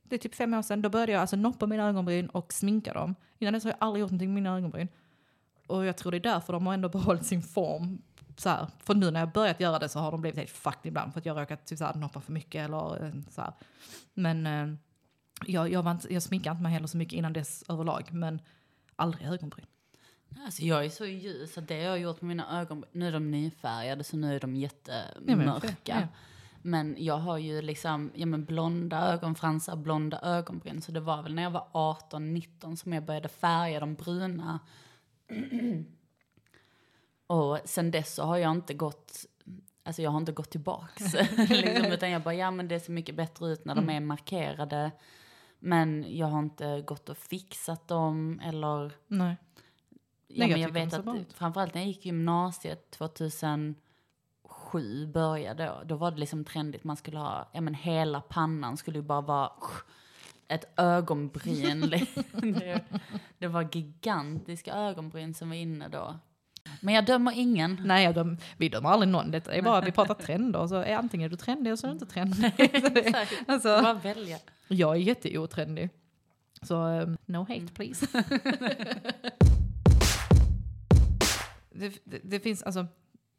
Det 0.02 0.16
är 0.16 0.18
typ 0.18 0.34
fem 0.34 0.54
år 0.54 0.62
sedan. 0.62 0.82
Då 0.82 0.88
började 0.88 1.12
jag 1.12 1.20
alltså 1.20 1.36
noppa 1.36 1.66
mina 1.66 1.88
ögonbryn 1.88 2.26
och 2.26 2.52
sminka 2.52 2.92
dem. 2.92 3.14
Innan 3.38 3.52
dess 3.52 3.64
har 3.64 3.70
jag 3.70 3.76
aldrig 3.80 4.00
gjort 4.00 4.10
någonting 4.10 4.34
med 4.34 4.42
mina 4.42 4.56
ögonbryn. 4.56 4.88
Och 5.66 5.84
jag 5.84 5.96
tror 5.96 6.12
det 6.12 6.18
är 6.18 6.20
därför 6.20 6.52
de 6.52 6.66
har 6.66 6.74
ändå 6.74 6.88
behållit 6.88 7.26
sin 7.26 7.42
form. 7.42 8.02
Så 8.36 8.48
här. 8.48 8.66
För 8.78 8.94
nu 8.94 9.10
när 9.10 9.20
jag 9.20 9.32
börjat 9.32 9.60
göra 9.60 9.78
det 9.78 9.88
så 9.88 9.98
har 9.98 10.10
de 10.10 10.20
blivit 10.20 10.38
helt 10.38 10.50
fucked 10.50 10.86
ibland. 10.86 11.12
För 11.12 11.20
att 11.20 11.26
jag 11.26 11.40
råkat 11.40 11.66
typ 11.66 11.78
så 11.78 11.84
här, 11.84 11.94
noppa 11.94 12.20
för 12.20 12.32
mycket 12.32 12.64
eller 12.64 13.04
eh, 13.04 13.12
så 13.30 13.40
här. 13.40 13.52
Men 14.14 14.46
eh, 14.46 14.74
jag, 15.46 15.72
jag, 15.72 15.82
var 15.82 15.90
inte, 15.90 16.14
jag 16.14 16.22
sminkade 16.22 16.52
inte 16.52 16.62
mig 16.62 16.72
heller 16.72 16.86
så 16.86 16.96
mycket 16.96 17.16
innan 17.16 17.32
dess 17.32 17.64
överlag. 17.68 18.08
Men 18.12 18.40
aldrig 18.96 19.26
ögonbryn. 19.26 19.66
Alltså 20.44 20.62
jag 20.62 20.84
är 20.84 20.88
så 20.88 21.06
ljus 21.06 21.58
att 21.58 21.68
det 21.68 21.76
jag 21.78 21.90
har 21.90 21.96
gjort 21.96 22.20
med 22.22 22.28
mina 22.28 22.60
ögon, 22.60 22.84
nu 22.92 23.08
är 23.08 23.12
de 23.12 23.30
nyfärgade 23.30 24.04
så 24.04 24.16
nu 24.16 24.36
är 24.36 24.40
de 24.40 24.56
Ja, 24.56 24.68
men 24.84 25.40
jättemörka. 25.40 25.74
ja. 25.84 26.08
Men 26.64 26.96
jag 26.98 27.18
har 27.18 27.38
ju 27.38 27.62
liksom, 27.62 28.10
ja 28.14 28.26
men 28.26 28.44
blonda 28.44 29.12
ögonfransar, 29.12 29.76
blonda 29.76 30.20
ögonbryn. 30.20 30.82
Så 30.82 30.92
det 30.92 31.00
var 31.00 31.22
väl 31.22 31.34
när 31.34 31.42
jag 31.42 31.50
var 31.50 31.66
18-19 31.72 32.76
som 32.76 32.92
jag 32.92 33.04
började 33.04 33.28
färga 33.28 33.80
de 33.80 33.94
bruna. 33.94 34.60
Och 37.26 37.58
sen 37.64 37.90
dess 37.90 38.14
så 38.14 38.22
har 38.24 38.36
jag 38.36 38.50
inte 38.52 38.74
gått, 38.74 39.12
alltså 39.84 40.02
jag 40.02 40.10
har 40.10 40.18
inte 40.18 40.32
gått 40.32 40.50
tillbaks. 40.50 41.14
liksom, 41.48 41.92
utan 41.92 42.10
jag 42.10 42.22
bara, 42.22 42.34
ja 42.34 42.50
men 42.50 42.68
det 42.68 42.80
ser 42.80 42.92
mycket 42.92 43.14
bättre 43.14 43.48
ut 43.48 43.64
när 43.64 43.74
de 43.74 43.90
är 43.90 44.00
markerade. 44.00 44.90
Men 45.58 46.16
jag 46.16 46.26
har 46.26 46.38
inte 46.38 46.80
gått 46.82 47.08
och 47.08 47.16
fixat 47.16 47.88
dem 47.88 48.40
eller 48.44 48.92
Nej. 49.06 49.36
Ja, 50.34 50.46
Nej, 50.46 50.50
jag 50.50 50.58
jag 50.58 50.72
vet 50.72 50.94
att 50.94 51.16
ut. 51.16 51.32
framförallt 51.32 51.74
när 51.74 51.80
jag 51.80 51.88
gick 51.88 52.06
gymnasiet 52.06 52.90
2007 52.90 53.76
började 55.06 55.64
då, 55.66 55.82
då 55.84 55.96
var 55.96 56.10
det 56.10 56.16
liksom 56.20 56.44
trendigt. 56.44 56.84
Man 56.84 56.96
skulle 56.96 57.18
ha, 57.18 57.48
ja 57.52 57.60
men 57.60 57.74
hela 57.74 58.20
pannan 58.20 58.76
skulle 58.76 58.98
ju 58.98 59.02
bara 59.02 59.20
vara 59.20 59.50
ett 60.48 60.72
ögonbryn. 60.76 61.80
det, 61.80 62.06
det 63.38 63.46
var 63.46 63.68
gigantiska 63.76 64.74
ögonbryn 64.74 65.34
som 65.34 65.48
var 65.48 65.56
inne 65.56 65.88
då. 65.88 66.18
Men 66.80 66.94
jag 66.94 67.06
dömer 67.06 67.32
ingen. 67.38 67.80
Nej, 67.84 68.04
jag 68.04 68.14
döm, 68.14 68.36
vi 68.56 68.68
dömer 68.68 68.88
aldrig 68.88 69.08
någon. 69.12 69.30
Det 69.30 69.48
är 69.48 69.62
bara 69.62 69.80
vi 69.80 69.92
pratar 69.92 70.14
trender. 70.14 70.66
Så 70.66 70.76
är 70.76 70.96
antingen 70.96 71.26
är 71.26 71.30
du 71.30 71.36
trendig 71.36 71.66
eller 71.70 71.76
så 71.76 71.86
är 71.86 71.90
du 71.90 71.94
inte 71.94 72.06
trendig. 72.06 72.52
Det- 72.58 73.44
alltså, 73.48 73.68
Bara 73.82 73.94
välja. 73.94 74.38
jag 74.68 74.90
är 74.96 75.00
jätteotrendig. 75.00 75.90
Så 76.62 76.84
um, 76.86 77.16
no 77.26 77.38
hate 77.38 77.66
please. 77.74 78.06
Det, 81.82 81.98
det, 82.04 82.20
det 82.24 82.40
finns 82.40 82.62
alltså, 82.62 82.86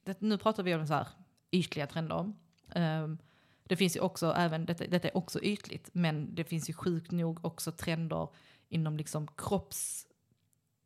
det, 0.03 0.21
nu 0.21 0.37
pratar 0.37 0.63
vi 0.63 0.75
om 0.75 0.87
så 0.87 0.93
här 0.93 1.07
ytliga 1.51 1.87
trender. 1.87 2.33
Um, 2.75 3.17
det 3.63 3.75
finns 3.75 3.95
ju 3.95 3.99
också, 3.99 4.33
även, 4.37 4.65
detta, 4.65 4.87
detta 4.87 5.07
är 5.07 5.17
också 5.17 5.41
ytligt, 5.41 5.89
men 5.93 6.35
det 6.35 6.43
finns 6.43 6.69
ju 6.69 6.73
sjukt 6.73 7.11
nog 7.11 7.45
också 7.45 7.71
trender 7.71 8.27
inom 8.69 8.97
liksom 8.97 9.27
kropps, 9.27 10.07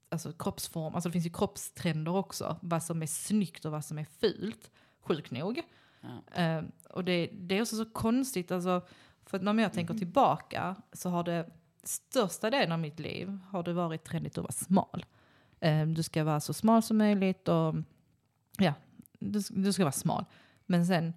alltså 0.09 0.33
kroppsform. 0.33 0.95
Alltså 0.95 1.09
det 1.09 1.13
finns 1.13 1.25
ju 1.25 1.33
kroppstrender 1.33 2.15
också, 2.15 2.57
vad 2.61 2.83
som 2.83 3.01
är 3.01 3.07
snyggt 3.07 3.65
och 3.65 3.71
vad 3.71 3.85
som 3.85 3.97
är 3.97 4.05
fult. 4.05 4.71
Sjukt 4.99 5.31
nog. 5.31 5.61
Ja. 6.01 6.41
Eh, 6.41 6.63
och 6.89 7.03
det, 7.03 7.29
det 7.33 7.57
är 7.57 7.61
också 7.61 7.75
så 7.75 7.85
konstigt, 7.85 8.51
alltså, 8.51 8.87
för 9.25 9.37
att 9.37 9.43
när 9.43 9.63
jag 9.63 9.73
tänker 9.73 9.93
tillbaka 9.93 10.75
så 10.93 11.09
har 11.09 11.23
det 11.23 11.49
största 11.83 12.49
delen 12.49 12.71
av 12.71 12.79
mitt 12.79 12.99
liv 12.99 13.39
har 13.49 13.63
det 13.63 13.73
varit 13.73 14.03
trendigt 14.03 14.37
att 14.37 14.43
vara 14.43 14.51
smal. 14.51 15.05
Eh, 15.59 15.85
du 15.87 16.03
ska 16.03 16.23
vara 16.23 16.39
så 16.39 16.53
smal 16.53 16.83
som 16.83 16.97
möjligt 16.97 17.47
och 17.47 17.75
ja, 18.57 18.73
du, 19.19 19.41
du 19.49 19.73
ska 19.73 19.83
vara 19.83 19.91
smal. 19.91 20.25
Men 20.65 20.85
sen 20.85 21.13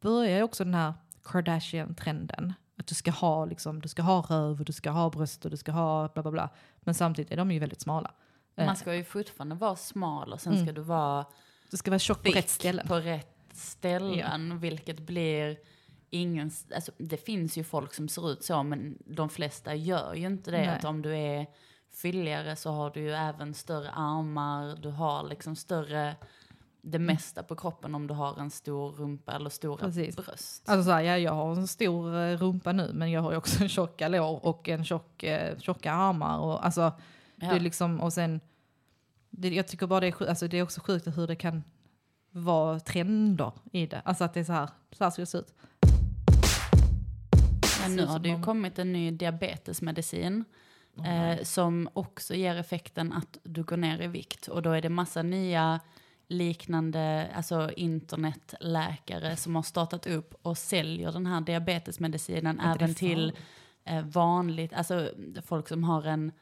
börjar 0.00 0.42
också 0.42 0.64
den 0.64 0.74
här 0.74 0.92
Kardashian-trenden. 1.24 2.52
Att 2.76 2.86
du 2.86 2.94
ska 2.94 3.10
ha 3.10 3.44
liksom, 3.44 3.80
du 3.80 3.88
ska 3.88 4.02
ha 4.02 4.20
röv 4.22 4.58
och 4.58 4.64
du 4.64 4.72
ska 4.72 4.90
ha 4.90 5.10
bröst 5.10 5.44
och 5.44 5.50
du 5.50 5.56
ska 5.56 5.72
ha 5.72 6.08
bla 6.08 6.22
bla 6.22 6.32
bla. 6.32 6.48
Men 6.80 6.94
samtidigt 6.94 7.32
är 7.32 7.36
de 7.36 7.50
ju 7.50 7.58
väldigt 7.58 7.80
smala. 7.80 8.10
Eh, 8.56 8.66
Man 8.66 8.76
ska 8.76 8.94
ju 8.94 9.04
fortfarande 9.04 9.54
vara 9.54 9.76
smal 9.76 10.32
och 10.32 10.40
sen 10.40 10.52
Mm. 10.52 10.64
ska 10.64 10.72
du 10.72 10.80
vara 10.80 11.26
Du 11.70 11.76
ska 11.76 11.90
vara 11.90 11.98
tjock 11.98 12.22
på 12.22 12.30
rätt 12.30 12.48
ställen. 12.48 12.86
på 12.88 12.96
rätt 12.96 13.36
ställen, 13.52 14.58
vilket 14.58 15.00
blir 15.00 15.56
ingen, 16.10 16.50
alltså, 16.74 16.92
det 16.98 17.16
finns 17.16 17.56
ju 17.58 17.64
folk 17.64 17.94
som 17.94 18.08
ser 18.08 18.30
ut 18.32 18.44
så, 18.44 18.62
men 18.62 18.98
de 19.06 19.28
flesta 19.28 19.74
gör 19.74 20.14
ju 20.14 20.26
inte 20.26 20.50
det. 20.50 20.58
Nej. 20.58 20.68
Att 20.68 20.84
om 20.84 21.02
du 21.02 21.16
är 21.16 21.46
fylligare 21.94 22.56
så 22.56 22.70
har 22.70 22.90
du 22.90 23.00
ju 23.00 23.10
även 23.12 23.54
större 23.54 23.90
armar, 23.90 24.76
du 24.76 24.88
har 24.90 25.28
liksom 25.28 25.56
större, 25.56 26.16
det 26.82 26.98
mesta 26.98 27.42
på 27.42 27.56
kroppen 27.56 27.94
om 27.94 28.06
du 28.06 28.14
har 28.14 28.40
en 28.40 28.50
stor 28.50 28.92
rumpa 28.92 29.32
eller 29.32 29.50
stora 29.50 29.76
Precis. 29.84 30.16
bröst. 30.16 30.68
Alltså 30.68 30.84
så 30.84 30.90
här, 30.90 31.00
ja, 31.02 31.18
jag 31.18 31.32
har 31.32 31.52
en 31.56 31.68
stor 31.68 32.16
eh, 32.16 32.36
rumpa 32.38 32.72
nu 32.72 32.90
men 32.94 33.10
jag 33.10 33.22
har 33.22 33.30
ju 33.30 33.36
också 33.36 33.62
en 33.62 33.68
tjocka 33.78 34.08
lår 34.08 34.46
och 34.46 34.68
en 34.68 34.84
tjock, 34.84 35.22
eh, 35.22 35.58
tjocka 35.58 35.92
armar. 35.92 36.38
Och, 36.38 36.64
alltså, 36.64 36.92
Ja. 37.36 37.50
det 37.50 37.56
är 37.56 37.60
liksom, 37.60 38.00
och 38.00 38.12
sen, 38.12 38.40
det, 39.30 39.48
jag 39.48 39.68
tycker 39.68 39.86
bara 39.86 40.00
det 40.00 40.06
är, 40.06 40.28
alltså, 40.28 40.48
det 40.48 40.58
är 40.58 40.62
också 40.62 40.80
sjukt 40.80 41.06
hur 41.16 41.26
det 41.26 41.36
kan 41.36 41.64
vara 42.30 42.80
trender 42.80 43.52
i 43.72 43.86
det. 43.86 44.00
Alltså 44.04 44.24
att 44.24 44.34
det 44.34 44.40
är 44.40 44.44
så 44.44 44.52
här, 44.52 44.68
så 44.92 45.04
här 45.04 45.10
ska 45.10 45.22
det 45.22 45.26
se 45.26 45.38
ut. 45.38 45.54
Men 47.82 47.96
nu 47.96 48.06
har 48.06 48.18
det 48.18 48.28
ju 48.28 48.42
kommit 48.42 48.78
en 48.78 48.92
ny 48.92 49.10
diabetesmedicin 49.10 50.44
eh, 50.98 51.42
som 51.42 51.88
också 51.92 52.34
ger 52.34 52.56
effekten 52.56 53.12
att 53.12 53.38
du 53.42 53.62
går 53.62 53.76
ner 53.76 54.02
i 54.02 54.06
vikt. 54.06 54.48
Och 54.48 54.62
då 54.62 54.70
är 54.70 54.82
det 54.82 54.88
massa 54.88 55.22
nya 55.22 55.80
liknande 56.28 57.30
alltså 57.34 57.70
internetläkare 57.76 59.36
som 59.36 59.54
har 59.54 59.62
startat 59.62 60.06
upp 60.06 60.34
och 60.42 60.58
säljer 60.58 61.12
den 61.12 61.26
här 61.26 61.40
diabetesmedicinen 61.40 62.60
även 62.60 62.94
till 62.94 63.32
eh, 63.84 64.02
vanligt, 64.02 64.72
alltså 64.72 65.10
folk 65.44 65.68
som 65.68 65.84
har 65.84 66.04
en 66.04 66.32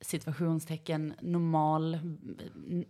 situationstecken 0.00 1.14
normal 1.20 1.98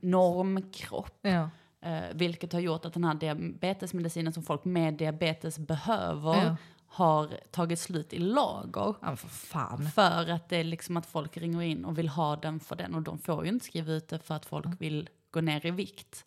normkropp. 0.00 1.18
Ja. 1.22 1.50
Eh, 1.82 2.00
vilket 2.14 2.52
har 2.52 2.60
gjort 2.60 2.84
att 2.84 2.92
den 2.92 3.04
här 3.04 3.14
diabetesmedicinen 3.14 4.32
som 4.32 4.42
folk 4.42 4.64
med 4.64 4.94
diabetes 4.94 5.58
behöver 5.58 6.44
Ja. 6.44 6.56
Har 6.92 7.40
tagit 7.50 7.78
slut 7.78 8.12
i 8.12 8.18
lager. 8.18 8.94
ja, 9.02 9.16
för 9.16 9.28
fan. 9.28 9.90
För 9.90 10.30
att 10.30 10.48
det 10.48 10.56
är 10.56 10.64
liksom 10.64 10.96
att 10.96 11.06
folk 11.06 11.36
ringer 11.36 11.62
in 11.62 11.84
och 11.84 11.98
vill 11.98 12.08
ha 12.08 12.36
den 12.36 12.60
för 12.60 12.76
den 12.76 12.94
och 12.94 13.02
de 13.02 13.18
får 13.18 13.44
ju 13.44 13.52
inte 13.52 13.64
skriva 13.64 13.92
ut 13.92 14.08
det 14.08 14.18
för 14.18 14.34
att 14.34 14.46
folk 14.46 14.66
vill 14.80 15.08
gå 15.30 15.40
ner 15.40 15.66
i 15.66 15.70
vikt. 15.70 16.24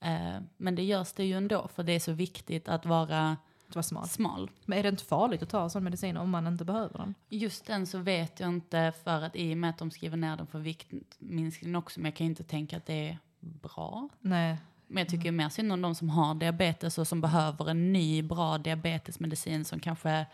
Eh, 0.00 0.40
men 0.56 0.74
det 0.74 0.82
görs 0.82 1.12
det 1.12 1.24
ju 1.24 1.36
ändå 1.36 1.68
för 1.68 1.82
det 1.82 1.92
är 1.92 2.00
så 2.00 2.12
viktigt 2.12 2.68
att 2.68 2.86
vara 2.86 3.36
var 3.74 3.82
smart. 3.82 4.10
smal. 4.10 4.50
Men 4.64 4.78
är 4.78 4.82
det 4.82 4.88
inte 4.88 5.04
farligt 5.04 5.42
att 5.42 5.48
ta 5.48 5.68
sån 5.68 5.84
medicin 5.84 6.16
om 6.16 6.30
man 6.30 6.46
inte 6.46 6.64
behöver 6.64 6.98
den? 6.98 7.14
Just 7.28 7.66
den 7.66 7.86
så 7.86 7.98
vet 7.98 8.40
jag 8.40 8.48
inte 8.48 8.92
för 9.04 9.22
att 9.22 9.36
i 9.36 9.54
och 9.54 9.58
med 9.58 9.70
att 9.70 9.78
de 9.78 9.90
skriver 9.90 10.16
ner 10.16 10.36
den 10.36 10.46
för 10.46 10.58
viktminskning 10.58 11.76
också 11.76 12.00
men 12.00 12.04
jag 12.04 12.16
kan 12.16 12.26
ju 12.26 12.30
inte 12.30 12.44
tänka 12.44 12.76
att 12.76 12.86
det 12.86 13.08
är 13.08 13.18
bra. 13.40 14.08
Nej. 14.20 14.56
Men 14.92 15.00
jag 15.00 15.08
tycker 15.08 15.32
mer 15.32 15.48
synd 15.48 15.72
om 15.72 15.82
de 15.82 15.94
som 15.94 16.10
har 16.10 16.34
diabetes 16.34 16.98
och 16.98 17.06
som 17.08 17.20
behöver 17.20 17.70
en 17.70 17.92
ny 17.92 18.22
bra 18.22 18.58
diabetesmedicin 18.58 19.64
som 19.64 19.80
kanske 19.80 20.26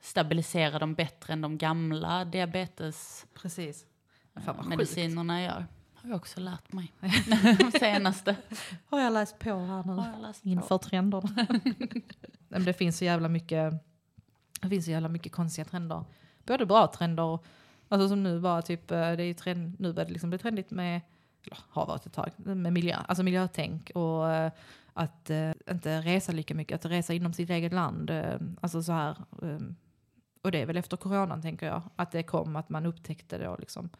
stabiliserar 0.00 0.80
dem 0.80 0.94
bättre 0.94 1.32
än 1.32 1.40
de 1.40 1.58
gamla 1.58 2.24
diabetesmedicinerna 2.24 3.42
Precis. 3.42 3.86
Fan 4.44 4.54
sjukt. 4.56 4.68
medicinerna 4.68 5.42
gör. 5.42 5.66
Har 5.94 6.08
jag 6.10 6.16
också 6.16 6.40
lärt 6.40 6.72
mig. 6.72 6.92
Senaste. 7.80 8.36
Har 8.86 9.00
jag 9.00 9.12
läst 9.12 9.38
på 9.38 9.50
här 9.58 9.84
nu? 9.84 9.92
Har 9.92 10.12
jag 10.12 10.22
läst 10.22 10.42
på. 10.42 10.48
Inför 10.48 10.78
trenderna. 10.78 11.46
Det 12.64 12.72
finns 12.72 12.98
så 12.98 13.04
jävla 13.04 13.28
mycket, 13.28 13.74
det 14.60 14.68
finns 14.68 14.84
så 14.84 14.90
jävla 14.90 15.08
mycket 15.08 15.32
konstiga 15.32 15.64
trender. 15.64 16.04
Både 16.46 16.66
bra 16.66 16.86
trender, 16.86 17.22
och- 17.22 17.44
alltså 17.88 18.08
som 18.08 18.22
nu 18.22 18.40
bara 18.40 18.62
typ, 18.62 18.90
eh, 18.90 18.96
det 18.98 19.04
är 19.22 19.26
ju 19.26 19.34
trend, 19.34 19.80
nu 19.80 19.92
börjar 19.92 20.06
det 20.06 20.12
liksom 20.12 20.30
bli 20.30 20.38
trendigt 20.38 20.70
med, 20.70 21.00
har 21.52 21.86
varit 21.86 22.06
ett 22.06 22.12
tag, 22.12 22.30
med 22.36 22.72
miljö, 22.72 22.96
alltså 22.96 23.22
miljötänk 23.22 23.90
och 23.94 24.30
eh, 24.32 24.52
att 24.92 25.30
eh, 25.30 25.50
inte 25.70 26.00
resa 26.00 26.32
lika 26.32 26.54
mycket, 26.54 26.74
att 26.84 26.90
resa 26.90 27.12
inom 27.14 27.32
sitt 27.32 27.50
eget 27.50 27.72
land. 27.72 28.10
eh, 28.10 28.34
Alltså 28.60 28.82
så 28.82 28.92
här, 28.92 29.10
eh, 29.42 29.58
och 30.42 30.50
det 30.52 30.62
är 30.62 30.66
väl 30.66 30.76
efter 30.76 30.96
coronan 30.96 31.42
tänker 31.42 31.66
jag, 31.66 31.82
att 31.96 32.10
det 32.10 32.22
kom, 32.22 32.56
att 32.56 32.68
man 32.68 32.86
upptäckte 32.86 33.38
då 33.38 33.56
liksom 33.58 33.90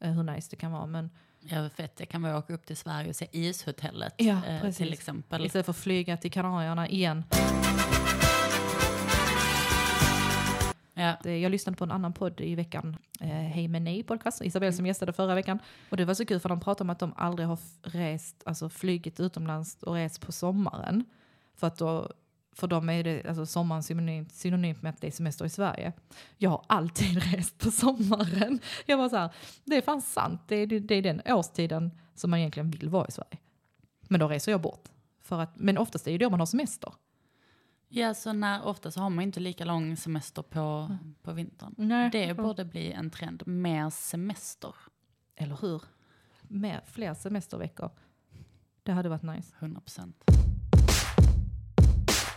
eh, 0.00 0.10
hur 0.12 0.22
nice 0.22 0.48
det 0.50 0.56
kan 0.56 0.72
vara. 0.72 0.86
Men 0.86 1.10
Ja, 1.40 1.68
fett. 1.70 1.96
Det 1.96 2.06
kan 2.06 2.22
vara 2.22 2.36
att 2.36 2.44
åka 2.44 2.54
upp 2.54 2.66
till 2.66 2.76
Sverige 2.76 3.08
och 3.08 3.16
se 3.16 3.28
ishotellet 3.32 4.14
Ja, 4.16 4.44
eh, 4.46 4.70
till 4.72 4.92
exempel. 4.92 5.46
istället 5.46 5.66
för 5.66 5.70
att 5.72 5.76
flyga 5.76 6.16
till 6.16 6.32
Kanarierna 6.32 6.88
igen. 6.88 7.24
Ja. 10.98 11.30
Jag 11.30 11.52
lyssnade 11.52 11.76
på 11.76 11.84
en 11.84 11.90
annan 11.90 12.12
podd 12.12 12.40
i 12.40 12.54
veckan, 12.54 12.96
eh, 13.20 13.28
Hej 13.28 13.68
med 13.68 13.82
nej 13.82 14.02
podcast, 14.02 14.42
Isabelle 14.42 14.72
som 14.72 14.86
gästade 14.86 15.12
förra 15.12 15.34
veckan. 15.34 15.58
Och 15.90 15.96
det 15.96 16.04
var 16.04 16.14
så 16.14 16.26
kul 16.26 16.40
för 16.40 16.48
de 16.48 16.60
pratade 16.60 16.86
om 16.86 16.90
att 16.90 16.98
de 16.98 17.12
aldrig 17.16 17.48
har 17.48 17.58
rest, 17.82 18.42
alltså 18.46 18.68
flygit 18.68 19.20
utomlands 19.20 19.82
och 19.82 19.94
rest 19.94 20.20
på 20.20 20.32
sommaren. 20.32 21.04
För 21.54 21.66
att 21.66 21.78
då, 21.78 22.12
för 22.52 22.66
dem 22.66 22.88
är 22.88 23.04
det, 23.04 23.28
alltså 23.28 23.46
sommaren 23.46 23.82
synonymt, 23.82 24.32
synonymt 24.32 24.82
med 24.82 24.90
att 24.90 25.00
det 25.00 25.06
är 25.06 25.10
semester 25.10 25.44
i 25.44 25.48
Sverige. 25.48 25.92
Jag 26.36 26.50
har 26.50 26.64
alltid 26.66 27.22
rest 27.32 27.58
på 27.58 27.70
sommaren. 27.70 28.58
Jag 28.86 28.96
var 28.96 29.08
så 29.08 29.16
här, 29.16 29.30
det 29.64 29.76
är 29.76 29.82
fan 29.82 30.02
sant, 30.02 30.40
det 30.46 30.56
är, 30.56 30.66
det 30.66 30.94
är 30.94 31.02
den 31.02 31.22
årstiden 31.26 31.90
som 32.14 32.30
man 32.30 32.38
egentligen 32.38 32.70
vill 32.70 32.88
vara 32.88 33.06
i 33.08 33.12
Sverige. 33.12 33.38
Men 34.08 34.20
då 34.20 34.28
reser 34.28 34.52
jag 34.52 34.60
bort. 34.60 34.88
För 35.22 35.40
att, 35.40 35.56
men 35.56 35.78
oftast 35.78 36.06
är 36.06 36.10
det 36.10 36.12
ju 36.12 36.18
då 36.18 36.30
man 36.30 36.40
har 36.40 36.46
semester. 36.46 36.92
Ja, 37.88 38.14
så 38.14 38.32
när, 38.32 38.66
ofta 38.66 38.90
så 38.90 39.00
har 39.00 39.10
man 39.10 39.24
inte 39.24 39.40
lika 39.40 39.64
lång 39.64 39.96
semester 39.96 40.42
på, 40.42 40.96
på 41.22 41.32
vintern. 41.32 41.74
Nej. 41.78 42.10
Det 42.10 42.34
borde 42.34 42.64
bli 42.64 42.92
en 42.92 43.10
trend. 43.10 43.42
Mer 43.46 43.90
semester. 43.90 44.74
Eller 45.36 45.58
hur? 45.60 45.82
Med 46.42 46.80
fler 46.86 47.14
semesterveckor. 47.14 47.90
Det 48.82 48.92
hade 48.92 49.08
varit 49.08 49.22
nice. 49.22 49.54
100 49.58 49.80
procent. 49.80 50.24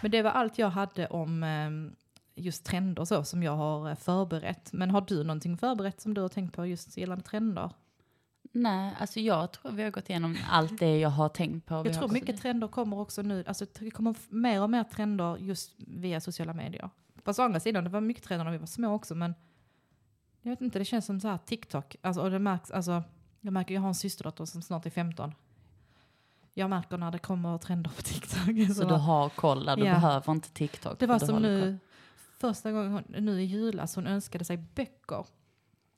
Men 0.01 0.11
det 0.11 0.21
var 0.21 0.31
allt 0.31 0.57
jag 0.57 0.69
hade 0.69 1.07
om 1.07 1.43
eh, 1.43 1.69
just 2.43 2.65
trender 2.65 3.05
så 3.05 3.23
som 3.23 3.43
jag 3.43 3.55
har 3.55 3.89
eh, 3.89 3.95
förberett. 3.95 4.73
Men 4.73 4.91
har 4.91 5.01
du 5.01 5.23
någonting 5.23 5.57
förberett 5.57 6.01
som 6.01 6.13
du 6.13 6.21
har 6.21 6.29
tänkt 6.29 6.55
på 6.55 6.65
just 6.65 6.97
gällande 6.97 7.23
trender? 7.23 7.71
Nej, 8.51 8.95
alltså 8.99 9.19
jag 9.19 9.51
tror 9.51 9.71
vi 9.71 9.83
har 9.83 9.91
gått 9.91 10.09
igenom 10.09 10.37
allt 10.49 10.79
det 10.79 10.99
jag 10.99 11.09
har 11.09 11.29
tänkt 11.29 11.65
på. 11.65 11.73
Jag 11.85 11.93
tror 11.93 12.07
mycket 12.09 12.41
trender 12.41 12.67
kommer 12.67 12.99
också 12.99 13.21
nu. 13.21 13.43
Alltså 13.47 13.65
det 13.79 13.91
kommer 13.91 14.15
mer 14.29 14.61
och 14.61 14.69
mer 14.69 14.83
trender 14.83 15.37
just 15.37 15.73
via 15.77 16.21
sociala 16.21 16.53
medier. 16.53 16.89
Fast 17.23 17.39
å 17.39 17.43
andra 17.43 17.59
sidan, 17.59 17.83
det 17.83 17.89
var 17.89 18.01
mycket 18.01 18.23
trender 18.23 18.45
när 18.45 18.51
vi 18.51 18.57
var 18.57 18.65
små 18.67 18.93
också. 18.93 19.15
Men 19.15 19.33
jag 20.41 20.49
vet 20.51 20.61
inte, 20.61 20.79
det 20.79 20.85
känns 20.85 21.05
som 21.05 21.19
så 21.19 21.27
här 21.27 21.37
TikTok. 21.37 21.95
Alltså, 22.01 22.21
och 22.21 22.31
det 22.31 22.39
märks, 22.39 22.71
alltså, 22.71 23.03
jag 23.41 23.53
märker, 23.53 23.73
jag 23.73 23.81
har 23.81 23.87
en 23.87 23.95
systerdotter 23.95 24.45
som 24.45 24.61
snart 24.61 24.85
är 24.85 24.89
15. 24.89 25.33
Jag 26.53 26.69
märker 26.69 26.97
när 26.97 27.11
det 27.11 27.19
kommer 27.19 27.57
trender 27.57 27.89
på 27.95 28.01
TikTok. 28.01 28.75
Så 28.75 28.83
du 28.83 28.93
har 28.93 29.29
koll 29.29 29.65
där, 29.65 29.75
du 29.77 29.85
Ja. 29.85 29.93
behöver 29.93 30.31
inte 30.31 30.49
TikTok. 30.49 30.99
Det 30.99 31.07
var 31.07 31.19
som 31.19 31.41
nu, 31.41 31.61
koll. 31.61 31.77
första 32.39 32.71
gången 32.71 32.91
hon, 32.91 33.03
nu 33.07 33.41
i 33.41 33.45
julas, 33.45 33.95
hon 33.95 34.07
önskade 34.07 34.45
sig 34.45 34.57
böcker. 34.57 35.25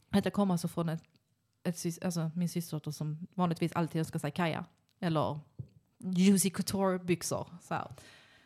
Detta 0.09 0.29
kom 0.29 0.51
alltså 0.51 0.67
från 0.67 0.89
ett, 0.89 1.03
ett, 1.63 2.03
alltså 2.05 2.31
min 2.35 2.49
systerdotter 2.49 2.91
som 2.91 3.27
vanligtvis 3.33 3.71
alltid 3.73 3.99
önskar 3.99 4.19
sig 4.19 4.31
Kaja. 4.31 4.65
Eller 4.99 5.39
Juicy 5.97 6.49
Couture-byxor. 6.49 7.47
Så. 7.61 7.91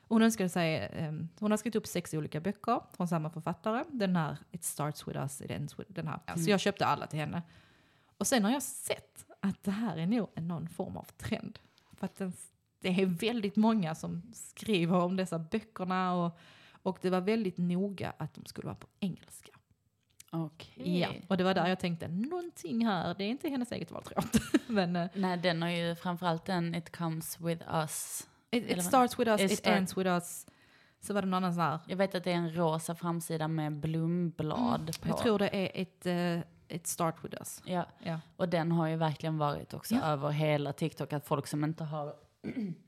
Hon 0.09 0.21
önskade 0.21 0.49
sig, 0.49 0.89
ehm, 0.93 1.29
hon 1.39 1.51
har 1.51 1.57
skrivit 1.57 1.75
upp 1.75 1.87
sex 1.87 2.13
olika 2.13 2.39
böcker 2.41 2.81
från 2.97 3.07
samma 3.07 3.29
författare. 3.29 3.83
Den 3.91 4.15
här 4.15 4.37
It 4.51 4.63
starts 4.63 5.07
with 5.07 5.19
us, 5.19 5.41
it 5.41 5.51
ends 5.51 5.79
with 5.79 5.91
den 5.91 6.07
här. 6.07 6.19
Så 6.25 6.33
Mm. 6.33 6.47
jag 6.47 6.59
köpte 6.59 6.85
alla 6.85 7.07
till 7.07 7.19
henne. 7.19 7.41
Och 8.17 8.27
sen 8.27 8.43
har 8.43 8.51
jag 8.51 8.63
sett 8.63 9.25
att 9.39 9.63
det 9.63 9.71
här 9.71 9.97
är 9.97 10.07
nog 10.07 10.29
någon 10.35 10.69
form 10.69 10.97
av 10.97 11.03
trend. 11.17 11.59
För 11.93 12.05
att 12.05 12.15
den, 12.15 12.33
det 12.81 13.01
är 13.01 13.05
väldigt 13.05 13.55
många 13.55 13.95
som 13.95 14.21
skriver 14.33 14.95
om 14.95 15.15
dessa 15.15 15.39
böckerna 15.39 16.13
och, 16.13 16.37
och 16.71 16.97
det 17.01 17.09
var 17.09 17.21
väldigt 17.21 17.57
noga 17.57 18.13
att 18.17 18.33
de 18.33 18.45
skulle 18.45 18.65
vara 18.65 18.75
på 18.75 18.87
engelska. 18.99 19.51
Okej. 20.31 20.99
Ja. 20.99 21.09
Och 21.27 21.37
det 21.37 21.43
var 21.43 21.53
där 21.53 21.67
jag 21.67 21.79
tänkte, 21.79 22.07
någonting 22.07 22.85
här, 22.85 23.15
det 23.17 23.23
är 23.23 23.29
inte 23.29 23.49
hennes 23.49 23.71
eget 23.71 23.91
val 23.91 24.03
tror 24.03 24.23
jag. 24.33 24.41
Men 24.67 24.95
uh, 24.95 25.07
Nej, 25.13 25.37
den 25.37 25.61
har 25.61 25.69
ju 25.69 25.95
framförallt 25.95 26.45
den 26.45 26.75
It 26.75 26.97
comes 26.97 27.39
with 27.41 27.63
us. 27.73 28.27
it, 28.51 28.71
it 28.71 28.83
starts 28.83 29.19
with 29.19 29.31
us, 29.31 29.41
It 29.41 29.51
it, 29.51 29.67
ends 29.67 29.97
with 29.97 30.07
us. 30.09 30.45
Så 30.99 31.13
var 31.13 31.21
det 31.21 31.27
någon 31.27 31.43
annan 31.43 31.53
sån 31.53 31.63
här, 31.63 31.79
Jag 31.87 31.97
vet 31.97 32.15
att 32.15 32.23
det 32.23 32.31
är 32.31 32.35
en 32.35 32.53
rosa 32.55 32.95
framsida 32.95 33.47
med 33.47 33.73
blomblad 33.73 34.97
på. 35.01 35.05
Mm, 35.05 35.09
jag 35.09 35.17
tror 35.17 35.39
det 35.39 35.49
är 35.55 35.81
ett, 35.81 36.05
uh, 36.05 36.43
it 36.75 36.87
start 36.87 37.15
with 37.23 37.35
us. 37.39 37.61
Ja, 37.65 37.85
Ja. 38.03 38.19
och 38.35 38.49
den 38.49 38.71
har 38.71 38.87
ju 38.87 38.95
verkligen 38.95 39.37
varit 39.37 39.73
också 39.73 39.95
Ja. 39.95 40.01
över 40.01 40.29
hela 40.29 40.73
TikTok 40.73 41.13
att 41.13 41.27
folk 41.27 41.47
som 41.47 41.63
inte 41.63 41.83
har 41.83 42.13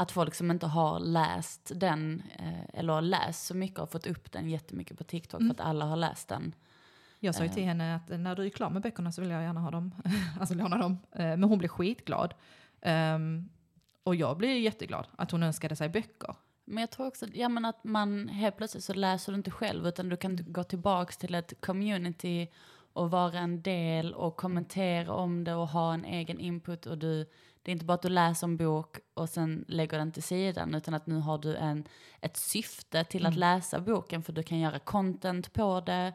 att 0.00 0.12
folk 0.12 0.34
som 0.34 0.50
inte 0.50 0.66
har 0.66 1.00
läst 1.00 1.72
den 1.74 2.22
eh, 2.38 2.78
eller 2.80 3.00
läst 3.00 3.46
så 3.46 3.54
mycket 3.56 3.78
har 3.78 3.86
fått 3.86 4.06
upp 4.06 4.32
den 4.32 4.50
jättemycket 4.50 4.98
på 4.98 5.04
TikTok 5.04 5.40
Mm. 5.40 5.54
för 5.54 5.62
att 5.62 5.68
alla 5.68 5.84
har 5.84 5.96
läst 5.96 6.28
den. 6.28 6.54
Jag 7.20 7.34
sa 7.34 7.42
ju 7.42 7.48
Eh. 7.48 7.54
till 7.54 7.64
henne 7.64 7.94
att 7.94 8.08
när 8.20 8.36
du 8.36 8.44
är 8.46 8.50
klar 8.50 8.70
med 8.70 8.82
böckerna 8.82 9.12
så 9.12 9.20
vill 9.20 9.30
jag 9.30 9.42
gärna 9.42 9.60
ha 9.60 9.70
dem, 9.70 9.94
alltså 10.40 10.54
låna 10.54 10.78
dem. 10.78 10.98
Eh, 11.12 11.18
Men 11.24 11.42
hon 11.44 11.58
blev 11.58 11.68
skitglad. 11.68 12.34
Ehm, 12.82 13.48
och 14.02 14.14
jag 14.14 14.36
blev 14.36 14.56
jätteglad 14.58 15.06
att 15.18 15.30
hon 15.30 15.42
önskade 15.42 15.76
sig 15.76 15.88
böcker. 15.88 16.34
Men 16.64 16.80
jag 16.80 16.90
tror 16.90 17.06
också 17.06 17.26
ja, 17.34 17.48
men 17.48 17.64
att 17.64 17.84
man 17.84 18.28
helt 18.28 18.56
plötsligt 18.56 18.84
så 18.84 18.94
läser 18.94 19.32
du 19.32 19.36
inte 19.38 19.50
själv 19.50 19.86
utan 19.86 20.08
du 20.08 20.16
kan 20.16 20.52
gå 20.52 20.64
tillbaks 20.64 21.16
till 21.16 21.34
ett 21.34 21.60
community 21.60 22.48
och 22.92 23.10
vara 23.10 23.38
en 23.38 23.62
del 23.62 24.14
och 24.14 24.36
kommentera 24.36 25.12
om 25.14 25.44
det 25.44 25.54
och 25.54 25.68
ha 25.68 25.94
en 25.94 26.04
egen 26.04 26.38
input 26.40 26.86
och 26.86 26.98
du, 26.98 27.26
det 27.62 27.70
är 27.70 27.72
inte 27.72 27.84
bara 27.84 27.94
att 27.94 28.02
du 28.02 28.08
läser 28.08 28.46
en 28.46 28.56
bok 28.56 28.96
och 29.14 29.28
sen 29.28 29.64
lägger 29.68 29.98
den 29.98 30.12
till 30.12 30.22
sidan, 30.22 30.74
utan 30.74 30.94
att 30.94 31.06
nu 31.06 31.14
har 31.18 31.38
du 31.38 31.56
en, 31.56 31.84
ett 32.20 32.36
syfte 32.36 33.04
till 33.04 33.26
att 33.26 33.30
Mm. 33.32 33.40
läsa 33.40 33.80
boken, 33.80 34.22
för 34.22 34.32
du 34.32 34.42
kan 34.42 34.58
göra 34.58 34.78
content 34.78 35.52
på 35.52 35.80
det, 35.80 36.12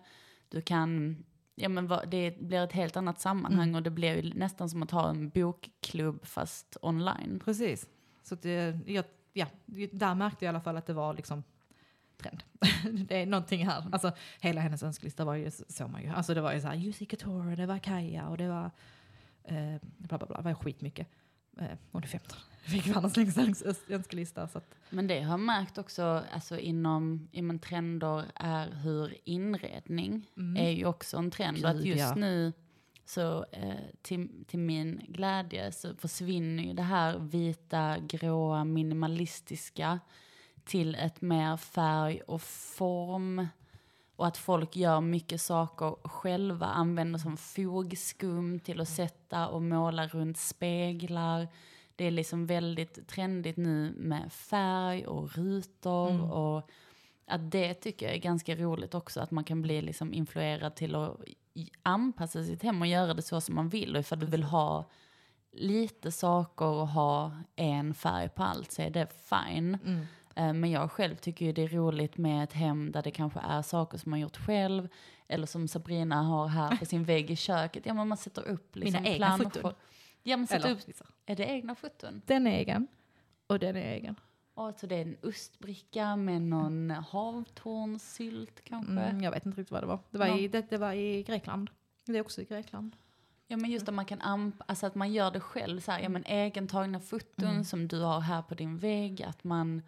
du 0.50 0.62
kan, 0.62 1.18
ja 1.56 1.70
men 1.70 1.88
vad- 1.88 2.10
det 2.10 2.40
blir 2.42 2.64
ett 2.64 2.72
helt 2.74 2.98
annat 2.98 3.20
sammanhang 3.20 3.64
Mm. 3.70 3.76
och 3.76 3.84
det 3.84 3.90
blir 3.90 4.16
ju 4.24 4.34
nästan 4.34 4.70
som 4.70 4.84
att 4.84 4.92
ha 4.92 5.10
en 5.10 5.30
bokklubb 5.30 6.26
fast 6.26 6.78
online. 6.82 7.42
Precis. 7.46 7.88
Så 8.24 8.34
att 8.34 8.42
det, 8.42 8.80
jag, 8.86 9.06
ja, 9.34 9.46
där 9.92 10.16
märkte 10.16 10.46
jag 10.46 10.50
i 10.50 10.56
alla 10.56 10.62
fall 10.62 10.78
att 10.78 10.86
det 10.86 10.94
var 10.94 11.14
liksom 11.14 11.44
trend. 12.18 12.44
det 13.08 13.22
är 13.22 13.26
någonting 13.26 13.66
här. 13.68 13.86
Alltså 13.92 14.12
hela 14.40 14.62
hennes 14.62 14.84
önskelista 14.84 15.26
var 15.26 15.36
ju, 15.36 15.52
såg 15.52 15.90
man 15.90 16.02
ju. 16.04 16.10
Alltså 16.10 16.34
det 16.34 16.42
var 16.42 16.54
ju 16.54 16.62
så 16.62 16.68
här, 16.68 16.76
Jussi 16.76 17.06
Couture, 17.06 17.56
det 17.56 17.66
var 17.66 17.78
Kaja 17.78 18.28
och 18.28 18.38
det 18.38 18.48
var 18.48 18.72
eh, 19.44 19.76
bla 19.98 20.18
bla 20.18 20.28
bla, 20.28 20.38
det 20.38 20.44
var 20.44 20.54
skitmycket. 20.54 21.08
Eh, 21.60 21.78
hon 21.92 22.04
är 22.04 22.08
15. 22.08 22.38
Fick 22.62 22.88
världens 22.88 23.18
längsta 23.18 23.42
öns- 23.42 23.84
önskelista. 23.90 24.48
Så 24.48 24.58
att, 24.58 24.76
Men 24.90 25.08
det 25.08 25.22
har 25.22 25.32
jag 25.32 25.40
märkt 25.40 25.78
också 25.78 26.24
alltså 26.32 26.60
inom, 26.60 27.28
inom 27.32 27.60
trender 27.60 28.24
är 28.36 28.72
hur 28.72 29.18
inredning 29.24 30.30
är 30.58 30.70
ju 30.70 30.86
också 30.86 31.18
en 31.18 31.32
trend. 31.32 31.64
och 31.64 31.70
att 31.70 31.76
Gud, 31.78 31.86
just 31.86 32.00
ja. 32.00 32.16
nu 32.16 32.54
så 33.06 33.46
eh, 33.52 33.74
till, 34.02 34.46
till 34.48 34.60
min 34.60 35.02
glädje 35.08 35.72
så 35.72 35.96
försvinner 35.96 36.64
ju 36.64 36.74
det 36.74 36.84
här 36.84 37.20
vita, 37.20 37.98
gråa, 38.00 38.64
minimalistiska 38.64 40.00
till 40.66 40.96
ett 40.96 41.22
mer 41.22 41.58
färg 41.58 42.22
och 42.22 42.42
form. 42.42 43.48
Och 44.16 44.28
att 44.28 44.38
folk 44.38 44.76
gör 44.76 45.02
mycket 45.02 45.42
saker 45.42 45.96
själva, 46.08 46.66
använder 46.66 47.20
som 47.20 47.38
fogskum 47.38 48.60
till 48.60 48.82
att 48.82 48.90
sätta 48.90 49.48
och 49.48 49.62
måla 49.62 50.08
runt 50.08 50.38
speglar. 50.38 51.48
Det 51.96 52.06
är 52.06 52.12
liksom 52.12 52.46
väldigt 52.46 53.08
trendigt 53.08 53.58
nu 53.58 53.94
med 53.98 54.34
färg 54.34 55.06
och 55.08 55.36
rutor 55.36 56.10
Mm. 56.10 56.32
och 56.32 56.70
att 57.28 57.52
det 57.52 57.74
tycker 57.74 58.06
jag 58.06 58.16
är 58.16 58.20
ganska 58.20 58.56
roligt 58.56 58.94
också, 58.96 59.22
att 59.22 59.32
man 59.32 59.44
kan 59.44 59.62
bli 59.62 59.82
liksom 59.82 60.14
influerad 60.14 60.76
till 60.76 60.96
att 60.96 61.18
anpassa 61.84 62.44
sitt 62.44 62.64
hem 62.64 62.82
och 62.82 62.88
göra 62.88 63.14
det 63.14 63.22
så 63.22 63.42
som 63.42 63.56
man 63.56 63.70
vill. 63.70 63.96
Och 63.96 64.00
ifall 64.00 64.20
du 64.20 64.26
vill 64.26 64.44
ha 64.44 64.90
lite 65.52 66.12
saker 66.12 66.66
och 66.66 66.88
ha 66.88 67.32
en 67.56 67.94
färg 67.94 68.30
på 68.30 68.44
allt 68.44 68.72
så 68.72 68.82
är 68.82 68.90
det 68.90 69.08
fine. 69.30 69.78
mm. 69.86 70.06
Eh, 70.36 70.54
Men 70.54 70.72
jag 70.72 70.92
själv 70.92 71.16
tycker 71.16 71.46
ju 71.46 71.52
det 71.52 71.62
är 71.64 71.68
roligt 71.68 72.18
med 72.18 72.44
ett 72.44 72.54
hem 72.54 72.92
där 72.92 73.02
det 73.04 73.12
kanske 73.12 73.40
är 73.40 73.62
saker 73.62 73.98
som 73.98 74.10
man 74.10 74.20
gjort 74.20 74.38
själv. 74.38 74.88
Eller 75.28 75.48
som 75.48 75.68
Sabrina 75.68 76.24
har 76.24 76.48
här 76.48 76.78
på 76.78 76.86
sin 76.86 77.04
vägg 77.04 77.32
i 77.32 77.36
köket. 77.36 77.86
Ja 77.86 77.94
men 77.94 78.08
man 78.08 78.18
sätter 78.18 78.48
upp 78.48 78.76
liksom 78.76 79.04
Mina 79.04 79.14
egna 79.16 79.38
foton. 79.38 79.74
Ja 80.24 80.38
men 80.38 80.48
sätter 80.48 80.66
Eller, 80.70 80.76
upp, 80.76 81.02
är 81.26 81.36
det 81.36 81.46
egna 81.46 81.76
foton? 81.76 82.22
den 82.26 82.48
är 82.48 82.52
egen 82.52 82.88
och 83.48 83.60
den 83.60 83.76
är 83.76 83.94
egen. 83.94 84.16
Och 84.54 84.80
så 84.80 84.88
det 84.88 84.96
är 84.96 85.02
en 85.02 85.18
ostbricka 85.24 86.16
med 86.16 86.42
någon 86.42 86.90
havtornssylt 86.92 88.64
kanske. 88.64 88.92
Mm, 88.92 89.22
jag 89.24 89.32
vet 89.32 89.46
inte 89.46 89.60
riktigt 89.62 89.72
vad 89.72 89.84
det 89.84 89.88
var. 89.88 90.00
Det 90.12 90.18
var, 90.18 90.40
i, 90.40 90.48
det, 90.48 90.70
det 90.70 90.78
var 90.78 90.94
i 90.94 91.24
Grekland. 91.24 91.70
Det 92.06 92.18
är 92.18 92.22
också 92.22 92.42
i 92.42 92.46
Grekland. 92.46 92.96
Ja 93.48 93.58
men 93.58 93.72
just 93.72 93.88
att 93.90 93.94
man 93.96 94.06
kan 94.06 94.22
amp- 94.22 94.62
alltså 94.66 94.86
att 94.86 94.96
man 94.96 95.14
gör 95.14 95.32
det 95.32 95.40
själv 95.40 95.80
så 95.80 95.92
här, 95.92 96.00
ja 96.00 96.10
men 96.10 96.24
egentagna 96.28 97.00
foton 97.00 97.50
Mm. 97.50 97.64
som 97.64 97.88
du 97.88 98.02
har 98.02 98.20
här 98.20 98.42
på 98.42 98.56
din 98.56 98.78
vägg, 98.78 99.24
att 99.24 99.44
man 99.44 99.82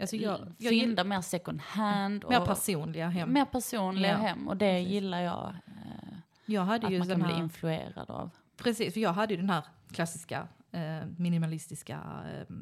Alltså 0.00 0.16
jag, 0.16 0.52
jag 0.58 0.72
gillar 0.72 1.04
mer 1.04 1.20
second 1.20 1.60
hand. 1.60 2.24
mer 2.28 2.40
och 2.40 2.46
personliga 2.46 3.08
hem. 3.08 3.32
mer 3.32 3.44
personliga 3.44 4.10
Ja, 4.12 4.16
hem 4.16 4.48
och 4.48 4.56
det 4.56 4.72
precis. 4.78 4.88
gillar 4.92 5.20
jag. 5.20 5.54
Eh, 5.66 6.14
jag 6.46 6.62
hade 6.64 6.86
att 6.86 6.92
ju 6.92 6.98
man 6.98 7.08
kan 7.08 7.22
här, 7.22 7.28
bli 7.32 7.38
influerad 7.42 8.10
av. 8.10 8.30
Precis, 8.56 8.92
för 8.94 9.00
jag 9.00 9.12
hade 9.12 9.34
ju 9.34 9.40
den 9.40 9.50
här 9.50 9.64
klassiska 9.92 10.48
eh, 10.72 11.06
minimalistiska 11.18 11.98
eh, 12.32 12.56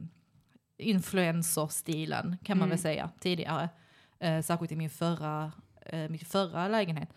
influencer-stilen 0.78 2.36
kan 2.45 2.59
man 2.59 2.62
Mm. 2.64 2.70
väl 2.70 2.78
säga 2.78 3.11
tidigare. 3.20 3.68
Eh, 4.18 4.43
särskilt 4.43 4.72
i 4.72 4.76
min 4.76 4.91
förra, 4.91 5.53
eh, 5.86 6.09
min 6.09 6.18
förra 6.18 6.68
lägenhet. 6.68 7.09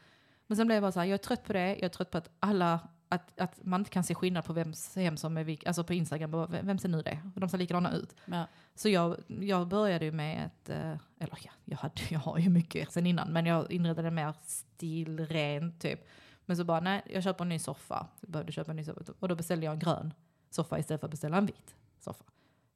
Men 0.48 0.58
sen 0.58 0.68
blev 0.68 0.76
jag 0.76 0.84
bara 0.84 0.92
så 0.92 1.00
här, 1.00 1.08
jag 1.08 1.14
är 1.14 1.18
trött 1.18 1.44
på 1.44 1.54
det, 1.54 1.68
jag 1.70 1.84
är 1.84 1.90
trött 1.90 2.12
på 2.12 2.18
att 2.18 2.30
alla, 2.40 2.80
att, 3.12 3.40
att 3.40 3.60
man 3.64 3.82
inte 3.82 3.90
kan 3.92 4.04
se 4.04 4.16
skillnad 4.16 4.46
på 4.46 4.54
vems 4.54 4.96
hem 4.96 5.18
som 5.18 5.38
är, 5.38 5.44
vilk- 5.44 5.68
alltså 5.68 5.84
på 5.84 5.94
Instagram, 5.94 6.48
vem 6.50 6.78
ser 6.80 6.90
nu 6.90 7.02
det? 7.02 7.20
De 7.36 7.50
ser 7.50 7.58
likadana 7.58 7.92
ut. 7.92 8.16
Ja. 8.26 8.46
Så 8.76 8.90
jag, 8.90 9.18
jag 9.28 9.68
började 9.68 10.06
ju 10.06 10.12
med 10.12 10.46
ett, 10.46 10.70
eh, 10.70 10.92
eller 11.20 11.38
ja, 11.44 11.52
jag, 11.66 11.78
hade, 11.78 12.02
jag 12.10 12.20
har 12.20 12.38
ju 12.38 12.50
mycket 12.50 12.92
sen 12.92 13.06
innan, 13.06 13.30
men 13.34 13.46
jag 13.46 13.72
inredde 13.72 14.02
det 14.02 14.12
mer 14.12 14.34
stilrent 14.44 15.82
typ. 15.82 16.08
Men 16.46 16.58
så 16.58 16.64
bara, 16.64 16.80
nej, 16.80 17.02
jag 17.14 17.24
köper 17.24 17.44
en 17.46 17.50
ny 17.50 17.60
soffa. 17.60 18.08
Så 18.22 18.28
behövde 18.28 18.52
köpa 18.52 18.72
en 18.72 18.78
ny 18.78 18.84
soffa. 18.84 19.14
Och 19.20 19.28
då 19.28 19.36
beställde 19.36 19.66
jag 19.66 19.74
en 19.74 19.80
grön 19.80 20.14
soffa 20.50 20.80
istället 20.80 21.00
för 21.02 21.08
att 21.08 21.12
beställa 21.12 21.38
en 21.38 21.46
vit 21.46 21.76
soffa. 22.00 22.24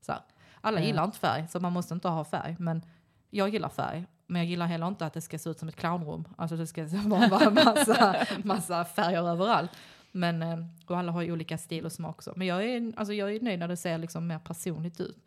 Så 0.02 0.12
här. 0.12 0.22
Alla 0.62 0.80
Ja. 0.80 0.86
gillar 0.86 1.04
inte 1.06 1.18
färg, 1.20 1.48
så 1.48 1.60
man 1.60 1.74
måste 1.74 1.94
inte 1.94 2.08
ha 2.08 2.26
färg. 2.26 2.56
Men 2.60 2.82
jag 3.30 3.50
gillar 3.50 3.70
färg. 3.70 4.06
Men 4.28 4.42
jag 4.42 4.50
gillar 4.50 4.66
heller 4.66 4.88
inte 4.88 5.06
att 5.06 5.14
det 5.14 5.22
ska 5.22 5.40
se 5.40 5.50
ut 5.50 5.60
som 5.60 5.70
ett 5.70 5.76
clownrum. 5.76 6.26
Alltså 6.38 6.56
det 6.58 6.68
ska 6.68 6.86
vara 7.06 7.50
massa, 7.50 8.26
massa 8.44 8.86
färger 8.86 9.30
överallt. 9.30 9.72
Men, 10.16 10.42
eh, 10.42 10.66
och 10.86 10.98
alla 10.98 11.12
har 11.12 11.22
ju 11.22 11.32
olika 11.32 11.58
stil 11.58 11.86
och 11.86 11.92
smak 11.92 12.16
också. 12.16 12.34
Men 12.36 12.48
jag 12.48 12.64
är, 12.64 12.94
alltså 12.98 13.14
jag 13.14 13.36
är 13.36 13.40
nöjd 13.40 13.60
när 13.60 13.68
det 13.68 13.78
ser 13.78 13.98
liksom 13.98 14.28
mer 14.28 14.40
personligt 14.40 15.02
ut. 15.02 15.18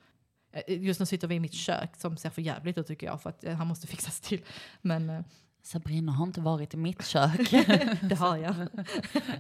Eh, 0.53 0.83
Just 0.83 1.01
nu 1.01 1.07
sitter 1.07 1.29
vi 1.29 1.35
i 1.35 1.41
mitt 1.41 1.55
kök 1.55 1.97
som 1.97 2.17
ser 2.17 2.31
för 2.31 2.43
jävligt 2.43 2.79
ut 2.79 2.87
tycker 2.87 3.07
jag 3.07 3.23
för 3.23 3.31
att 3.31 3.45
eh, 3.45 3.55
han 3.55 3.67
måste 3.67 3.87
fixas 3.95 4.21
till. 4.21 4.45
Men 4.81 5.25
Sabrina 5.63 6.13
har 6.13 6.27
inte 6.27 6.41
varit 6.41 6.75
i 6.75 6.77
mitt 6.77 7.05
kök. 7.07 7.51
det 8.03 8.15
har 8.15 8.37
jag. 8.37 8.55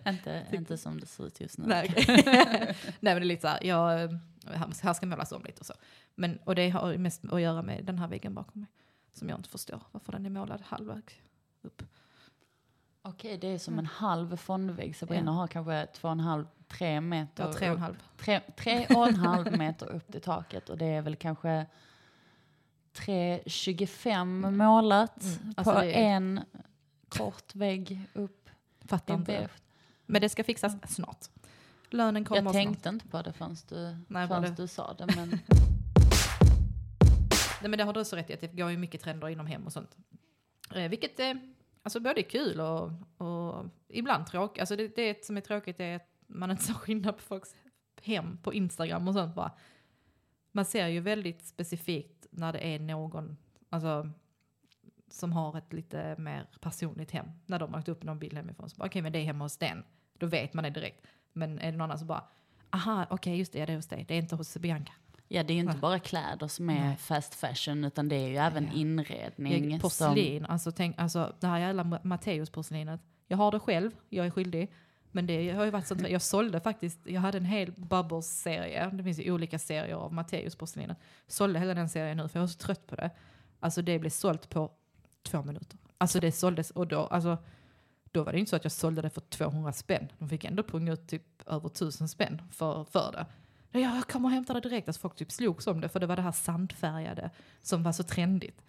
inte, 0.14 0.46
inte 0.52 0.78
som 0.78 1.00
det 1.00 1.06
ser 1.06 1.26
ut 1.26 1.40
just 1.40 1.58
nu. 1.58 1.64
Nej. 1.66 1.92
Nej 2.06 2.74
men 3.00 3.14
det 3.14 3.20
är 3.20 3.20
lite 3.20 3.42
så 3.42 3.48
här, 3.48 3.64
jag, 3.64 4.18
här 4.82 4.92
ska 4.92 5.06
målas 5.06 5.32
om 5.32 5.44
lite 5.44 5.60
och 5.60 5.66
så. 5.66 5.74
Men, 6.14 6.38
och 6.44 6.54
det 6.54 6.70
har 6.70 6.96
mest 6.96 7.32
att 7.32 7.40
göra 7.40 7.62
med 7.62 7.84
den 7.84 7.98
här 7.98 8.08
väggen 8.08 8.34
bakom 8.34 8.60
mig. 8.60 8.70
Som 9.12 9.28
jag 9.28 9.38
inte 9.38 9.48
förstår 9.48 9.82
varför 9.92 10.12
den 10.12 10.26
är 10.26 10.30
målad 10.30 10.62
halvvägs 10.64 11.14
upp. 11.62 11.82
Okej, 13.08 13.38
det 13.38 13.46
är 13.48 13.58
som 13.58 13.78
en 13.78 13.86
halv 13.86 14.36
fondvägg. 14.36 14.96
Sabrina 14.96 15.32
har 15.32 15.46
kanske 15.46 15.86
två 15.86 16.08
och 16.08 16.12
en 16.12 16.20
halv, 16.20 16.46
tre 16.68 17.00
meter. 17.00 17.44
Ja, 17.46 17.52
tre 17.52 17.70
och 17.70 17.76
en 17.76 17.76
upp- 17.76 17.80
halv. 17.82 18.02
Tre, 18.16 18.40
tre 18.56 18.86
och 18.86 19.08
en 19.08 19.14
halv 19.16 19.58
meter 19.58 19.86
upp 19.92 20.12
till 20.12 20.20
taket 20.20 20.68
och 20.68 20.78
det 20.78 20.86
är 20.86 21.02
väl 21.02 21.16
kanske 21.16 21.66
3,25 22.94 24.50
målat 24.50 25.22
Mm, 25.22 25.54
alltså 25.56 25.74
på 25.74 25.80
en 25.82 26.40
kort 27.08 27.54
vägg 27.54 28.00
upp 28.12 28.50
Fattar 28.84 29.14
inte. 29.14 29.48
Men 30.06 30.20
det 30.20 30.28
ska 30.28 30.44
fixas 30.44 30.94
snart. 30.94 31.26
Lönen 31.90 32.24
kommer 32.24 32.36
Jag 32.42 32.44
snart. 32.44 32.52
tänkte 32.54 32.88
inte 32.88 33.08
på 33.08 33.22
det 33.22 33.32
förrän 33.32 33.56
du, 33.68 33.96
Nej, 34.08 34.28
förrän 34.28 34.54
du 34.54 34.66
sa 34.66 34.94
det. 34.94 35.06
Men 35.16 35.28
Nej, 37.60 37.70
men 37.70 37.78
det 37.78 37.84
har 37.84 37.92
du 37.92 38.04
så 38.04 38.16
rätt 38.16 38.30
i, 38.30 38.34
att 38.34 38.40
det 38.40 38.46
går 38.46 38.70
ju 38.70 38.76
mycket 38.76 39.00
trender 39.00 39.28
inom 39.28 39.46
hem 39.46 39.66
och 39.66 39.72
sånt. 39.72 39.96
Eh, 40.74 40.88
vilket 40.88 41.20
är 41.20 41.40
alltså 41.82 42.00
både 42.00 42.22
kul 42.22 42.60
och, 42.60 42.92
och 43.16 43.64
ibland 43.88 44.26
tråkigt. 44.26 44.60
Alltså 44.60 44.76
det, 44.76 44.96
det 44.96 45.24
som 45.24 45.36
är 45.36 45.40
tråkigt 45.40 45.80
är 45.80 45.96
att 45.96 46.08
man 46.26 46.50
inte 46.50 46.62
ser 46.64 46.74
skillnad 46.74 47.16
på 47.16 47.22
folks 47.22 47.54
hem 48.02 48.38
på 48.42 48.54
Instagram 48.54 49.08
och 49.08 49.14
sånt 49.14 49.34
bara. 49.34 49.52
Man 50.52 50.64
ser 50.64 50.88
ju 50.88 51.00
väldigt 51.00 51.46
specifikt 51.46 52.26
när 52.30 52.52
det 52.52 52.66
är 52.66 52.78
någon, 52.78 53.36
alltså 53.70 54.10
som 55.10 55.32
har 55.32 55.58
ett 55.58 55.72
lite 55.72 56.16
mer 56.18 56.46
personligt 56.60 57.10
hem. 57.10 57.26
När 57.46 57.58
de 57.58 57.70
har 57.70 57.78
lagt 57.78 57.88
upp 57.88 58.02
någon 58.02 58.18
bild 58.18 58.34
hemifrån. 58.34 58.70
Så 58.70 58.76
bara, 58.76 58.86
Okej, 58.86 59.02
men 59.02 59.12
det 59.12 59.18
är 59.18 59.24
hemma 59.24 59.44
hos 59.44 59.56
den. 59.56 59.84
Då 60.18 60.26
vet 60.26 60.54
man 60.54 60.64
det 60.64 60.70
direkt. 60.70 61.06
Men 61.32 61.58
är 61.58 61.72
det 61.72 61.78
någon 61.78 61.80
annan 61.80 61.98
så 61.98 62.04
bara, 62.04 62.24
aha, 62.70 63.06
okej, 63.10 63.38
just 63.38 63.52
det, 63.52 63.66
det 63.66 63.72
är 63.72 63.76
hos 63.76 63.86
dig. 63.86 64.04
Det 64.08 64.14
är 64.14 64.18
inte 64.18 64.36
hos 64.36 64.56
Bianca 64.56 64.92
ja, 65.28 65.42
det 65.42 65.52
är 65.52 65.54
ju 65.54 65.60
inte 65.60 65.76
bara 65.78 65.98
kläder 65.98 66.48
som 66.48 66.70
är 66.70 66.80
Nej. 66.80 66.96
fast 66.96 67.34
fashion 67.34 67.84
utan 67.84 68.08
det 68.08 68.16
är 68.16 68.28
ju 68.28 68.36
även 68.36 68.64
Ja. 68.66 68.72
inredning. 68.72 69.70
Jag, 69.70 69.80
som- 69.92 70.08
porslin, 70.14 70.46
alltså, 70.46 70.72
tänk, 70.72 70.98
alltså 70.98 71.32
det 71.40 71.46
här 71.46 71.58
jävla 71.58 71.82
Ma- 71.84 72.00
Matteus-porslinet. 72.04 73.00
Jag 73.26 73.36
har 73.36 73.52
det 73.52 73.60
själv, 73.60 73.90
jag 74.08 74.26
är 74.26 74.30
skyldig. 74.30 74.72
Men 75.12 75.26
det 75.26 75.50
har 75.50 75.64
ju 75.64 75.70
varit 75.70 75.86
sånt, 75.86 76.08
jag 76.08 76.22
sålde 76.22 76.60
faktiskt, 76.60 76.98
jag 77.04 77.20
hade 77.20 77.38
en 77.38 77.44
hel 77.44 77.72
Bubbles-serie, 77.72 78.90
det 78.92 79.02
finns 79.04 79.18
ju 79.18 79.32
olika 79.32 79.58
serier 79.58 79.94
av 79.94 80.12
Matteus-porslinet. 80.12 80.96
Sålde 81.26 81.58
hela 81.58 81.74
den 81.74 81.88
serien 81.88 82.16
nu 82.16 82.28
för 82.28 82.38
jag 82.38 82.42
var 82.42 82.48
så 82.48 82.58
trött 82.58 82.86
på 82.86 82.96
det. 82.96 83.10
Alltså 83.60 83.82
det 83.82 83.98
blev 83.98 84.10
sålt 84.10 84.48
på 84.50 84.70
två 85.22 85.42
minuter. 85.42 85.78
Alltså 85.98 86.20
det 86.20 86.32
såldes 86.32 86.70
och 86.70 86.86
då, 86.86 87.00
alltså 87.06 87.38
då 88.12 88.22
var 88.24 88.32
det 88.32 88.38
inte 88.38 88.50
så 88.50 88.56
att 88.56 88.64
jag 88.64 88.72
sålde 88.72 89.02
det 89.02 89.10
för 89.10 89.20
200 89.20 89.72
spänn. 89.72 90.08
De 90.18 90.28
fick 90.28 90.44
ändå 90.44 90.62
punga 90.62 90.92
ut 90.92 91.08
typ 91.08 91.42
över 91.46 91.66
1000 91.68 92.08
spänn 92.08 92.42
för, 92.52 92.84
för 92.84 93.12
det. 93.12 93.26
Ja, 93.70 93.80
Jag 93.80 94.06
kommer 94.08 94.28
och 94.28 94.32
hämtar 94.32 94.54
det 94.54 94.60
direkt. 94.60 94.88
Alltså 94.88 95.00
folk 95.00 95.16
typ 95.16 95.32
slogs 95.32 95.66
om 95.66 95.80
det 95.80 95.88
för 95.88 96.00
det 96.00 96.06
var 96.06 96.16
det 96.16 96.22
här 96.22 96.32
sandfärgade 96.32 97.30
som 97.62 97.82
var 97.82 97.92
så 97.92 98.02
trendigt. 98.02 98.62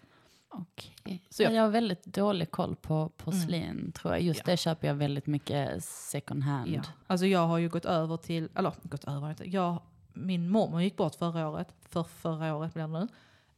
Okej. 0.51 1.23
Så 1.29 1.43
jag- 1.43 1.53
jag 1.53 1.61
har 1.61 1.69
väldigt 1.69 2.05
dålig 2.05 2.51
koll 2.51 2.75
på 2.75 3.09
porslin 3.09 3.91
tror 3.91 4.13
jag. 4.13 4.21
Just 4.21 4.39
Ja. 4.39 4.51
det 4.51 4.57
köper 4.57 4.87
jag 4.87 4.95
väldigt 4.95 5.27
mycket 5.27 5.83
second 5.83 6.43
hand. 6.43 6.69
Ja. 6.75 6.81
Alltså 7.07 7.25
jag 7.25 7.47
har 7.47 7.57
ju 7.57 7.69
gått 7.69 7.85
över 7.85 8.17
till, 8.17 8.49
eller 8.55 8.73
gått 8.83 9.03
över 9.03 9.29
inte, 9.29 9.49
jag, 9.49 9.81
min 10.13 10.49
mormor 10.49 10.81
gick 10.81 10.97
bort 10.97 11.15
förra 11.15 11.49
året, 11.49 11.73
för 11.89 12.03
förra 12.03 12.55
året 12.55 12.73
blir 12.73 12.83
det 12.83 12.89
nu. 12.99 13.07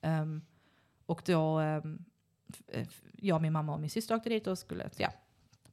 Ehm, 0.02 0.42
och 1.06 1.22
då, 1.26 1.60
um, 1.62 2.06
jag, 3.18 3.42
min 3.42 3.54
mamma 3.54 3.74
och 3.74 3.80
min 3.80 3.90
syster 3.90 4.16
åkte 4.16 4.30
dit 4.30 4.48
och 4.48 4.58
skulle 4.58 4.90
ja, 4.98 5.10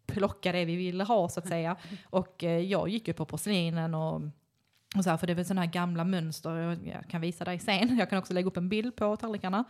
plocka 0.07 0.53
det 0.53 0.65
vi 0.65 0.77
ville 0.77 1.05
ha 1.05 1.29
så 1.29 1.41
att 1.41 1.49
säga. 1.49 1.77
Och 2.11 2.45
eh, 2.45 2.59
jag 2.61 2.89
gick 2.89 3.09
ju 3.09 3.15
på 3.15 3.25
porslinen 3.25 3.95
och 3.95 4.23
och 4.97 5.05
så 5.05 5.11
här, 5.11 5.17
för 5.17 5.27
det 5.27 5.33
är 5.33 5.35
väl 5.35 5.45
sådana 5.45 5.61
här 5.61 5.71
gamla 5.71 6.05
mönster, 6.05 6.79
jag, 6.85 7.09
kan 7.09 7.21
visa 7.21 7.45
dig 7.45 7.59
sen, 7.59 7.99
jag 7.99 8.11
kan 8.11 8.19
också 8.19 8.35
lägga 8.35 8.47
upp 8.49 8.57
en 8.57 8.69
bild 8.69 8.97
på 8.97 9.17
tallrikarna, 9.17 9.65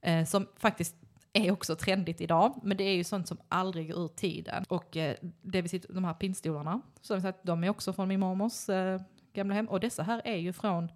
eh, 0.00 0.24
som 0.24 0.46
faktiskt 0.56 0.96
är 1.32 1.50
också 1.50 1.76
trendigt 1.76 2.20
idag, 2.20 2.60
men 2.62 2.76
det 2.76 2.84
är 2.84 2.94
ju 2.94 3.04
sånt 3.04 3.28
som 3.28 3.38
aldrig 3.48 3.92
går 3.92 4.04
ur 4.04 4.08
tiden. 4.08 4.64
Och 4.68 4.96
eh, 4.96 5.16
det 5.42 5.62
vi 5.62 5.68
sitter, 5.68 5.94
de 5.94 6.04
här 6.04 6.14
pinnstolarna, 6.14 6.80
så 7.00 7.20
sagt, 7.20 7.38
de 7.42 7.64
är 7.64 7.68
också 7.68 7.92
från 7.92 8.08
min 8.08 8.20
mormors 8.20 8.68
eh, 8.68 9.00
gamla 9.32 9.54
hem. 9.54 9.68
Och 9.68 9.80
dessa 9.80 10.02
här 10.02 10.22
är 10.24 10.36
ju 10.36 10.52
från, 10.52 10.88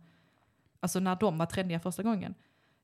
alltså 0.80 1.00
när 1.00 1.16
de 1.16 1.38
var 1.38 1.46
trendiga 1.46 1.80
första 1.80 2.02
gången. 2.02 2.34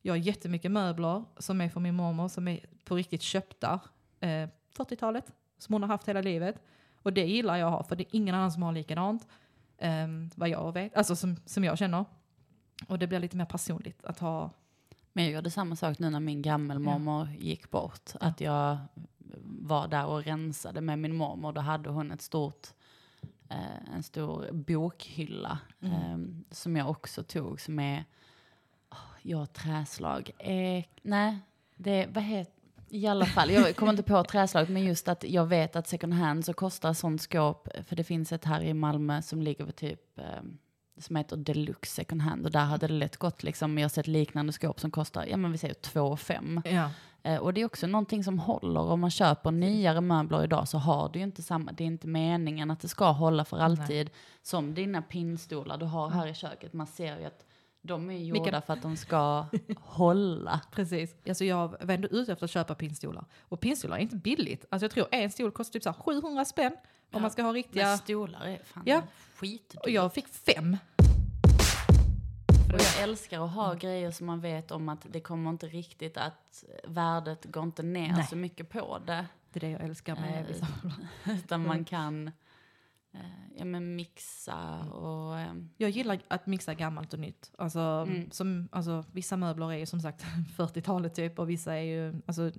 Jag 0.03 0.12
har 0.12 0.18
jättemycket 0.18 0.70
möbler 0.70 1.24
som 1.38 1.61
är 1.61 1.68
från 1.68 1.82
min 1.82 1.95
mormor 1.95 2.28
som 2.28 2.49
är 2.49 2.66
på 2.84 2.97
riktigt 2.97 3.22
köpta 3.22 3.80
eh, 4.20 4.49
40-talet, 4.76 5.32
som 5.59 5.72
hon 5.72 5.82
har 5.82 5.88
haft 5.88 6.09
hela 6.09 6.20
livet. 6.20 6.62
Och 7.03 7.12
det 7.12 7.24
gillar 7.24 7.57
jag 7.57 7.66
att 7.66 7.72
ha, 7.72 7.84
för 7.84 7.97
det 7.97 8.05
är 8.05 8.16
ingen 8.16 8.34
annan 8.34 8.53
som 8.53 8.62
har 8.62 8.72
likadant. 8.72 9.26
Eh, 9.81 10.09
vad 10.35 10.49
jag 10.49 10.72
vet, 10.72 10.97
alltså 10.97 11.16
som, 11.16 11.37
som 11.47 11.64
jag 11.64 11.78
känner. 11.78 12.05
Och 12.89 12.99
det 12.99 13.07
blir 13.07 13.20
lite 13.20 13.37
mer 13.37 13.45
personligt 13.45 14.05
att 14.05 14.18
ha 14.18 14.51
Men 15.12 15.24
jag 15.24 15.33
gjorde 15.33 15.51
samma 15.51 15.76
sak 15.76 15.99
nu 15.99 16.11
när 16.11 16.20
min 16.20 16.43
gammelmormor 16.43 17.28
gick 17.39 17.70
bort. 17.70 18.11
Att 18.20 18.41
jag 18.41 18.78
var 19.45 19.89
där 19.89 20.07
och 20.07 20.24
rensade 20.24 20.81
med 20.81 20.99
min 20.99 21.16
mormor. 21.16 21.53
Då 21.53 21.61
hade 21.61 21.91
hon 21.91 22.11
ett 22.11 22.22
stort, 22.22 22.66
eh, 23.49 23.95
en 23.95 24.03
stor 24.03 24.53
bokhylla 24.53 25.59
eh, 25.81 26.18
som 26.51 26.76
jag 26.76 26.91
också 26.91 27.22
tog 27.22 27.61
som 27.61 27.78
är, 27.78 28.05
oh, 28.91 29.16
ja 29.22 29.47
träslag, 29.47 30.31
eh, 30.39 30.85
nej, 31.03 31.39
det, 31.76 32.07
vad 32.07 32.24
heter, 32.24 32.60
i 32.91 33.07
alla 33.07 33.26
fall, 33.26 33.51
jag 33.51 33.76
kommer 33.76 33.93
inte 33.93 34.03
på 34.03 34.24
träslag, 34.24 34.70
men 34.70 34.84
just 34.84 35.09
att 35.09 35.24
jag 35.24 35.47
vet 35.47 35.76
att 35.76 35.86
second 35.86 36.14
hand 36.14 36.45
så 36.45 36.53
kostar 36.53 36.93
sånt 36.93 37.22
skåp, 37.22 37.68
för 37.86 37.97
det 37.97 38.05
finns 38.05 38.32
ett 38.32 38.45
här 38.45 38.62
i 38.62 38.74
Malmö 38.74 39.22
som 39.22 39.43
ligger 39.43 39.66
på 39.66 39.72
typ, 39.72 40.18
eh, 40.18 40.24
som 40.99 41.16
heter 41.16 41.36
Deluxe 41.36 41.95
second 41.95 42.22
hand 42.22 42.45
och 42.47 42.53
där 42.53 42.64
hade 42.64 42.86
det 42.86 42.93
lätt 42.95 43.16
gått 43.16 43.43
liksom, 43.43 43.78
jag 43.78 43.84
har 43.84 43.88
sett 43.88 44.07
liknande 44.07 44.53
skåp 44.53 44.80
som 44.80 44.91
kostar, 44.91 45.26
ja 45.26 45.36
men 45.36 45.53
vi 45.53 45.59
säger 45.59 45.74
2 45.74 46.16
5 46.16 46.62
Ja. 46.64 46.91
Eh, 47.22 47.36
och 47.36 47.55
det 47.55 47.61
är 47.61 47.64
också 47.64 47.86
någonting 47.86 48.24
som 48.24 48.38
håller. 48.38 48.80
Om 48.80 49.01
man 49.01 49.11
köper 49.11 49.51
nyare 49.51 50.01
möbler 50.01 50.45
idag 50.45 50.68
så 50.68 50.78
har 50.78 51.09
du 51.09 51.18
ju 51.18 51.24
inte 51.24 51.43
samma, 51.43 51.72
det 51.72 51.84
är 51.84 51.86
inte 51.86 52.07
meningen 52.07 52.70
att 52.70 52.80
det 52.80 52.88
ska 52.88 53.11
hålla 53.11 53.45
för 53.45 53.59
alltid. 53.59 54.11
Som 54.43 54.74
dina 54.74 55.03
pinnstolar 55.03 55.76
du 55.78 55.86
har 55.86 56.11
här 56.11 56.26
i 56.26 56.34
köket, 56.34 56.72
man 56.72 56.86
ser 56.86 57.18
ju 57.18 57.24
att 57.24 57.45
de 57.83 58.11
är 58.11 58.14
gjorda 58.18 58.43
Vilken- 58.43 58.62
för 58.62 58.72
att 58.72 58.83
de 58.83 58.97
ska 58.97 59.47
hålla. 59.76 60.61
Precis. 60.72 61.14
Alltså 61.28 61.45
jag 61.45 61.68
var 61.68 61.95
ändå 61.95 62.09
ute 62.09 62.33
efter 62.33 62.45
att 62.45 62.51
köpa 62.51 62.74
pinnstolar. 62.74 63.24
Och 63.41 63.61
pinnstolar 63.61 63.97
är 63.97 64.01
inte 64.01 64.16
billigt. 64.16 64.64
Alltså 64.70 64.85
jag 64.85 64.91
tror 64.91 65.07
en 65.11 65.31
stol 65.31 65.51
kostar 65.51 65.72
typ 65.72 65.83
så 65.83 65.89
här 65.91 65.97
700 66.01 66.45
spänn. 66.45 66.72
Om 67.12 67.22
man 67.22 67.31
ska 67.31 67.43
ha 67.43 67.53
riktiga... 67.53 67.87
Men 67.87 67.99
stolar 67.99 68.41
är 68.47 68.59
fan 68.64 68.83
Ja. 68.87 69.03
skitdyrt. 69.37 69.81
Och 69.83 69.91
jag 69.91 70.12
fick 70.14 70.28
fem. 70.28 70.76
Och 72.74 72.81
jag 72.81 73.03
älskar 73.03 73.45
att 73.45 73.51
ha 73.55 73.74
grejer 73.74 74.11
som 74.11 74.26
man 74.26 74.41
vet 74.41 74.70
om 74.70 74.89
att 74.89 75.07
det 75.11 75.20
kommer 75.20 75.51
inte 75.51 75.66
riktigt 75.66 76.16
att 76.16 76.64
värdet 76.85 77.45
går 77.45 77.62
inte 77.62 77.83
ner 77.83 78.12
Nej. 78.12 78.26
så 78.26 78.37
mycket 78.37 78.68
på 78.70 78.99
det. 79.07 79.26
Det 79.53 79.59
är 79.59 79.61
det 79.61 79.70
jag 79.70 79.81
älskar 79.85 80.14
med 80.16 80.62
Eh, 81.24 81.35
Utan 81.35 81.66
man 81.66 81.85
kan 81.85 82.28
eh, 82.28 82.33
ja, 83.57 83.65
men 83.65 83.97
mixa 83.97 84.79
och... 84.85 85.39
Eh, 85.39 85.53
Jag 85.77 85.91
gillar 85.91 86.19
att 86.29 86.47
mixa 86.47 86.75
gammalt 86.75 87.13
och 87.13 87.19
nytt. 87.21 87.53
Alltså, 87.59 87.81
Mm. 87.81 88.31
som, 88.31 88.69
alltså, 88.73 89.05
vissa 89.13 89.37
möbler 89.37 89.73
är 89.73 89.77
ju 89.77 89.87
som 89.87 90.01
sagt 90.01 90.25
40-talet 90.57 91.15
typ 91.15 91.39
och 91.39 91.51
vissa 91.51 91.75
är 91.75 91.83
ju, 91.83 92.21
alltså, 92.27 92.53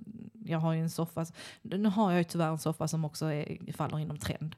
jag 0.44 0.58
har 0.58 0.72
ju 0.72 0.80
en 0.80 0.90
soffa, 0.90 1.26
nu 1.62 1.88
har 1.88 2.10
jag 2.10 2.18
ju 2.20 2.24
tyvärr 2.24 2.48
en 2.50 2.58
soffa 2.58 2.88
som 2.88 3.04
också 3.04 3.26
är, 3.26 3.72
faller 3.72 3.98
inom 3.98 4.18
trend. 4.18 4.56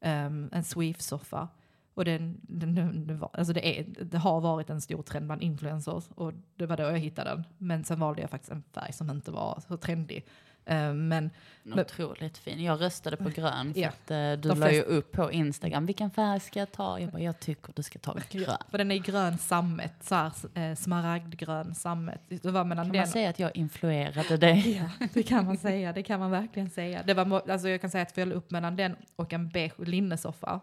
Um, 0.00 0.48
en 0.52 0.62
Sweef-soffa. 0.64 1.48
Och 1.94 2.04
den, 2.04 2.40
den, 2.42 2.74
den, 2.74 3.24
alltså 3.32 3.52
det, 3.52 3.78
är, 3.80 4.04
det 4.04 4.18
har 4.18 4.40
varit 4.40 4.70
en 4.70 4.80
stor 4.80 5.02
trend 5.02 5.26
bland 5.26 5.42
influencers 5.42 6.04
och 6.14 6.32
det 6.56 6.66
var 6.66 6.76
då 6.76 6.82
jag 6.82 6.98
hittade 6.98 7.30
den. 7.30 7.44
Men 7.58 7.84
sen 7.84 8.00
valde 8.00 8.20
jag 8.20 8.30
faktiskt 8.30 8.52
en 8.52 8.62
färg 8.72 8.92
som 8.92 9.10
inte 9.10 9.30
var 9.30 9.62
så 9.68 9.76
trendig. 9.76 10.26
Um, 10.68 11.08
men 11.08 11.30
Men- 11.62 11.78
Otroligt 11.80 12.38
fin. 12.38 12.64
Jag 12.64 12.80
röstade 12.80 13.16
på 13.16 13.28
grön 13.28 13.74
för 13.74 13.80
Ja. 13.80 13.88
att 13.88 14.10
eh, 14.10 14.32
du 14.32 14.54
la 14.54 14.72
ju 14.72 14.82
upp 14.82 15.12
på 15.12 15.32
Instagram. 15.32 15.86
Vilken 15.86 16.10
färg 16.10 16.40
ska 16.40 16.58
jag 16.58 16.72
ta? 16.72 17.00
Jag 17.00 17.10
bara, 17.10 17.22
jag 17.22 17.40
tycker 17.40 17.72
du 17.76 17.82
ska 17.82 17.98
ta 17.98 18.16
grön. 18.30 18.56
för 18.70 18.78
den 18.78 18.90
är 18.90 18.98
grön 18.98 19.38
sammet, 19.38 19.92
så 20.00 20.14
här, 20.14 20.32
eh, 20.54 20.74
smaragdgrön 20.76 21.74
sammet. 21.74 22.20
Det 22.28 22.44
var 22.50 22.64
mellan 22.64 22.84
Kan 22.86 22.92
den 22.92 23.00
man 23.00 23.08
säga 23.08 23.30
att 23.30 23.38
jag 23.38 23.56
influerade 23.56 24.36
dig? 24.46 24.76
Ja, 25.00 25.06
det 25.14 25.22
kan 25.22 25.44
man 25.44 25.56
säga. 25.58 25.92
Det 25.92 26.02
kan 26.02 26.20
man 26.20 26.30
verkligen 26.30 26.70
säga. 26.70 27.02
Det 27.06 27.14
var, 27.14 27.50
alltså 27.50 27.68
jag 27.68 27.80
kan 27.80 27.90
säga 27.90 28.02
att 28.02 28.08
jag 28.16 28.24
föll 28.24 28.32
upp 28.32 28.50
mellan 28.50 28.76
den 28.76 28.96
och 29.16 29.32
en 29.32 29.48
beige 29.48 29.78
linnesoffa. 29.78 30.60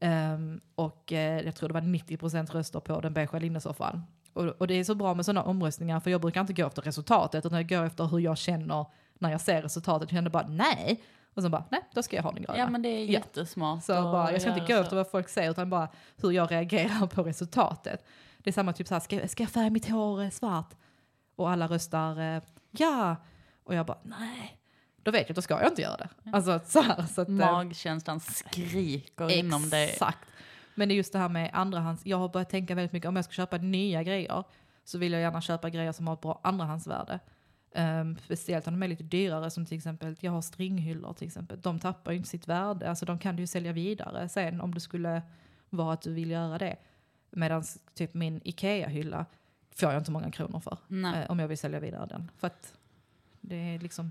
Ehm, 0.00 0.60
och 0.74 1.12
eh, 1.12 1.40
jag 1.44 1.54
tror 1.54 1.68
det 1.68 1.74
var 1.74 1.80
90% 1.80 2.52
röster 2.52 2.80
på 2.80 3.00
den 3.00 3.12
beige 3.12 3.40
linnesoffan. 3.40 4.02
Och, 4.32 4.44
och 4.44 4.66
det 4.66 4.74
är 4.74 4.84
så 4.84 4.94
bra 4.94 5.14
med 5.14 5.24
sådana 5.24 5.42
omröstningar 5.42 6.00
för 6.00 6.10
jag 6.10 6.20
brukar 6.20 6.40
inte 6.40 6.52
gå 6.52 6.66
efter 6.66 6.82
resultatet 6.82 7.46
utan 7.46 7.58
jag 7.58 7.68
går 7.68 7.84
efter 7.84 8.04
hur 8.04 8.18
jag 8.18 8.38
känner 8.38 8.86
när 9.20 9.30
jag 9.30 9.40
ser 9.40 9.62
resultatet. 9.62 10.10
Jag 10.10 10.16
känner 10.16 10.30
bara 10.30 10.46
nej. 10.48 11.02
Och 11.34 11.42
så 11.42 11.48
bara 11.48 11.64
nej, 11.70 11.80
då 11.94 12.02
ska 12.02 12.16
jag 12.16 12.22
ha 12.22 12.32
den 12.32 12.42
gröna. 12.42 12.58
Ja 12.58 12.70
men 12.70 12.82
det 12.82 12.88
är 12.88 13.04
Ja. 13.04 13.10
jättesmart. 13.12 13.84
Så 13.84 13.92
att 13.92 14.02
bara, 14.04 14.32
jag 14.32 14.40
ska 14.42 14.54
inte 14.58 14.72
gå 14.74 14.80
efter 14.80 14.96
vad 14.96 15.10
folk 15.10 15.28
säger 15.28 15.50
utan 15.50 15.70
bara 15.70 15.88
hur 16.22 16.30
jag 16.30 16.50
reagerar 16.52 17.06
på 17.06 17.22
resultatet. 17.22 18.04
Det 18.38 18.50
är 18.50 18.52
samma 18.52 18.72
typ 18.72 18.88
så 18.88 18.94
här, 18.94 19.00
ska, 19.00 19.28
ska 19.28 19.42
jag 19.42 19.50
färga 19.50 19.70
mitt 19.70 19.88
hår 19.88 20.22
eh, 20.22 20.30
svart? 20.30 20.74
Och 21.36 21.50
alla 21.50 21.66
röstar 21.66 22.36
eh, 22.36 22.42
ja. 22.70 23.16
Och 23.64 23.74
jag 23.74 23.86
bara 23.86 23.98
nej. 24.02 24.56
Då 25.02 25.10
vet 25.10 25.20
jag 25.20 25.30
att 25.30 25.36
då 25.36 25.42
ska 25.42 25.60
jag 25.60 25.70
inte 25.72 25.82
göra 25.82 25.96
det. 25.96 26.08
Alltså 26.32 26.60
så 26.66 26.80
här. 26.82 27.06
Så 27.06 27.20
att, 27.20 27.28
eh, 27.28 27.34
Magkänslan 27.34 28.20
skriker 28.20 29.30
inom 29.30 29.70
dig. 29.70 29.88
Exakt. 29.90 30.28
Men 30.74 30.88
det 30.88 30.94
är 30.94 30.96
just 30.96 31.12
det 31.12 31.18
här 31.18 31.28
med 31.28 31.50
andrahands. 31.52 32.06
Jag 32.06 32.16
har 32.16 32.28
börjat 32.28 32.50
tänka 32.50 32.74
väldigt 32.74 32.92
mycket 32.92 33.08
om 33.08 33.16
jag 33.16 33.24
ska 33.24 33.32
köpa 33.32 33.56
nya 33.56 34.02
grejer 34.02 34.44
så 34.84 34.98
vill 34.98 35.12
jag 35.12 35.20
gärna 35.20 35.40
köpa 35.40 35.70
grejer 35.70 35.92
som 35.92 36.06
har 36.06 36.14
ett 36.14 36.20
bra 36.20 36.40
andrahandsvärde. 36.42 37.20
Um, 37.74 38.18
speciellt 38.24 38.66
om 38.66 38.74
de 38.74 38.82
är 38.82 38.88
lite 38.88 39.02
dyrare 39.02 39.50
som 39.50 39.66
till 39.66 39.76
exempel, 39.76 40.16
jag 40.20 40.32
har 40.32 40.42
stringhyllor 40.42 41.12
till 41.12 41.26
exempel. 41.26 41.60
De 41.60 41.78
tappar 41.78 42.12
ju 42.12 42.16
inte 42.16 42.28
sitt 42.28 42.48
värde, 42.48 42.88
alltså 42.88 43.06
de 43.06 43.18
kan 43.18 43.36
du 43.36 43.42
ju 43.42 43.46
sälja 43.46 43.72
vidare 43.72 44.28
sen 44.28 44.60
om 44.60 44.74
det 44.74 44.80
skulle 44.80 45.22
vara 45.70 45.92
att 45.92 46.02
du 46.02 46.12
vill 46.12 46.30
göra 46.30 46.58
det. 46.58 46.76
Medan 47.30 47.64
typ 47.94 48.14
min 48.14 48.40
Ikea-hylla 48.44 49.26
får 49.70 49.92
jag 49.92 50.00
inte 50.00 50.10
många 50.10 50.30
kronor 50.30 50.60
för 50.60 50.78
eh, 50.90 51.30
om 51.30 51.38
jag 51.38 51.48
vill 51.48 51.58
sälja 51.58 51.80
vidare 51.80 52.06
den. 52.06 52.30
För 52.38 52.46
att 52.46 52.74
det 53.40 53.56
är 53.56 53.78
liksom, 53.78 54.10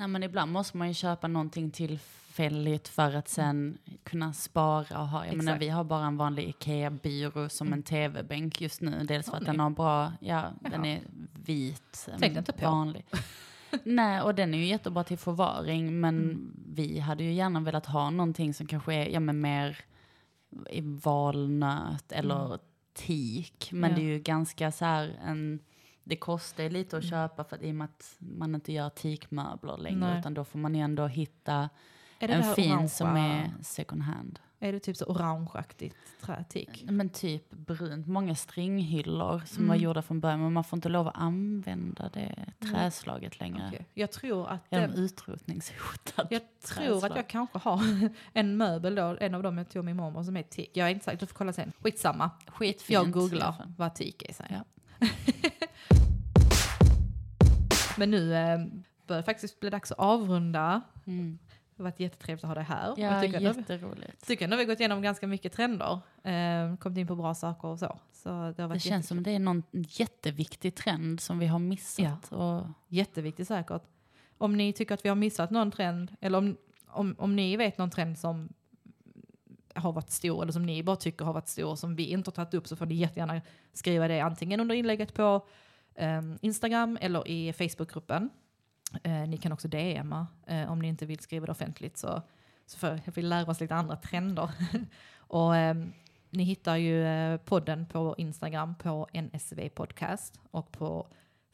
Nej 0.00 0.08
men 0.08 0.22
ibland 0.22 0.52
måste 0.52 0.76
man 0.76 0.88
ju 0.88 0.94
köpa 0.94 1.28
någonting 1.28 1.70
tillfälligt 1.70 2.88
för 2.88 3.14
att 3.14 3.28
sen 3.28 3.78
kunna 4.02 4.32
spara 4.32 5.00
och 5.00 5.08
ha. 5.08 5.26
Jag 5.26 5.36
menar 5.36 5.58
vi 5.58 5.68
har 5.68 5.84
bara 5.84 6.06
en 6.06 6.16
vanlig 6.16 6.48
Ikea-byrå 6.48 7.48
som 7.48 7.72
en 7.72 7.82
tv-bänk 7.82 8.60
just 8.60 8.80
nu. 8.80 9.04
Dels 9.04 9.30
för 9.30 9.36
att 9.36 9.44
den 9.44 9.60
har 9.60 9.70
bra, 9.70 10.12
ja 10.20 10.52
den 10.60 10.84
är 10.84 11.00
vit. 11.44 12.08
en 12.12 12.20
Tänkte 12.20 12.38
inte 12.38 12.52
på. 12.52 12.66
Vanlig. 12.70 13.04
Nej 13.84 14.20
och 14.20 14.34
den 14.34 14.54
är 14.54 14.58
ju 14.58 14.64
jättebra 14.66 15.04
till 15.04 15.18
förvaring 15.18 16.00
men 16.00 16.18
Mm. 16.18 16.52
vi 16.74 16.98
hade 16.98 17.24
ju 17.24 17.32
gärna 17.32 17.60
velat 17.60 17.86
ha 17.86 18.10
någonting 18.10 18.54
som 18.54 18.66
kanske 18.66 18.94
är 18.94 19.06
ja, 19.08 19.20
men 19.20 19.40
mer 19.40 19.78
i 20.70 20.80
valnöt 20.80 22.12
eller 22.12 22.58
teak. 22.94 23.68
Men 23.72 23.90
Mm. 23.90 23.90
Ja. 23.90 23.96
det 23.96 24.02
är 24.10 24.12
ju 24.14 24.18
ganska 24.22 24.72
så 24.72 24.84
här 24.84 25.18
en 25.26 25.58
det 26.10 26.16
kostar 26.16 26.70
lite 26.70 26.96
att 26.96 27.02
Mm. 27.04 27.10
köpa 27.10 27.44
för 27.44 27.56
att, 27.56 27.62
i 27.62 27.70
och 27.70 27.74
med 27.74 27.84
att 27.84 28.16
man 28.18 28.54
inte 28.54 28.72
gör 28.72 28.90
teakmöbler 28.90 29.76
längre 29.78 29.98
Nej. 30.10 30.18
utan 30.18 30.34
då 30.34 30.44
får 30.44 30.58
man 30.58 30.74
ju 30.74 30.80
ändå 30.80 31.06
hitta 31.06 31.68
en 32.18 32.54
fin 32.54 32.72
orangea? 32.72 32.88
som 32.88 33.16
är 33.16 33.50
second 33.62 34.02
hand. 34.02 34.38
Är 34.62 34.72
det 34.72 34.80
typ 34.80 34.96
så 34.96 35.04
orangeaktigt 35.04 35.96
trätik? 36.22 36.84
Men 36.88 37.08
typ 37.08 37.50
brunt, 37.50 38.06
många 38.06 38.34
stringhyllor 38.34 39.42
som 39.46 39.56
Mm. 39.56 39.68
var 39.68 39.76
gjorda 39.76 40.02
från 40.02 40.20
början 40.20 40.40
men 40.42 40.52
man 40.52 40.64
får 40.64 40.76
inte 40.76 40.88
lov 40.88 41.08
att 41.08 41.16
använda 41.16 42.08
det 42.08 42.52
träslaget 42.72 43.40
längre. 43.40 43.68
Okej. 43.72 43.86
Jag 43.94 44.12
tror 44.12 44.48
att 44.48 44.60
Är 44.70 44.88
de 44.88 44.94
utrotningshotade? 44.94 46.28
jag 46.30 46.42
tror 46.60 46.84
träslag? 46.84 47.10
att 47.10 47.16
jag 47.16 47.28
kanske 47.28 47.58
har 47.58 47.80
en 48.32 48.56
möbel 48.56 48.94
då, 48.94 49.16
en 49.20 49.34
av 49.34 49.42
dem 49.42 49.58
jag 49.58 49.70
tog 49.70 49.84
min 49.84 49.96
mormor 49.96 50.22
som 50.22 50.36
är 50.36 50.42
teak. 50.42 50.68
Jag 50.72 50.86
är 50.88 50.92
inte 50.92 51.04
säker, 51.04 51.18
du 51.20 51.26
får 51.26 51.34
kolla 51.34 51.52
sen. 51.52 51.72
Skitsamma. 51.82 52.30
Skitfint. 52.46 52.90
Jag 52.90 53.10
googlar 53.10 53.54
vad 53.78 53.94
teak 53.94 54.22
är 54.22 54.32
sen. 54.32 54.46
Ja. 54.50 54.64
Men 58.00 58.10
nu 58.10 58.34
eh, 58.34 58.58
börjar 59.06 59.22
det 59.22 59.26
faktiskt 59.26 59.60
bli 59.60 59.70
dags 59.70 59.92
att 59.92 59.98
avrunda. 59.98 60.80
Mm. 61.06 61.38
Det 61.76 61.82
har 61.82 61.90
varit 61.90 62.00
jättetrevligt 62.00 62.44
att 62.44 62.48
ha 62.48 62.54
dig 62.54 62.64
här. 62.64 62.94
Ja, 62.96 63.12
jag 63.12 63.22
tycker 63.22 63.40
jätteroligt. 63.40 64.26
tycker 64.26 64.44
ändå 64.44 64.56
vi 64.56 64.62
har 64.62 64.68
gått 64.68 64.80
igenom 64.80 65.02
ganska 65.02 65.26
mycket 65.26 65.52
trender. 65.52 66.00
Eh, 66.22 66.76
kommit 66.76 66.98
in 66.98 67.06
på 67.06 67.16
bra 67.16 67.34
saker 67.34 67.68
och 67.68 67.78
så. 67.78 67.98
så 68.12 68.28
det 68.28 68.34
har 68.34 68.52
Det 68.52 68.66
varit 68.66 68.82
känns 68.82 69.08
som 69.08 69.22
det 69.22 69.30
är 69.30 69.38
någon 69.38 69.62
jätteviktig 69.72 70.74
trend 70.74 71.20
som 71.20 71.38
vi 71.38 71.46
har 71.46 71.58
missat. 71.58 72.32
Och, 72.32 72.62
Jätteviktigt 72.88 73.48
säkert. 73.48 73.82
Om 74.38 74.56
ni 74.56 74.72
tycker 74.72 74.94
att 74.94 75.04
vi 75.04 75.08
har 75.08 75.16
missat 75.16 75.50
någon 75.50 75.70
trend, 75.70 76.16
eller 76.20 76.38
om, 76.38 76.56
om, 76.86 77.16
om 77.18 77.36
ni 77.36 77.56
vet 77.56 77.78
någon 77.78 77.90
trend 77.90 78.18
som 78.18 78.48
har 79.74 79.92
varit 79.92 80.10
stor, 80.10 80.42
eller 80.42 80.52
som 80.52 80.62
ni 80.62 80.82
bara 80.82 80.96
tycker 80.96 81.24
har 81.24 81.32
varit 81.32 81.48
stor, 81.48 81.76
som 81.76 81.96
vi 81.96 82.04
inte 82.04 82.28
har 82.28 82.32
tagit 82.32 82.54
upp, 82.54 82.68
så 82.68 82.76
får 82.76 82.86
ni 82.86 82.94
jättegärna 82.94 83.40
skriva 83.72 84.08
det 84.08 84.20
antingen 84.20 84.60
under 84.60 84.74
inlägget 84.74 85.14
på 85.14 85.46
Instagram 86.40 86.98
eller 87.00 87.28
i 87.28 87.52
Facebookgruppen. 87.52 88.30
Eh, 89.02 89.28
ni 89.28 89.36
kan 89.36 89.52
också 89.52 89.68
DMa 89.68 90.26
eh, 90.46 90.72
om 90.72 90.78
ni 90.78 90.88
inte 90.88 91.06
vill 91.06 91.18
skriva 91.18 91.46
det 91.46 91.52
offentligt, 91.52 91.96
så, 91.96 92.22
så 92.66 92.86
jag 92.86 93.12
vill 93.14 93.28
lära 93.28 93.50
oss 93.50 93.60
lite 93.60 93.74
andra 93.74 93.96
trender. 93.96 94.50
och, 95.16 95.56
ehm, 95.56 95.92
ni 96.30 96.42
hittar 96.42 96.76
ju 96.76 97.06
eh, 97.06 97.36
podden 97.36 97.86
på 97.86 98.14
Instagram 98.18 98.74
på 98.74 99.08
NSV 99.12 99.68
Podcast 99.68 100.40
och 100.50 100.72
på 100.72 101.06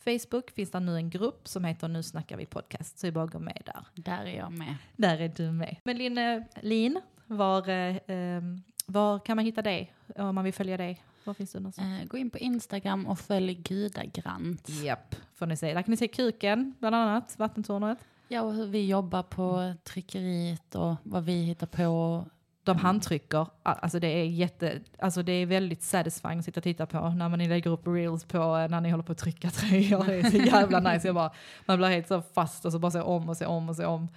Facebook 0.04 0.50
finns 0.50 0.70
det 0.70 0.80
nu 0.80 0.96
en 0.96 1.10
grupp 1.10 1.48
som 1.48 1.64
heter 1.64 1.88
Nu 1.88 2.02
snackar 2.02 2.36
vi 2.36 2.46
podcast, 2.46 2.98
så 2.98 3.06
det 3.06 3.10
är 3.10 3.12
bara 3.12 3.24
att 3.24 3.30
gå 3.30 3.38
med 3.38 3.62
där. 3.66 3.86
Där 3.94 4.24
är 4.24 4.36
jag 4.36 4.52
med. 4.52 4.74
Där 4.96 5.20
är 5.20 5.28
du 5.28 5.52
med. 5.52 5.76
Men 5.84 5.98
Lin, 5.98 6.44
Lin 6.60 7.00
var, 7.26 7.68
eh, 7.68 7.96
ehm, 8.06 8.62
var 8.86 9.18
kan 9.18 9.36
man 9.36 9.44
hitta 9.44 9.62
dig 9.62 9.92
om 10.16 10.34
man 10.34 10.44
vill 10.44 10.54
följa 10.54 10.76
dig? 10.76 11.02
Var 11.26 11.34
finns 11.34 11.52
du 11.52 11.58
någonstans? 11.58 12.02
Eh, 12.02 12.06
gå 12.08 12.16
in 12.16 12.30
på 12.30 12.38
Instagram 12.38 13.06
och 13.06 13.18
följ 13.18 13.54
Gudagrant. 13.54 14.68
Japp, 14.68 15.14
får 15.34 15.46
ni 15.46 15.56
se. 15.56 15.74
Där 15.74 15.82
kan 15.82 15.90
ni 15.90 15.96
se 15.96 16.08
kuken, 16.08 16.74
bland 16.78 16.96
annat, 16.96 17.34
vattentornet. 17.38 17.98
Ja, 18.28 18.42
och 18.42 18.54
hur 18.54 18.66
vi 18.66 18.86
jobbar 18.86 19.22
på 19.22 19.74
tryckeriet 19.84 20.74
och 20.74 20.94
vad 21.02 21.24
vi 21.24 21.42
hittar 21.42 21.66
på. 21.66 22.24
De 22.62 22.76
handtrycker, 22.76 23.46
alltså 23.62 23.98
det 23.98 24.06
är 24.06 24.24
jätte, 24.24 24.80
alltså 24.98 25.22
det 25.22 25.32
är 25.32 25.46
väldigt 25.46 25.82
satisfying 25.82 26.38
att 26.38 26.44
sitta 26.44 26.60
och 26.60 26.64
titta 26.64 26.86
på 26.86 27.08
när 27.08 27.28
man 27.28 27.38
lägger 27.38 27.70
upp 27.70 27.86
reels 27.86 28.24
på 28.24 28.38
eh, 28.38 28.68
när 28.68 28.80
ni 28.80 28.90
håller 28.90 29.04
på 29.04 29.12
att 29.12 29.18
trycka 29.18 29.50
tröjor. 29.50 30.04
Det 30.04 30.14
är 30.14 30.30
så 30.30 30.36
jävla 30.36 30.80
nice. 30.80 31.08
Jag 31.08 31.14
bara, 31.14 31.32
man 31.66 31.78
blir 31.78 31.88
helt 31.88 32.08
så 32.08 32.22
fast 32.22 32.64
och 32.64 32.72
så 32.72 32.78
bara 32.78 32.90
se 32.90 33.00
om 33.00 33.28
och 33.28 33.36
se 33.36 33.46
om 33.46 33.68
och 33.68 33.76
se 33.76 33.84
om. 33.84 34.08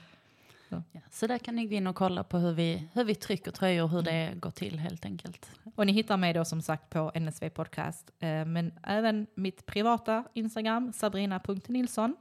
Ja, 0.69 1.01
så 1.11 1.27
där 1.27 1.37
kan 1.37 1.55
ni 1.55 1.65
gå 1.65 1.75
in 1.75 1.87
och 1.87 1.95
kolla 1.95 2.23
på 2.23 2.37
hur 2.37 2.53
vi, 2.53 2.87
hur 2.93 3.03
vi 3.03 3.15
trycker 3.15 3.51
tröjor, 3.51 3.87
hur 3.87 4.01
det 4.01 4.33
går 4.35 4.51
till 4.51 4.79
helt 4.79 5.05
enkelt. 5.05 5.51
Och 5.75 5.85
ni 5.85 5.91
hittar 5.91 6.17
mig 6.17 6.33
då 6.33 6.45
som 6.45 6.61
sagt 6.61 6.89
på 6.89 7.11
NSV 7.15 7.49
Podcast, 7.49 8.11
eh, 8.19 8.45
men 8.45 8.73
även 8.83 9.27
mitt 9.35 9.65
privata 9.65 10.23
Instagram, 10.33 10.93
sabrina.nilsson. 10.93 12.15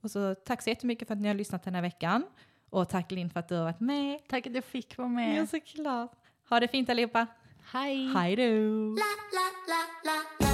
Och 0.00 0.10
så 0.10 0.34
tack 0.34 0.62
så 0.62 0.70
jättemycket 0.70 1.08
för 1.08 1.14
att 1.14 1.20
ni 1.20 1.28
har 1.28 1.34
lyssnat 1.34 1.62
den 1.62 1.74
här 1.74 1.82
veckan. 1.82 2.24
Och 2.70 2.88
tack 2.88 3.10
Linn 3.10 3.30
för 3.30 3.40
att 3.40 3.48
du 3.48 3.54
har 3.54 3.64
varit 3.64 3.80
med. 3.80 4.18
Tack 4.28 4.46
att 4.46 4.54
jag 4.54 4.64
fick 4.64 4.98
vara 4.98 5.08
med. 5.08 5.38
Ja, 5.38 5.46
såklart. 5.46 6.12
Ha 6.48 6.60
det 6.60 6.68
fint 6.68 6.90
allihopa. 6.90 7.26
Hej! 7.72 8.12
Hej 8.14 8.36
då! 8.36 8.42
la 8.42 9.04
la 9.32 9.46
la 9.68 10.48
la 10.48 10.53